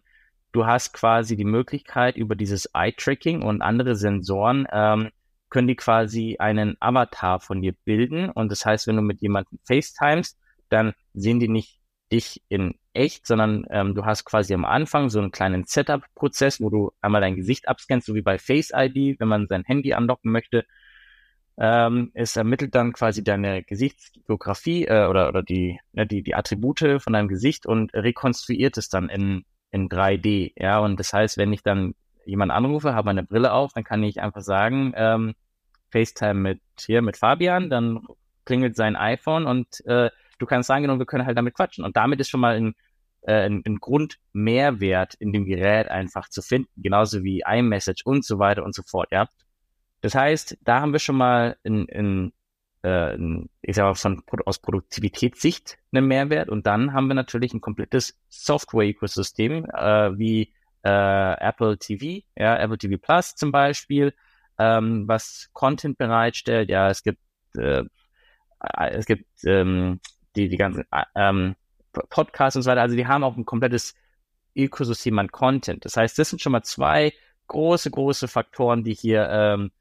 du 0.51 0.65
hast 0.65 0.93
quasi 0.93 1.35
die 1.35 1.45
Möglichkeit 1.45 2.17
über 2.17 2.35
dieses 2.35 2.69
Eye-Tracking 2.73 3.41
und 3.41 3.61
andere 3.61 3.95
Sensoren, 3.95 4.67
ähm, 4.71 5.09
können 5.49 5.67
die 5.67 5.75
quasi 5.75 6.37
einen 6.39 6.75
Avatar 6.79 7.39
von 7.39 7.61
dir 7.61 7.73
bilden. 7.85 8.29
Und 8.29 8.51
das 8.51 8.65
heißt, 8.65 8.87
wenn 8.87 8.95
du 8.95 9.01
mit 9.01 9.21
jemandem 9.21 9.59
FaceTimest, 9.63 10.37
dann 10.69 10.93
sehen 11.13 11.39
die 11.39 11.47
nicht 11.47 11.79
dich 12.11 12.41
in 12.49 12.75
echt, 12.93 13.25
sondern 13.27 13.65
ähm, 13.69 13.95
du 13.95 14.05
hast 14.05 14.25
quasi 14.25 14.53
am 14.53 14.65
Anfang 14.65 15.09
so 15.09 15.19
einen 15.19 15.31
kleinen 15.31 15.65
Setup-Prozess, 15.65 16.61
wo 16.61 16.69
du 16.69 16.91
einmal 17.01 17.21
dein 17.21 17.35
Gesicht 17.35 17.67
abscannst, 17.67 18.07
so 18.07 18.15
wie 18.15 18.21
bei 18.21 18.37
Face 18.37 18.71
ID, 18.73 19.19
wenn 19.19 19.27
man 19.27 19.47
sein 19.47 19.63
Handy 19.63 19.93
anlocken 19.93 20.31
möchte. 20.31 20.65
Ähm, 21.57 22.11
es 22.13 22.35
ermittelt 22.35 22.75
dann 22.75 22.91
quasi 22.93 23.23
deine 23.23 23.63
Gesichtsbiografie 23.63 24.85
äh, 24.85 25.07
oder, 25.07 25.29
oder 25.29 25.41
die, 25.41 25.79
ne, 25.93 26.05
die, 26.05 26.21
die 26.21 26.35
Attribute 26.35 27.01
von 27.01 27.13
deinem 27.13 27.29
Gesicht 27.29 27.65
und 27.65 27.93
rekonstruiert 27.93 28.77
es 28.77 28.89
dann 28.89 29.09
in, 29.09 29.45
in 29.71 29.87
3D. 29.87 30.51
Ja, 30.57 30.79
und 30.79 30.99
das 30.99 31.13
heißt, 31.13 31.37
wenn 31.37 31.53
ich 31.53 31.63
dann 31.63 31.95
jemanden 32.25 32.51
anrufe, 32.51 32.93
habe 32.93 33.05
meine 33.05 33.23
Brille 33.23 33.53
auf, 33.53 33.71
dann 33.73 33.83
kann 33.83 34.03
ich 34.03 34.21
einfach 34.21 34.41
sagen, 34.41 34.93
ähm, 34.95 35.33
FaceTime 35.91 36.33
mit 36.33 36.61
hier 36.79 37.01
mit 37.01 37.17
Fabian, 37.17 37.69
dann 37.69 38.05
klingelt 38.43 38.75
sein 38.75 38.95
iPhone 38.95 39.45
und 39.45 39.85
äh, 39.85 40.09
du 40.37 40.45
kannst 40.45 40.67
sagen, 40.67 40.83
genau, 40.83 40.99
wir 40.99 41.05
können 41.05 41.25
halt 41.25 41.37
damit 41.37 41.55
quatschen. 41.55 41.85
Und 41.85 41.95
damit 41.95 42.19
ist 42.19 42.29
schon 42.29 42.41
mal 42.41 42.55
ein, 42.55 42.75
äh, 43.21 43.45
ein, 43.45 43.63
ein 43.65 43.77
Grundmehrwert 43.77 45.15
in 45.15 45.31
dem 45.31 45.45
Gerät 45.45 45.89
einfach 45.89 46.29
zu 46.29 46.41
finden, 46.41 46.69
genauso 46.75 47.23
wie 47.23 47.43
iMessage 47.47 48.05
und 48.05 48.25
so 48.25 48.39
weiter 48.39 48.63
und 48.63 48.75
so 48.75 48.83
fort. 48.83 49.09
Ja, 49.11 49.27
das 50.01 50.15
heißt, 50.15 50.57
da 50.63 50.81
haben 50.81 50.91
wir 50.91 50.99
schon 50.99 51.17
mal 51.17 51.57
in, 51.63 51.85
in, 51.87 52.33
äh, 52.83 53.15
in 53.15 53.49
ich 53.61 53.75
sag 53.75 53.83
mal, 54.03 54.19
aus 54.45 54.59
Produktivitätssicht 54.59 55.77
einen 55.91 56.07
Mehrwert 56.07 56.49
und 56.49 56.67
dann 56.67 56.93
haben 56.93 57.07
wir 57.07 57.15
natürlich 57.15 57.53
ein 57.53 57.61
komplettes 57.61 58.17
Software-Ökosystem, 58.29 59.65
äh, 59.65 60.17
wie 60.17 60.53
äh, 60.83 61.33
Apple 61.39 61.77
TV, 61.77 62.23
ja, 62.37 62.57
Apple 62.57 62.77
TV 62.77 62.97
Plus 63.01 63.35
zum 63.35 63.51
Beispiel, 63.51 64.13
ähm, 64.59 65.07
was 65.07 65.49
Content 65.53 65.97
bereitstellt. 65.97 66.69
Ja, 66.69 66.89
es 66.89 67.03
gibt 67.03 67.19
äh, 67.57 67.83
es 68.91 69.05
gibt 69.05 69.25
ähm, 69.45 69.99
die 70.35 70.47
die 70.49 70.57
ganzen 70.57 70.83
äh, 70.91 71.03
ähm, 71.15 71.55
Podcasts 72.09 72.55
und 72.55 72.61
so 72.61 72.69
weiter. 72.69 72.81
Also 72.81 72.95
die 72.95 73.07
haben 73.07 73.23
auch 73.23 73.37
ein 73.37 73.45
komplettes 73.45 73.95
Ökosystem 74.55 75.17
an 75.19 75.31
Content. 75.31 75.85
Das 75.85 75.97
heißt, 75.97 76.17
das 76.19 76.29
sind 76.29 76.41
schon 76.41 76.51
mal 76.51 76.63
zwei 76.63 77.13
große 77.47 77.91
große 77.91 78.27
Faktoren, 78.27 78.83
die 78.83 78.93
hier 78.93 79.27
ähm, 79.29 79.71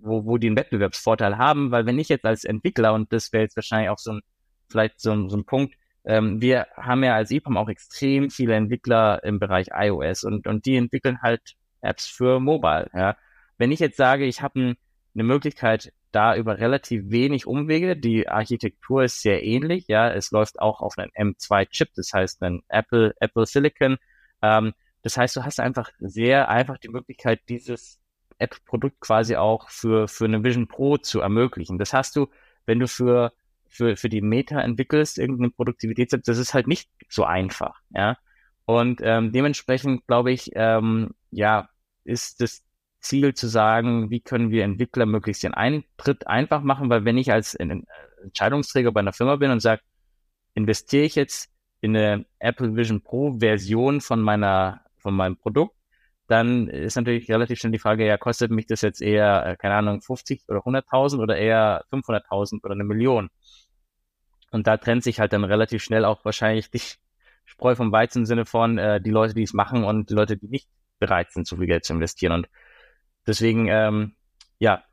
wo, 0.00 0.24
wo 0.24 0.38
die 0.38 0.46
einen 0.46 0.56
Wettbewerbsvorteil 0.56 1.38
haben, 1.38 1.70
weil 1.70 1.86
wenn 1.86 1.98
ich 1.98 2.08
jetzt 2.08 2.24
als 2.24 2.44
Entwickler, 2.44 2.94
und 2.94 3.12
das 3.12 3.32
wäre 3.32 3.42
jetzt 3.42 3.56
wahrscheinlich 3.56 3.90
auch 3.90 3.98
so 3.98 4.12
ein, 4.12 4.20
vielleicht 4.68 5.00
so 5.00 5.12
ein, 5.12 5.28
so 5.28 5.36
ein 5.36 5.44
Punkt, 5.44 5.74
ähm, 6.04 6.40
wir 6.40 6.66
haben 6.76 7.04
ja 7.04 7.14
als 7.14 7.30
EPAM 7.30 7.56
auch 7.56 7.68
extrem 7.68 8.30
viele 8.30 8.54
Entwickler 8.54 9.22
im 9.24 9.38
Bereich 9.38 9.68
iOS 9.74 10.24
und, 10.24 10.46
und 10.46 10.64
die 10.66 10.76
entwickeln 10.76 11.22
halt 11.22 11.56
Apps 11.80 12.06
für 12.06 12.40
Mobile. 12.40 12.88
Ja. 12.94 13.16
Wenn 13.58 13.72
ich 13.72 13.80
jetzt 13.80 13.96
sage, 13.96 14.24
ich 14.24 14.40
habe 14.42 14.60
ein, 14.60 14.76
eine 15.14 15.24
Möglichkeit, 15.24 15.92
da 16.12 16.36
über 16.36 16.58
relativ 16.58 17.10
wenig 17.10 17.46
Umwege, 17.46 17.96
die 17.96 18.28
Architektur 18.28 19.04
ist 19.04 19.20
sehr 19.20 19.44
ähnlich, 19.44 19.88
ja, 19.88 20.10
es 20.10 20.30
läuft 20.30 20.58
auch 20.60 20.80
auf 20.80 20.96
einem 20.96 21.10
M2-Chip, 21.14 21.90
das 21.94 22.12
heißt 22.12 22.42
ein 22.42 22.62
Apple, 22.68 23.14
Apple 23.20 23.46
Silicon. 23.46 23.98
Ähm, 24.40 24.72
das 25.02 25.16
heißt, 25.16 25.36
du 25.36 25.44
hast 25.44 25.60
einfach 25.60 25.90
sehr 25.98 26.48
einfach 26.48 26.78
die 26.78 26.88
Möglichkeit, 26.88 27.40
dieses 27.48 28.00
App-Produkt 28.38 29.00
quasi 29.00 29.36
auch 29.36 29.68
für, 29.68 30.08
für 30.08 30.24
eine 30.24 30.42
Vision 30.44 30.68
Pro 30.68 30.96
zu 30.96 31.20
ermöglichen. 31.20 31.78
Das 31.78 31.92
hast 31.92 32.16
du, 32.16 32.28
wenn 32.66 32.78
du 32.78 32.88
für, 32.88 33.32
für, 33.68 33.96
für 33.96 34.08
die 34.08 34.20
Meta 34.20 34.60
entwickelst, 34.60 35.18
irgendeine 35.18 35.50
Produktivitäts-App, 35.50 36.24
das 36.24 36.38
ist 36.38 36.54
halt 36.54 36.66
nicht 36.66 36.90
so 37.08 37.24
einfach, 37.24 37.80
ja. 37.90 38.16
Und 38.64 39.00
ähm, 39.02 39.32
dementsprechend 39.32 40.06
glaube 40.06 40.30
ich, 40.30 40.50
ähm, 40.54 41.14
ja, 41.30 41.70
ist 42.04 42.40
das 42.42 42.62
Ziel 43.00 43.34
zu 43.34 43.48
sagen, 43.48 44.10
wie 44.10 44.20
können 44.20 44.50
wir 44.50 44.64
Entwickler 44.64 45.06
möglichst 45.06 45.42
den 45.42 45.54
Eintritt 45.54 46.26
einfach 46.26 46.62
machen, 46.62 46.90
weil 46.90 47.04
wenn 47.04 47.16
ich 47.16 47.32
als 47.32 47.54
Entscheidungsträger 47.54 48.92
bei 48.92 49.00
einer 49.00 49.12
Firma 49.12 49.36
bin 49.36 49.50
und 49.50 49.60
sage, 49.60 49.82
investiere 50.54 51.04
ich 51.04 51.14
jetzt 51.14 51.50
in 51.80 51.96
eine 51.96 52.26
Apple 52.40 52.74
Vision 52.74 53.00
Pro 53.00 53.38
Version 53.38 54.00
von 54.00 54.20
meiner, 54.20 54.82
von 54.98 55.14
meinem 55.14 55.36
Produkt, 55.36 55.77
dann 56.28 56.68
ist 56.68 56.96
natürlich 56.96 57.30
relativ 57.30 57.58
schnell 57.58 57.72
die 57.72 57.78
Frage, 57.78 58.06
ja, 58.06 58.18
kostet 58.18 58.50
mich 58.50 58.66
das 58.66 58.82
jetzt 58.82 59.00
eher, 59.00 59.46
äh, 59.46 59.56
keine 59.56 59.74
Ahnung, 59.74 60.02
50 60.02 60.42
oder 60.48 60.60
100.000 60.60 61.20
oder 61.20 61.36
eher 61.36 61.84
500.000 61.90 62.62
oder 62.62 62.74
eine 62.74 62.84
Million? 62.84 63.30
Und 64.50 64.66
da 64.66 64.76
trennt 64.76 65.02
sich 65.04 65.20
halt 65.20 65.32
dann 65.32 65.44
relativ 65.44 65.82
schnell 65.82 66.04
auch 66.04 66.24
wahrscheinlich 66.24 66.70
die 66.70 66.80
Spreu 67.46 67.74
vom 67.74 67.92
Weizen 67.92 68.20
im 68.20 68.26
Sinne 68.26 68.44
von 68.44 68.76
äh, 68.76 69.00
die 69.00 69.10
Leute, 69.10 69.32
die 69.32 69.42
es 69.42 69.54
machen 69.54 69.84
und 69.84 70.10
die 70.10 70.14
Leute, 70.14 70.36
die 70.36 70.48
nicht 70.48 70.68
bereit 70.98 71.32
sind, 71.32 71.46
so 71.46 71.56
viel 71.56 71.66
Geld 71.66 71.86
zu 71.86 71.94
investieren. 71.94 72.32
Und 72.32 72.48
deswegen, 73.26 73.68
ähm, 73.68 74.14
ja, 74.58 74.84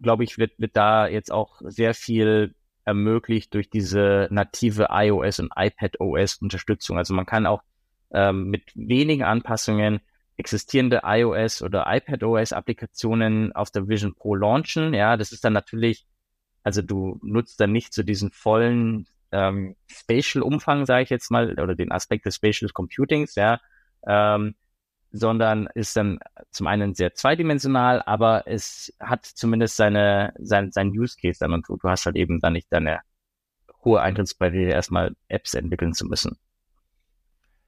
glaube 0.00 0.22
ich, 0.22 0.38
wird, 0.38 0.52
wird 0.58 0.76
da 0.76 1.08
jetzt 1.08 1.32
auch 1.32 1.60
sehr 1.64 1.94
viel 1.94 2.54
ermöglicht 2.84 3.52
durch 3.54 3.68
diese 3.68 4.28
native 4.30 4.86
iOS 4.90 5.40
und 5.40 5.50
iPad 5.56 5.98
OS 5.98 6.36
Unterstützung. 6.36 6.96
Also 6.96 7.12
man 7.12 7.26
kann 7.26 7.44
auch 7.44 7.62
ähm, 8.12 8.44
mit 8.50 8.70
wenigen 8.76 9.24
Anpassungen 9.24 10.00
existierende 10.36 11.00
iOS 11.04 11.62
oder 11.62 11.86
iPadOS 11.88 12.52
Applikationen 12.52 13.52
auf 13.52 13.70
der 13.70 13.88
Vision 13.88 14.14
Pro 14.14 14.34
launchen. 14.34 14.94
Ja, 14.94 15.16
das 15.16 15.32
ist 15.32 15.44
dann 15.44 15.52
natürlich, 15.52 16.06
also 16.62 16.82
du 16.82 17.18
nutzt 17.22 17.60
dann 17.60 17.72
nicht 17.72 17.94
so 17.94 18.02
diesen 18.02 18.30
vollen 18.30 19.06
ähm, 19.32 19.76
Spatial-Umfang, 19.86 20.86
sage 20.86 21.04
ich 21.04 21.10
jetzt 21.10 21.30
mal, 21.30 21.58
oder 21.58 21.74
den 21.74 21.92
Aspekt 21.92 22.26
des 22.26 22.36
Spatial 22.36 22.70
Computings, 22.70 23.34
ja, 23.34 23.60
ähm, 24.06 24.54
sondern 25.12 25.68
ist 25.74 25.96
dann 25.96 26.18
zum 26.50 26.66
einen 26.66 26.94
sehr 26.94 27.14
zweidimensional, 27.14 28.02
aber 28.02 28.46
es 28.46 28.94
hat 29.00 29.24
zumindest 29.24 29.76
seine, 29.76 30.34
sein, 30.38 30.72
sein 30.72 30.88
Use 30.90 31.16
Case 31.20 31.38
dann 31.40 31.52
und 31.54 31.68
du, 31.68 31.76
du 31.76 31.88
hast 31.88 32.06
halt 32.06 32.16
eben 32.16 32.40
dann 32.40 32.52
nicht 32.52 32.70
deine 32.70 33.00
hohe 33.84 34.00
Eintrittsbarriere, 34.00 34.72
erstmal 34.72 35.14
Apps 35.28 35.54
entwickeln 35.54 35.94
zu 35.94 36.06
müssen. 36.06 36.38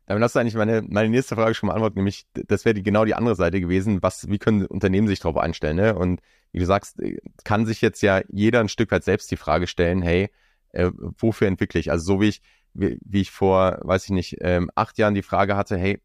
Damit 0.09 0.23
hast 0.23 0.35
du 0.35 0.39
eigentlich 0.39 0.55
meine, 0.55 0.81
meine 0.89 1.11
nächste 1.11 1.35
Frage 1.35 1.55
schon 1.55 1.69
beantwortet, 1.69 1.97
nämlich 1.97 2.27
das 2.33 2.65
wäre 2.65 2.73
die, 2.73 2.83
genau 2.83 3.05
die 3.05 3.15
andere 3.15 3.35
Seite 3.35 3.61
gewesen. 3.61 4.03
Was, 4.03 4.27
wie 4.31 4.39
können 4.39 4.65
Unternehmen 4.65 5.07
sich 5.07 5.21
darauf 5.21 5.37
einstellen? 5.37 5.77
Ne? 5.77 5.95
Und 5.95 6.23
wie 6.51 6.61
du 6.61 6.65
sagst, 6.65 6.99
äh, 7.03 7.19
kann 7.45 7.67
sich 7.67 7.83
jetzt 7.83 8.01
ja 8.01 8.23
jeder 8.31 8.61
ein 8.61 8.71
Stück 8.71 8.91
weit 8.91 9.05
selbst 9.05 9.31
die 9.31 9.37
Frage 9.37 9.67
stellen, 9.67 10.01
hey, 10.01 10.31
äh, 10.73 10.91
wofür 10.95 11.47
entwickle 11.47 11.79
ich? 11.79 11.91
Also 11.91 12.07
so 12.07 12.21
wie 12.23 12.29
ich, 12.29 12.41
wie, 12.73 12.99
wie 13.05 13.21
ich 13.21 13.31
vor, 13.31 13.81
weiß 13.83 14.05
ich 14.05 14.11
nicht, 14.11 14.39
ähm, 14.41 14.71
acht 14.75 14.97
Jahren 14.97 15.15
die 15.15 15.21
Frage 15.21 15.57
hatte, 15.57 15.77
hey, 15.77 16.01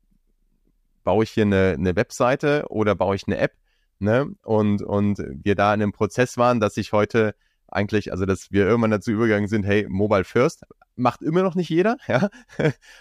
baue 1.05 1.23
ich 1.23 1.31
hier 1.31 1.45
eine, 1.45 1.75
eine 1.79 1.95
Webseite 1.95 2.65
oder 2.67 2.95
baue 2.95 3.15
ich 3.15 3.25
eine 3.25 3.37
App? 3.37 3.53
Ne? 3.99 4.35
Und, 4.43 4.81
und 4.81 5.17
wir 5.19 5.55
da 5.55 5.73
in 5.73 5.81
einem 5.81 5.93
Prozess 5.93 6.35
waren, 6.35 6.59
dass 6.59 6.75
ich 6.75 6.91
heute 6.91 7.35
eigentlich, 7.69 8.11
also 8.11 8.25
dass 8.25 8.51
wir 8.51 8.65
irgendwann 8.65 8.91
dazu 8.91 9.11
übergegangen 9.11 9.47
sind, 9.47 9.63
hey, 9.63 9.87
Mobile 9.87 10.25
First, 10.25 10.65
macht 10.95 11.21
immer 11.21 11.43
noch 11.43 11.55
nicht 11.55 11.69
jeder, 11.69 11.97
ja. 12.07 12.29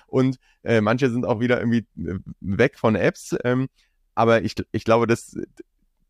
Und 0.07 0.38
äh, 0.62 0.80
manche 0.80 1.11
sind 1.11 1.24
auch 1.26 1.40
wieder 1.40 1.59
irgendwie 1.61 1.86
äh, 1.99 2.18
weg 2.40 2.78
von 2.78 2.95
Apps. 2.95 3.36
Ähm, 3.45 3.68
aber 4.14 4.43
ich, 4.43 4.55
ich 4.72 4.84
glaube, 4.84 5.07
das, 5.07 5.36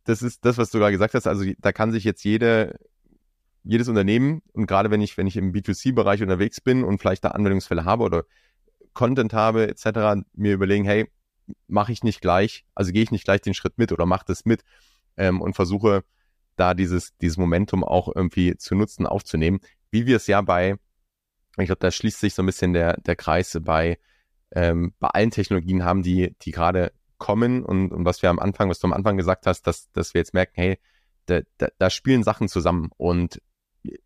das 0.05 0.23
ist 0.23 0.45
das, 0.45 0.59
was 0.59 0.71
du 0.71 0.79
gerade 0.79 0.93
gesagt 0.93 1.15
hast. 1.15 1.27
Also 1.27 1.45
da 1.59 1.73
kann 1.73 1.93
sich 1.93 2.05
jetzt 2.05 2.25
jede, 2.25 2.79
jedes 3.65 3.89
Unternehmen 3.89 4.43
und 4.53 4.67
gerade 4.67 4.91
wenn 4.91 5.01
ich, 5.01 5.17
wenn 5.17 5.27
ich 5.27 5.37
im 5.37 5.53
B2C-Bereich 5.53 6.23
unterwegs 6.23 6.61
bin 6.61 6.85
und 6.85 6.99
vielleicht 6.99 7.25
da 7.25 7.29
Anwendungsfälle 7.29 7.85
habe 7.85 8.05
oder 8.05 8.25
Content 8.93 9.33
habe 9.33 9.69
etc., 9.69 10.25
mir 10.35 10.55
überlegen, 10.55 10.85
hey, 10.85 11.11
mache 11.69 11.93
ich 11.93 12.03
nicht 12.03 12.21
gleich, 12.21 12.65
also 12.75 12.93
gehe 12.93 13.03
ich 13.03 13.11
nicht 13.11 13.25
gleich 13.25 13.41
den 13.41 13.55
Schritt 13.55 13.79
mit 13.79 13.93
oder 13.93 14.07
mache 14.07 14.25
das 14.27 14.45
mit 14.45 14.65
ähm, 15.17 15.41
und 15.41 15.55
versuche 15.55 16.05
da 16.57 16.75
dieses, 16.75 17.17
dieses 17.19 17.39
Momentum 17.39 17.85
auch 17.85 18.15
irgendwie 18.15 18.57
zu 18.57 18.75
nutzen, 18.75 19.07
aufzunehmen, 19.07 19.61
wie 19.91 20.07
wir 20.07 20.17
es 20.17 20.27
ja 20.27 20.41
bei 20.41 20.77
ich 21.59 21.67
glaube, 21.67 21.81
da 21.81 21.91
schließt 21.91 22.21
sich 22.21 22.35
so 22.35 22.43
ein 22.43 22.47
bisschen 22.47 22.73
der, 22.73 22.97
der 23.01 23.17
Kreis 23.17 23.59
bei, 23.63 23.99
ähm, 24.53 24.95
bei 24.99 25.09
allen 25.09 25.31
Technologien 25.31 25.85
haben, 25.85 26.03
die, 26.03 26.35
die 26.43 26.51
gerade 26.51 26.93
kommen 27.19 27.63
und, 27.65 27.93
und 27.93 28.05
was 28.05 28.23
wir 28.23 28.31
am 28.31 28.39
Anfang, 28.39 28.69
was 28.69 28.79
du 28.79 28.87
am 28.87 28.93
Anfang 28.93 29.17
gesagt 29.17 29.47
hast, 29.47 29.67
dass, 29.67 29.91
dass 29.93 30.15
wir 30.15 30.21
jetzt 30.21 30.35
merken, 30.35 30.55
hey, 30.57 30.79
da, 31.27 31.41
da, 31.59 31.69
da 31.79 31.91
spielen 31.91 32.23
Sachen 32.25 32.49
zusammen 32.49 32.91
und 32.97 33.41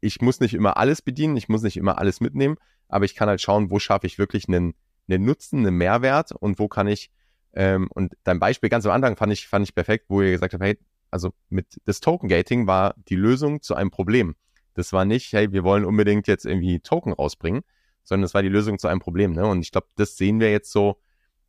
ich 0.00 0.20
muss 0.20 0.40
nicht 0.40 0.54
immer 0.54 0.76
alles 0.76 1.02
bedienen, 1.02 1.36
ich 1.36 1.48
muss 1.48 1.62
nicht 1.62 1.76
immer 1.76 1.98
alles 1.98 2.20
mitnehmen, 2.20 2.56
aber 2.88 3.04
ich 3.04 3.14
kann 3.14 3.28
halt 3.28 3.40
schauen, 3.40 3.70
wo 3.70 3.78
schaffe 3.78 4.06
ich 4.06 4.18
wirklich 4.18 4.48
einen, 4.48 4.74
einen 5.08 5.24
Nutzen, 5.24 5.60
einen 5.60 5.76
Mehrwert 5.76 6.32
und 6.32 6.58
wo 6.58 6.68
kann 6.68 6.88
ich, 6.88 7.10
ähm, 7.54 7.88
und 7.94 8.14
dein 8.24 8.38
Beispiel 8.38 8.68
ganz 8.68 8.84
am 8.86 8.92
Anfang 8.92 9.16
fand 9.16 9.32
ich, 9.32 9.48
fand 9.48 9.66
ich 9.66 9.74
perfekt, 9.74 10.06
wo 10.08 10.20
ihr 10.20 10.32
gesagt 10.32 10.54
habt, 10.54 10.62
hey, 10.62 10.78
also 11.10 11.32
mit 11.48 11.80
das 11.84 12.00
Token 12.00 12.28
Gating 12.28 12.66
war 12.66 12.94
die 13.08 13.16
Lösung 13.16 13.62
zu 13.62 13.74
einem 13.74 13.90
Problem. 13.90 14.34
Das 14.76 14.92
war 14.92 15.04
nicht, 15.04 15.32
hey, 15.32 15.52
wir 15.52 15.64
wollen 15.64 15.84
unbedingt 15.84 16.28
jetzt 16.28 16.44
irgendwie 16.44 16.80
Token 16.80 17.12
rausbringen, 17.12 17.62
sondern 18.04 18.22
das 18.22 18.34
war 18.34 18.42
die 18.42 18.48
Lösung 18.48 18.78
zu 18.78 18.88
einem 18.88 19.00
Problem. 19.00 19.32
Ne? 19.32 19.46
Und 19.46 19.62
ich 19.62 19.72
glaube, 19.72 19.88
das 19.96 20.16
sehen 20.16 20.38
wir 20.38 20.50
jetzt 20.50 20.70
so 20.70 21.00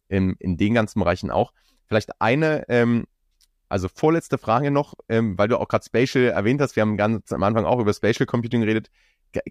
in, 0.07 0.35
in 0.39 0.57
den 0.57 0.73
ganzen 0.73 0.99
Bereichen 0.99 1.29
auch. 1.29 1.51
Vielleicht 1.87 2.21
eine, 2.21 2.67
ähm, 2.69 3.05
also 3.69 3.89
vorletzte 3.93 4.37
Frage 4.37 4.71
noch, 4.71 4.93
ähm, 5.09 5.37
weil 5.37 5.49
du 5.49 5.59
auch 5.59 5.67
gerade 5.67 5.83
Spatial 5.83 6.25
erwähnt 6.25 6.61
hast. 6.61 6.75
Wir 6.75 6.81
haben 6.81 6.95
ganz 6.95 7.31
am 7.33 7.43
Anfang 7.43 7.65
auch 7.65 7.79
über 7.79 7.93
Spatial 7.93 8.25
Computing 8.25 8.61
geredet. 8.61 8.89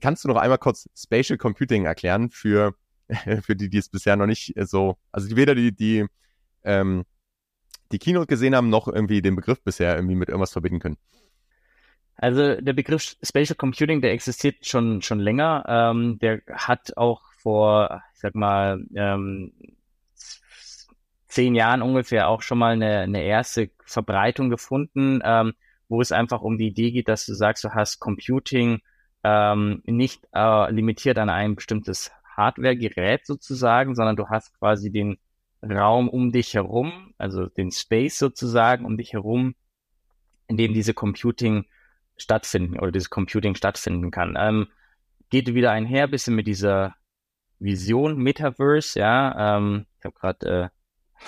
Kannst 0.00 0.24
du 0.24 0.28
noch 0.28 0.36
einmal 0.36 0.58
kurz 0.58 0.88
Spatial 0.96 1.36
Computing 1.36 1.84
erklären 1.84 2.30
für, 2.30 2.74
für 3.42 3.56
die, 3.56 3.68
die 3.68 3.78
es 3.78 3.90
bisher 3.90 4.16
noch 4.16 4.26
nicht 4.26 4.54
so, 4.62 4.96
also 5.12 5.36
weder 5.36 5.54
die, 5.54 5.72
die, 5.76 6.06
ähm, 6.64 7.04
die 7.92 7.98
Keynote 7.98 8.26
gesehen 8.26 8.56
haben, 8.56 8.70
noch 8.70 8.88
irgendwie 8.88 9.20
den 9.20 9.36
Begriff 9.36 9.62
bisher 9.62 9.94
irgendwie 9.96 10.16
mit 10.16 10.28
irgendwas 10.28 10.52
verbinden 10.52 10.80
können? 10.80 10.96
Also 12.16 12.60
der 12.60 12.72
Begriff 12.72 13.16
Spatial 13.22 13.56
Computing, 13.56 14.00
der 14.00 14.12
existiert 14.12 14.66
schon 14.66 15.02
schon 15.02 15.20
länger. 15.20 15.64
Ähm, 15.68 16.18
der 16.18 16.40
hat 16.52 16.96
auch 16.96 17.22
vor, 17.38 18.02
ich 18.14 18.20
sag 18.20 18.34
mal, 18.34 18.84
ähm, 18.94 19.52
zehn 21.28 21.54
Jahren 21.54 21.82
ungefähr 21.82 22.28
auch 22.28 22.42
schon 22.42 22.58
mal 22.58 22.72
eine, 22.72 23.00
eine 23.00 23.22
erste 23.22 23.70
Verbreitung 23.84 24.48
gefunden. 24.50 25.20
Ähm, 25.22 25.54
wo 25.88 26.00
es 26.00 26.12
einfach 26.12 26.42
um 26.42 26.58
die 26.58 26.68
Idee 26.68 26.90
geht, 26.90 27.08
dass 27.08 27.26
du 27.26 27.34
sagst, 27.34 27.64
du 27.64 27.70
hast 27.70 28.00
Computing 28.00 28.80
ähm, 29.22 29.82
nicht 29.84 30.26
äh, 30.34 30.70
limitiert 30.72 31.18
an 31.18 31.30
ein 31.30 31.54
bestimmtes 31.54 32.10
Hardware-Gerät 32.36 33.26
sozusagen, 33.26 33.94
sondern 33.94 34.16
du 34.16 34.28
hast 34.28 34.58
quasi 34.58 34.90
den 34.90 35.18
Raum 35.62 36.08
um 36.08 36.32
dich 36.32 36.54
herum, 36.54 37.14
also 37.18 37.46
den 37.46 37.72
Space 37.72 38.18
sozusagen 38.18 38.84
um 38.84 38.96
dich 38.96 39.12
herum, 39.12 39.54
in 40.48 40.56
dem 40.56 40.74
diese 40.74 40.94
Computing 40.94 41.64
stattfinden 42.16 42.78
oder 42.78 42.92
dieses 42.92 43.10
Computing 43.10 43.54
stattfinden 43.54 44.10
kann. 44.10 44.36
Ähm, 44.38 44.68
geht 45.30 45.52
wieder 45.54 45.72
einher 45.72 46.08
bisschen 46.08 46.34
mit 46.34 46.46
dieser 46.46 46.94
Vision 47.58 48.16
Metaverse, 48.18 48.98
ja. 48.98 49.56
Ähm, 49.56 49.86
ich 49.98 50.04
habe 50.04 50.14
gerade 50.14 50.70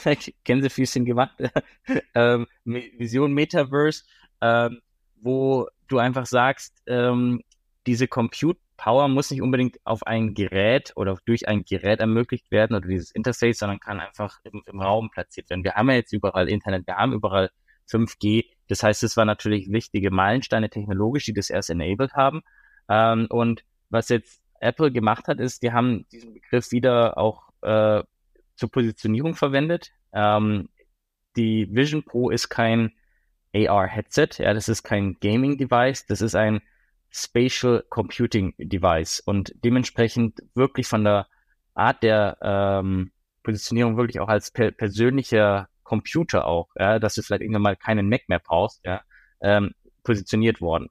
äh, 0.04 0.16
Gänsefüßchen 0.44 1.04
gemacht. 1.04 1.36
ähm, 2.14 2.46
Vision 2.64 3.32
Metaverse, 3.32 4.04
ähm, 4.40 4.80
wo 5.20 5.68
du 5.88 5.98
einfach 5.98 6.26
sagst, 6.26 6.82
ähm, 6.86 7.42
diese 7.86 8.08
Compute 8.08 8.60
Power 8.76 9.08
muss 9.08 9.30
nicht 9.30 9.42
unbedingt 9.42 9.78
auf 9.84 10.06
ein 10.06 10.34
Gerät 10.34 10.92
oder 10.94 11.18
durch 11.26 11.48
ein 11.48 11.64
Gerät 11.64 12.00
ermöglicht 12.00 12.50
werden 12.50 12.76
oder 12.76 12.86
dieses 12.86 13.10
Interface, 13.10 13.58
sondern 13.58 13.80
kann 13.80 13.98
einfach 13.98 14.38
im, 14.44 14.62
im 14.66 14.80
Raum 14.80 15.10
platziert 15.10 15.50
werden. 15.50 15.64
Wir 15.64 15.74
haben 15.74 15.90
ja 15.90 15.96
jetzt 15.96 16.12
überall 16.12 16.48
Internet, 16.48 16.86
wir 16.86 16.96
haben 16.96 17.12
überall 17.12 17.50
5G. 17.90 18.44
Das 18.68 18.82
heißt, 18.82 19.02
es 19.02 19.16
war 19.16 19.24
natürlich 19.24 19.70
wichtige 19.70 20.10
Meilensteine 20.10 20.70
technologisch, 20.70 21.24
die 21.24 21.32
das 21.32 21.50
erst 21.50 21.70
enabled 21.70 22.14
haben. 22.14 22.42
Ähm, 22.88 23.26
und 23.30 23.64
was 23.90 24.08
jetzt 24.08 24.42
Apple 24.60 24.92
gemacht 24.92 25.28
hat, 25.28 25.40
ist, 25.40 25.62
die 25.62 25.72
haben 25.72 26.06
diesen 26.12 26.34
Begriff 26.34 26.72
wieder 26.72 27.18
auch 27.18 27.48
äh, 27.62 28.02
zur 28.56 28.70
Positionierung 28.70 29.34
verwendet. 29.34 29.92
Ähm, 30.12 30.68
die 31.36 31.68
Vision 31.74 32.02
Pro 32.02 32.30
ist 32.30 32.48
kein 32.48 32.92
AR-Headset, 33.54 34.28
ja, 34.38 34.52
das 34.52 34.68
ist 34.68 34.82
kein 34.82 35.16
Gaming-Device, 35.20 36.06
das 36.06 36.20
ist 36.20 36.34
ein 36.34 36.60
Spatial 37.10 37.84
Computing 37.88 38.54
Device 38.58 39.20
und 39.20 39.54
dementsprechend 39.64 40.42
wirklich 40.54 40.86
von 40.86 41.04
der 41.04 41.26
Art 41.74 42.02
der 42.02 42.36
ähm, 42.42 43.12
Positionierung 43.42 43.96
wirklich 43.96 44.20
auch 44.20 44.28
als 44.28 44.50
per 44.50 44.72
persönlicher 44.72 45.68
Computer 45.88 46.46
auch, 46.46 46.68
ja, 46.78 46.98
dass 46.98 47.14
du 47.14 47.22
vielleicht 47.22 47.42
irgendwann 47.42 47.62
mal 47.62 47.76
keinen 47.76 48.08
Mac 48.08 48.28
mehr 48.28 48.40
brauchst, 48.40 48.80
ja, 48.84 49.00
ähm, 49.40 49.72
positioniert 50.04 50.60
worden. 50.60 50.88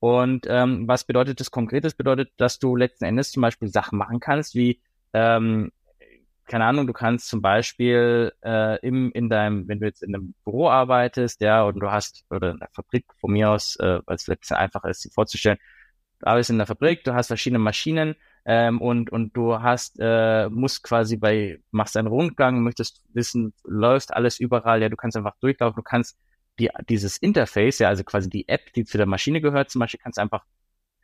Und 0.00 0.46
ähm, 0.48 0.88
was 0.88 1.04
bedeutet 1.04 1.40
das 1.40 1.50
konkret? 1.50 1.84
Das 1.84 1.94
bedeutet, 1.94 2.30
dass 2.36 2.58
du 2.58 2.76
letzten 2.76 3.04
Endes 3.04 3.32
zum 3.32 3.42
Beispiel 3.42 3.68
Sachen 3.68 3.98
machen 3.98 4.20
kannst, 4.20 4.54
wie 4.54 4.80
ähm, 5.12 5.70
keine 6.48 6.64
Ahnung, 6.64 6.86
du 6.86 6.92
kannst 6.92 7.28
zum 7.28 7.42
Beispiel 7.42 8.32
äh, 8.42 8.80
im, 8.80 9.12
in 9.12 9.28
deinem, 9.28 9.68
wenn 9.68 9.80
du 9.80 9.86
jetzt 9.86 10.02
in 10.02 10.14
einem 10.14 10.34
Büro 10.44 10.68
arbeitest, 10.68 11.40
ja, 11.40 11.62
und 11.62 11.78
du 11.78 11.90
hast, 11.90 12.24
oder 12.30 12.52
in 12.52 12.58
der 12.58 12.68
Fabrik 12.72 13.04
von 13.20 13.32
mir 13.32 13.50
aus, 13.50 13.76
äh, 13.76 14.00
weil 14.06 14.16
es 14.16 14.24
bisschen 14.24 14.56
einfacher 14.56 14.88
ist, 14.88 15.02
sich 15.02 15.12
vorzustellen, 15.12 15.58
du 16.20 16.26
arbeitest 16.26 16.50
in 16.50 16.58
der 16.58 16.66
Fabrik, 16.66 17.04
du 17.04 17.14
hast 17.14 17.28
verschiedene 17.28 17.58
Maschinen 17.58 18.16
ähm, 18.50 18.80
und, 18.80 19.10
und 19.10 19.36
du 19.36 19.60
hast, 19.60 19.98
äh, 20.00 20.48
musst 20.48 20.82
quasi 20.82 21.18
bei, 21.18 21.60
machst 21.70 21.98
einen 21.98 22.08
Rundgang, 22.08 22.62
möchtest 22.62 23.02
wissen, 23.12 23.52
läuft 23.62 24.14
alles 24.14 24.40
überall, 24.40 24.80
ja, 24.80 24.88
du 24.88 24.96
kannst 24.96 25.18
einfach 25.18 25.36
durchlaufen, 25.40 25.76
du 25.76 25.82
kannst 25.82 26.16
die, 26.58 26.70
dieses 26.88 27.18
Interface, 27.18 27.78
ja, 27.80 27.88
also 27.88 28.04
quasi 28.04 28.30
die 28.30 28.48
App, 28.48 28.72
die 28.72 28.86
zu 28.86 28.96
der 28.96 29.06
Maschine 29.06 29.42
gehört, 29.42 29.68
zum 29.68 29.80
Beispiel, 29.80 30.00
kannst 30.02 30.18
einfach 30.18 30.44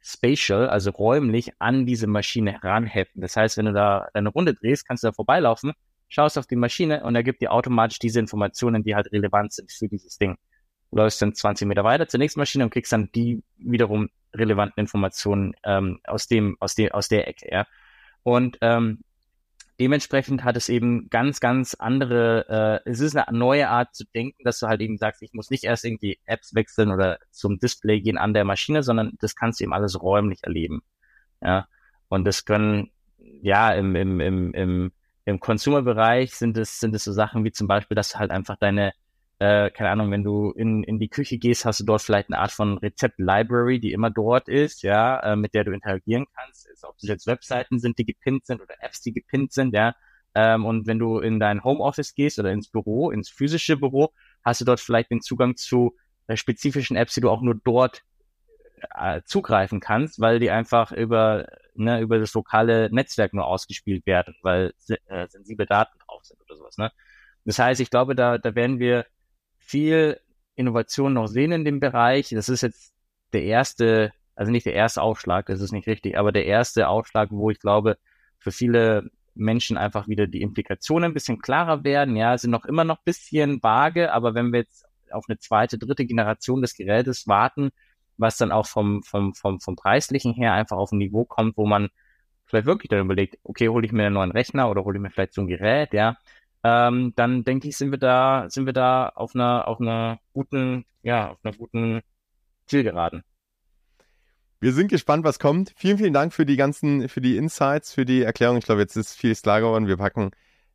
spatial, 0.00 0.70
also 0.70 0.90
räumlich 0.90 1.52
an 1.58 1.84
diese 1.84 2.06
Maschine 2.06 2.52
heranheften. 2.62 3.20
Das 3.20 3.36
heißt, 3.36 3.58
wenn 3.58 3.66
du 3.66 3.74
da 3.74 4.08
eine 4.14 4.30
Runde 4.30 4.54
drehst, 4.54 4.88
kannst 4.88 5.02
du 5.02 5.08
da 5.08 5.12
vorbeilaufen, 5.12 5.72
schaust 6.08 6.38
auf 6.38 6.46
die 6.46 6.56
Maschine 6.56 7.04
und 7.04 7.14
er 7.14 7.22
gibt 7.22 7.42
dir 7.42 7.52
automatisch 7.52 7.98
diese 7.98 8.20
Informationen, 8.20 8.84
die 8.84 8.94
halt 8.94 9.12
relevant 9.12 9.52
sind 9.52 9.70
für 9.70 9.88
dieses 9.88 10.16
Ding. 10.16 10.38
Läufst 10.90 11.20
dann 11.22 11.34
20 11.34 11.66
Meter 11.66 11.84
weiter 11.84 12.06
zur 12.06 12.18
nächsten 12.18 12.40
Maschine 12.40 12.64
und 12.64 12.70
kriegst 12.70 12.92
dann 12.92 13.10
die 13.12 13.42
wiederum 13.56 14.10
relevanten 14.34 14.80
Informationen 14.80 15.54
ähm, 15.64 16.00
aus 16.04 16.26
dem, 16.26 16.56
aus 16.60 16.74
dem, 16.74 16.92
aus 16.92 17.08
der 17.08 17.28
Ecke, 17.28 17.48
ja. 17.50 17.66
Und 18.22 18.58
ähm, 18.62 19.00
dementsprechend 19.80 20.44
hat 20.44 20.56
es 20.56 20.68
eben 20.68 21.08
ganz, 21.10 21.40
ganz 21.40 21.74
andere, 21.74 22.82
äh, 22.84 22.90
es 22.90 23.00
ist 23.00 23.16
eine 23.16 23.36
neue 23.36 23.68
Art 23.68 23.94
zu 23.94 24.04
denken, 24.14 24.42
dass 24.44 24.58
du 24.58 24.66
halt 24.66 24.80
eben 24.80 24.98
sagst, 24.98 25.22
ich 25.22 25.32
muss 25.32 25.50
nicht 25.50 25.64
erst 25.64 25.84
irgendwie 25.84 26.18
Apps 26.26 26.54
wechseln 26.54 26.90
oder 26.90 27.18
zum 27.30 27.58
Display 27.58 28.00
gehen 28.00 28.18
an 28.18 28.34
der 28.34 28.44
Maschine, 28.44 28.82
sondern 28.82 29.12
das 29.20 29.34
kannst 29.34 29.60
du 29.60 29.64
eben 29.64 29.72
alles 29.72 30.00
räumlich 30.00 30.40
erleben. 30.42 30.82
Ja. 31.42 31.66
Und 32.08 32.24
das 32.24 32.44
können, 32.44 32.90
ja, 33.18 33.72
im, 33.72 33.96
im, 33.96 34.20
im, 34.20 34.54
im, 34.54 34.92
im 35.24 35.40
Consumer-Bereich 35.40 36.34
sind 36.34 36.56
es, 36.56 36.78
sind 36.78 36.94
es 36.94 37.04
so 37.04 37.12
Sachen 37.12 37.44
wie 37.44 37.52
zum 37.52 37.66
Beispiel, 37.66 37.94
dass 37.94 38.12
du 38.12 38.18
halt 38.18 38.30
einfach 38.30 38.56
deine 38.56 38.92
äh, 39.44 39.70
keine 39.70 39.90
Ahnung, 39.90 40.10
wenn 40.10 40.24
du 40.24 40.52
in, 40.52 40.82
in 40.84 40.98
die 40.98 41.08
Küche 41.08 41.36
gehst, 41.36 41.66
hast 41.66 41.80
du 41.80 41.84
dort 41.84 42.00
vielleicht 42.00 42.30
eine 42.30 42.38
Art 42.38 42.50
von 42.50 42.78
Rezept-Library, 42.78 43.78
die 43.78 43.92
immer 43.92 44.10
dort 44.10 44.48
ist, 44.48 44.82
ja, 44.82 45.20
äh, 45.20 45.36
mit 45.36 45.52
der 45.52 45.64
du 45.64 45.72
interagieren 45.72 46.26
kannst. 46.34 46.66
Ist, 46.66 46.84
ob 46.84 46.96
es 46.96 47.08
jetzt 47.08 47.26
Webseiten 47.26 47.78
sind, 47.78 47.98
die 47.98 48.06
gepinnt 48.06 48.46
sind 48.46 48.62
oder 48.62 48.74
Apps, 48.80 49.02
die 49.02 49.12
gepinnt 49.12 49.52
sind, 49.52 49.74
ja. 49.74 49.94
Ähm, 50.34 50.64
und 50.64 50.86
wenn 50.86 50.98
du 50.98 51.18
in 51.18 51.38
dein 51.38 51.62
Homeoffice 51.62 52.14
gehst 52.14 52.38
oder 52.38 52.52
ins 52.52 52.68
Büro, 52.70 53.10
ins 53.10 53.28
physische 53.28 53.76
Büro, 53.76 54.12
hast 54.42 54.62
du 54.62 54.64
dort 54.64 54.80
vielleicht 54.80 55.10
den 55.10 55.20
Zugang 55.20 55.56
zu 55.56 55.94
äh, 56.26 56.36
spezifischen 56.36 56.96
Apps, 56.96 57.14
die 57.14 57.20
du 57.20 57.28
auch 57.28 57.42
nur 57.42 57.54
dort 57.62 58.02
äh, 58.98 59.20
zugreifen 59.26 59.80
kannst, 59.80 60.20
weil 60.20 60.38
die 60.40 60.50
einfach 60.50 60.90
über, 60.90 61.46
ne, 61.74 62.00
über 62.00 62.18
das 62.18 62.32
lokale 62.32 62.88
Netzwerk 62.90 63.34
nur 63.34 63.46
ausgespielt 63.46 64.06
werden, 64.06 64.34
weil 64.42 64.72
äh, 65.06 65.28
sensible 65.28 65.66
Daten 65.66 65.98
drauf 66.06 66.24
sind 66.24 66.40
oder 66.40 66.56
sowas. 66.56 66.78
Ne? 66.78 66.90
Das 67.44 67.58
heißt, 67.58 67.80
ich 67.80 67.90
glaube, 67.90 68.14
da, 68.14 68.38
da 68.38 68.54
werden 68.54 68.78
wir 68.78 69.06
viel 69.64 70.20
Innovation 70.56 71.14
noch 71.14 71.26
sehen 71.26 71.52
in 71.52 71.64
dem 71.64 71.80
Bereich. 71.80 72.30
Das 72.30 72.48
ist 72.48 72.62
jetzt 72.62 72.94
der 73.32 73.44
erste, 73.44 74.12
also 74.36 74.52
nicht 74.52 74.66
der 74.66 74.74
erste 74.74 75.02
Aufschlag, 75.02 75.46
das 75.46 75.60
ist 75.60 75.72
nicht 75.72 75.88
richtig, 75.88 76.16
aber 76.16 76.32
der 76.32 76.46
erste 76.46 76.88
Aufschlag, 76.88 77.30
wo 77.30 77.50
ich 77.50 77.58
glaube, 77.58 77.98
für 78.38 78.52
viele 78.52 79.10
Menschen 79.34 79.76
einfach 79.76 80.06
wieder 80.06 80.26
die 80.26 80.42
Implikationen 80.42 81.10
ein 81.10 81.14
bisschen 81.14 81.40
klarer 81.40 81.82
werden. 81.82 82.16
Ja, 82.16 82.38
sind 82.38 82.50
noch 82.50 82.66
immer 82.66 82.84
noch 82.84 82.98
ein 82.98 83.04
bisschen 83.04 83.62
vage, 83.62 84.12
aber 84.12 84.34
wenn 84.34 84.52
wir 84.52 84.60
jetzt 84.60 84.84
auf 85.10 85.24
eine 85.28 85.38
zweite, 85.38 85.78
dritte 85.78 86.06
Generation 86.06 86.62
des 86.62 86.76
Gerätes 86.76 87.26
warten, 87.26 87.70
was 88.16 88.36
dann 88.36 88.52
auch 88.52 88.66
vom, 88.66 89.02
vom, 89.02 89.34
vom, 89.34 89.60
vom 89.60 89.76
preislichen 89.76 90.34
her 90.34 90.52
einfach 90.52 90.76
auf 90.76 90.92
ein 90.92 90.98
Niveau 90.98 91.24
kommt, 91.24 91.56
wo 91.56 91.66
man 91.66 91.88
vielleicht 92.46 92.66
wirklich 92.66 92.90
dann 92.90 93.00
überlegt, 93.00 93.38
okay, 93.42 93.68
hole 93.68 93.84
ich 93.84 93.92
mir 93.92 94.06
einen 94.06 94.14
neuen 94.14 94.30
Rechner 94.30 94.70
oder 94.70 94.84
hole 94.84 94.98
ich 94.98 95.02
mir 95.02 95.10
vielleicht 95.10 95.34
so 95.34 95.40
ein 95.40 95.48
Gerät, 95.48 95.92
ja, 95.92 96.16
ähm, 96.64 97.12
dann 97.14 97.44
denke 97.44 97.68
ich, 97.68 97.76
sind 97.76 97.90
wir 97.90 97.98
da, 97.98 98.46
sind 98.48 98.64
wir 98.64 98.72
da 98.72 99.08
auf 99.10 99.34
einer, 99.34 99.68
auf 99.68 99.80
einer 99.80 100.18
guten, 100.32 100.86
ja, 101.02 101.30
auf 101.32 101.38
einer 101.44 101.54
guten 101.54 102.00
Zielgeraden. 102.66 103.22
Wir 104.60 104.72
sind 104.72 104.88
gespannt, 104.88 105.24
was 105.24 105.38
kommt. 105.38 105.74
Vielen, 105.76 105.98
vielen 105.98 106.14
Dank 106.14 106.32
für 106.32 106.46
die 106.46 106.56
ganzen, 106.56 107.10
für 107.10 107.20
die 107.20 107.36
Insights, 107.36 107.92
für 107.92 108.06
die 108.06 108.22
Erklärung. 108.22 108.56
Ich 108.56 108.64
glaube, 108.64 108.80
jetzt 108.80 108.96
ist 108.96 109.12
viel 109.12 109.34
klar 109.34 109.60
geworden. 109.60 109.86
Wir 109.86 109.98
packen 109.98 110.30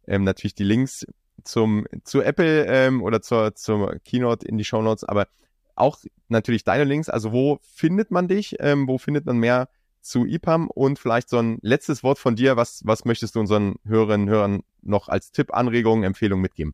ähm, 0.05 0.23
natürlich 0.23 0.53
die 0.53 0.63
Links 0.63 1.07
zum, 1.43 1.87
zu 2.03 2.21
Apple 2.21 2.65
ähm, 2.67 3.01
oder 3.01 3.23
zur, 3.23 3.55
zur 3.55 3.97
Keynote 4.05 4.47
in 4.47 4.59
die 4.59 4.65
Show 4.65 4.83
Notes, 4.83 5.03
aber 5.05 5.27
auch 5.75 5.97
natürlich 6.27 6.63
deine 6.63 6.83
Links. 6.83 7.09
Also 7.09 7.31
wo 7.31 7.57
findet 7.63 8.11
man 8.11 8.27
dich? 8.27 8.57
Ähm, 8.59 8.87
wo 8.87 8.99
findet 8.99 9.25
man 9.25 9.37
mehr 9.37 9.69
zu 10.01 10.25
IPAM 10.25 10.69
und 10.69 10.99
vielleicht 10.99 11.29
so 11.29 11.37
ein 11.37 11.59
letztes 11.61 12.03
Wort 12.03 12.19
von 12.19 12.35
dir. 12.35 12.57
Was, 12.57 12.81
was 12.85 13.05
möchtest 13.05 13.35
du 13.35 13.39
unseren 13.39 13.75
Hörerinnen 13.85 14.27
und 14.27 14.33
Hörern 14.33 14.63
noch 14.81 15.09
als 15.09 15.31
Tipp, 15.31 15.53
Anregung, 15.53 16.03
Empfehlung 16.03 16.41
mitgeben? 16.41 16.73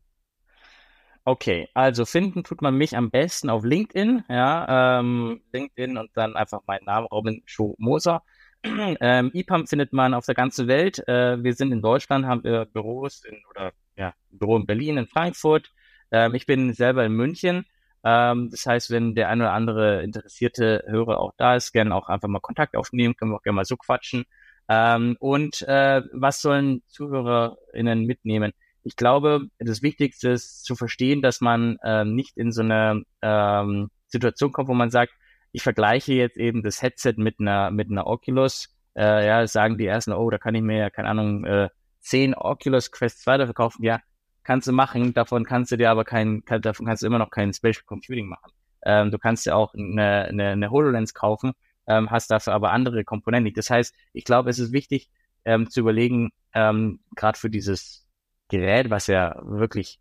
Okay, 1.24 1.68
also 1.74 2.04
finden 2.04 2.44
tut 2.44 2.62
man 2.62 2.76
mich 2.76 2.96
am 2.96 3.10
besten 3.10 3.50
auf 3.50 3.64
LinkedIn, 3.64 4.22
ja, 4.28 5.00
ähm, 5.00 5.40
LinkedIn 5.52 5.96
und 5.96 6.10
dann 6.14 6.36
einfach 6.36 6.60
meinen 6.68 6.84
Namen, 6.84 7.08
Robin 7.08 7.42
Schuh-Moser. 7.46 8.22
ähm, 8.62 9.32
IPAM 9.34 9.66
findet 9.66 9.92
man 9.92 10.14
auf 10.14 10.24
der 10.24 10.36
ganzen 10.36 10.68
Welt. 10.68 11.06
Äh, 11.08 11.42
wir 11.42 11.54
sind 11.54 11.72
in 11.72 11.82
Deutschland, 11.82 12.26
haben 12.26 12.44
wir 12.44 12.66
Büros 12.66 13.24
in, 13.24 13.42
oder 13.50 13.72
ja, 13.96 14.14
Büro 14.30 14.56
in 14.56 14.66
Berlin, 14.66 14.98
in 14.98 15.08
Frankfurt. 15.08 15.72
Ähm, 16.12 16.34
ich 16.34 16.46
bin 16.46 16.72
selber 16.74 17.04
in 17.04 17.12
München. 17.12 17.66
Ähm, 18.06 18.50
das 18.50 18.64
heißt, 18.66 18.90
wenn 18.90 19.16
der 19.16 19.28
ein 19.30 19.40
oder 19.40 19.52
andere 19.52 20.04
interessierte 20.04 20.84
Hörer 20.86 21.18
auch 21.18 21.32
da 21.36 21.56
ist, 21.56 21.72
gerne 21.72 21.92
auch 21.92 22.08
einfach 22.08 22.28
mal 22.28 22.38
Kontakt 22.38 22.76
aufnehmen, 22.76 23.16
können 23.16 23.32
wir 23.32 23.36
auch 23.36 23.42
gerne 23.42 23.56
mal 23.56 23.64
so 23.64 23.76
quatschen. 23.76 24.24
Ähm, 24.68 25.16
und 25.18 25.62
äh, 25.62 26.02
was 26.12 26.40
sollen 26.40 26.82
ZuhörerInnen 26.86 28.04
mitnehmen? 28.04 28.52
Ich 28.84 28.94
glaube, 28.94 29.48
das 29.58 29.82
Wichtigste 29.82 30.30
ist 30.30 30.64
zu 30.64 30.76
verstehen, 30.76 31.20
dass 31.20 31.40
man 31.40 31.78
ähm, 31.82 32.14
nicht 32.14 32.36
in 32.36 32.52
so 32.52 32.62
eine 32.62 33.02
ähm, 33.22 33.90
Situation 34.06 34.52
kommt, 34.52 34.68
wo 34.68 34.74
man 34.74 34.90
sagt, 34.90 35.12
ich 35.50 35.64
vergleiche 35.64 36.12
jetzt 36.14 36.36
eben 36.36 36.62
das 36.62 36.82
Headset 36.82 37.14
mit 37.16 37.40
einer 37.40 37.72
mit 37.72 37.90
einer 37.90 38.06
Oculus. 38.06 38.68
Äh, 38.94 39.26
ja, 39.26 39.46
sagen 39.48 39.78
die 39.78 39.86
ersten, 39.86 40.12
oh, 40.12 40.30
da 40.30 40.38
kann 40.38 40.54
ich 40.54 40.62
mir 40.62 40.78
ja, 40.78 40.90
keine 40.90 41.08
Ahnung, 41.08 41.44
äh, 41.44 41.70
10 42.00 42.34
Oculus 42.36 42.92
Quest 42.92 43.22
2 43.22 43.38
dafür 43.38 43.54
kaufen. 43.54 43.82
Ja, 43.82 44.00
kannst 44.46 44.68
du 44.68 44.72
machen, 44.72 45.12
davon 45.12 45.44
kannst 45.44 45.72
du 45.72 45.76
dir 45.76 45.90
aber 45.90 46.04
kein, 46.04 46.44
kann, 46.44 46.62
davon 46.62 46.86
kannst 46.86 47.02
du 47.02 47.06
immer 47.08 47.18
noch 47.18 47.30
kein 47.30 47.52
Spatial 47.52 47.84
Computing 47.84 48.28
machen. 48.28 48.52
Ähm, 48.84 49.10
du 49.10 49.18
kannst 49.18 49.44
ja 49.44 49.56
auch 49.56 49.74
eine, 49.74 50.26
eine, 50.26 50.50
eine 50.50 50.70
HoloLens 50.70 51.14
kaufen, 51.14 51.52
ähm, 51.88 52.10
hast 52.10 52.30
dafür 52.30 52.54
aber 52.54 52.70
andere 52.70 53.04
Komponenten. 53.04 53.52
Das 53.54 53.70
heißt, 53.70 53.92
ich 54.12 54.24
glaube, 54.24 54.48
es 54.48 54.60
ist 54.60 54.72
wichtig 54.72 55.10
ähm, 55.44 55.68
zu 55.68 55.80
überlegen, 55.80 56.30
ähm, 56.54 57.00
gerade 57.16 57.36
für 57.36 57.50
dieses 57.50 58.06
Gerät, 58.48 58.88
was 58.88 59.08
ja 59.08 59.36
wirklich 59.42 59.98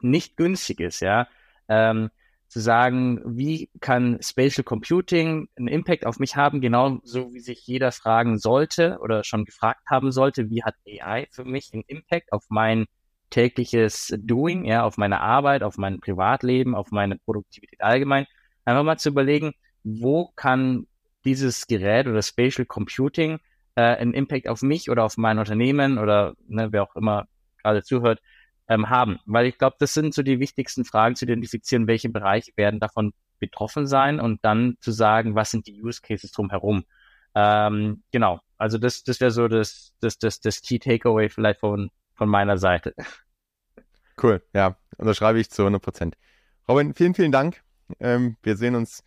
nicht 0.00 0.36
günstig 0.36 0.78
ist, 0.80 1.00
ja, 1.00 1.26
ähm, 1.68 2.10
zu 2.46 2.60
sagen, 2.60 3.20
wie 3.24 3.68
kann 3.80 4.18
Spatial 4.22 4.62
Computing 4.62 5.48
einen 5.56 5.68
Impact 5.68 6.06
auf 6.06 6.20
mich 6.20 6.36
haben, 6.36 6.60
genauso 6.60 7.32
wie 7.34 7.40
sich 7.40 7.66
jeder 7.66 7.90
fragen 7.90 8.38
sollte 8.38 8.98
oder 9.00 9.24
schon 9.24 9.44
gefragt 9.44 9.82
haben 9.90 10.12
sollte, 10.12 10.50
wie 10.50 10.62
hat 10.62 10.76
AI 10.86 11.26
für 11.32 11.44
mich 11.44 11.70
einen 11.72 11.82
Impact 11.86 12.32
auf 12.32 12.44
mein 12.48 12.86
tägliches 13.32 14.14
Doing, 14.18 14.64
ja, 14.64 14.84
auf 14.84 14.98
meine 14.98 15.20
Arbeit, 15.20 15.64
auf 15.64 15.78
mein 15.78 15.98
Privatleben, 16.00 16.76
auf 16.76 16.92
meine 16.92 17.16
Produktivität 17.16 17.80
allgemein. 17.80 18.26
Einfach 18.64 18.84
mal 18.84 18.98
zu 18.98 19.08
überlegen, 19.08 19.54
wo 19.82 20.30
kann 20.36 20.86
dieses 21.24 21.66
Gerät 21.66 22.06
oder 22.06 22.22
Spatial 22.22 22.66
Computing 22.66 23.40
äh, 23.74 23.82
einen 23.82 24.14
Impact 24.14 24.48
auf 24.48 24.62
mich 24.62 24.90
oder 24.90 25.04
auf 25.04 25.16
mein 25.16 25.38
Unternehmen 25.38 25.98
oder 25.98 26.34
ne, 26.46 26.72
wer 26.72 26.84
auch 26.84 26.94
immer 26.94 27.26
gerade 27.62 27.82
zuhört, 27.82 28.20
ähm, 28.68 28.90
haben. 28.90 29.18
Weil 29.26 29.46
ich 29.46 29.58
glaube, 29.58 29.76
das 29.78 29.94
sind 29.94 30.14
so 30.14 30.22
die 30.22 30.38
wichtigsten 30.38 30.84
Fragen 30.84 31.16
zu 31.16 31.24
identifizieren, 31.24 31.86
welche 31.86 32.08
Bereiche 32.08 32.52
werden 32.56 32.80
davon 32.80 33.12
betroffen 33.38 33.86
sein 33.86 34.20
und 34.20 34.44
dann 34.44 34.76
zu 34.80 34.92
sagen, 34.92 35.34
was 35.34 35.50
sind 35.50 35.66
die 35.66 35.82
Use 35.82 36.00
Cases 36.00 36.30
drumherum. 36.30 36.84
Ähm, 37.34 38.02
genau, 38.12 38.40
also 38.58 38.78
das, 38.78 39.02
das 39.02 39.20
wäre 39.20 39.30
so 39.30 39.48
das, 39.48 39.94
das, 40.00 40.18
das, 40.18 40.40
das 40.40 40.60
Key 40.60 40.78
Takeaway 40.78 41.28
vielleicht 41.28 41.60
von, 41.60 41.90
von 42.14 42.28
meiner 42.28 42.58
Seite. 42.58 42.94
Cool, 44.22 44.42
ja, 44.52 44.76
unterschreibe 44.98 45.40
ich 45.40 45.50
zu 45.50 45.62
100 45.62 45.82
Prozent. 45.82 46.16
Robin, 46.68 46.94
vielen, 46.94 47.14
vielen 47.14 47.32
Dank. 47.32 47.62
Ähm, 47.98 48.36
wir 48.42 48.56
sehen 48.56 48.74
uns 48.74 49.02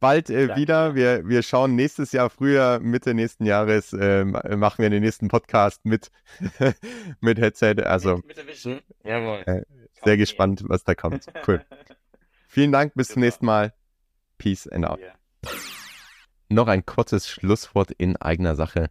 bald 0.00 0.30
äh, 0.30 0.56
wieder. 0.56 0.94
Wir, 0.94 1.28
wir 1.28 1.42
schauen 1.42 1.76
nächstes 1.76 2.12
Jahr, 2.12 2.30
früher, 2.30 2.80
Mitte 2.80 3.14
nächsten 3.14 3.44
Jahres, 3.44 3.92
äh, 3.92 4.24
machen 4.24 4.82
wir 4.82 4.90
den 4.90 5.02
nächsten 5.02 5.28
Podcast 5.28 5.84
mit, 5.84 6.10
mit 7.20 7.38
Headset. 7.38 7.82
Also, 7.84 8.16
mit, 8.16 8.36
mit. 8.44 8.82
Jawohl. 9.04 9.42
Äh, 9.46 9.62
sehr 10.02 10.14
okay. 10.14 10.16
gespannt, 10.16 10.64
was 10.66 10.82
da 10.84 10.94
kommt. 10.94 11.26
Cool. 11.46 11.64
Vielen 12.48 12.72
Dank, 12.72 12.94
bis 12.94 13.08
zum 13.08 13.20
nächsten 13.20 13.46
Mal. 13.46 13.72
Peace 14.38 14.66
and 14.66 14.86
out. 14.86 14.98
Yeah. 14.98 15.14
Noch 16.48 16.66
ein 16.66 16.84
kurzes 16.84 17.28
Schlusswort 17.28 17.92
in 17.92 18.16
eigener 18.16 18.56
Sache. 18.56 18.90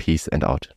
Peace 0.00 0.28
and 0.28 0.42
out. 0.42 0.68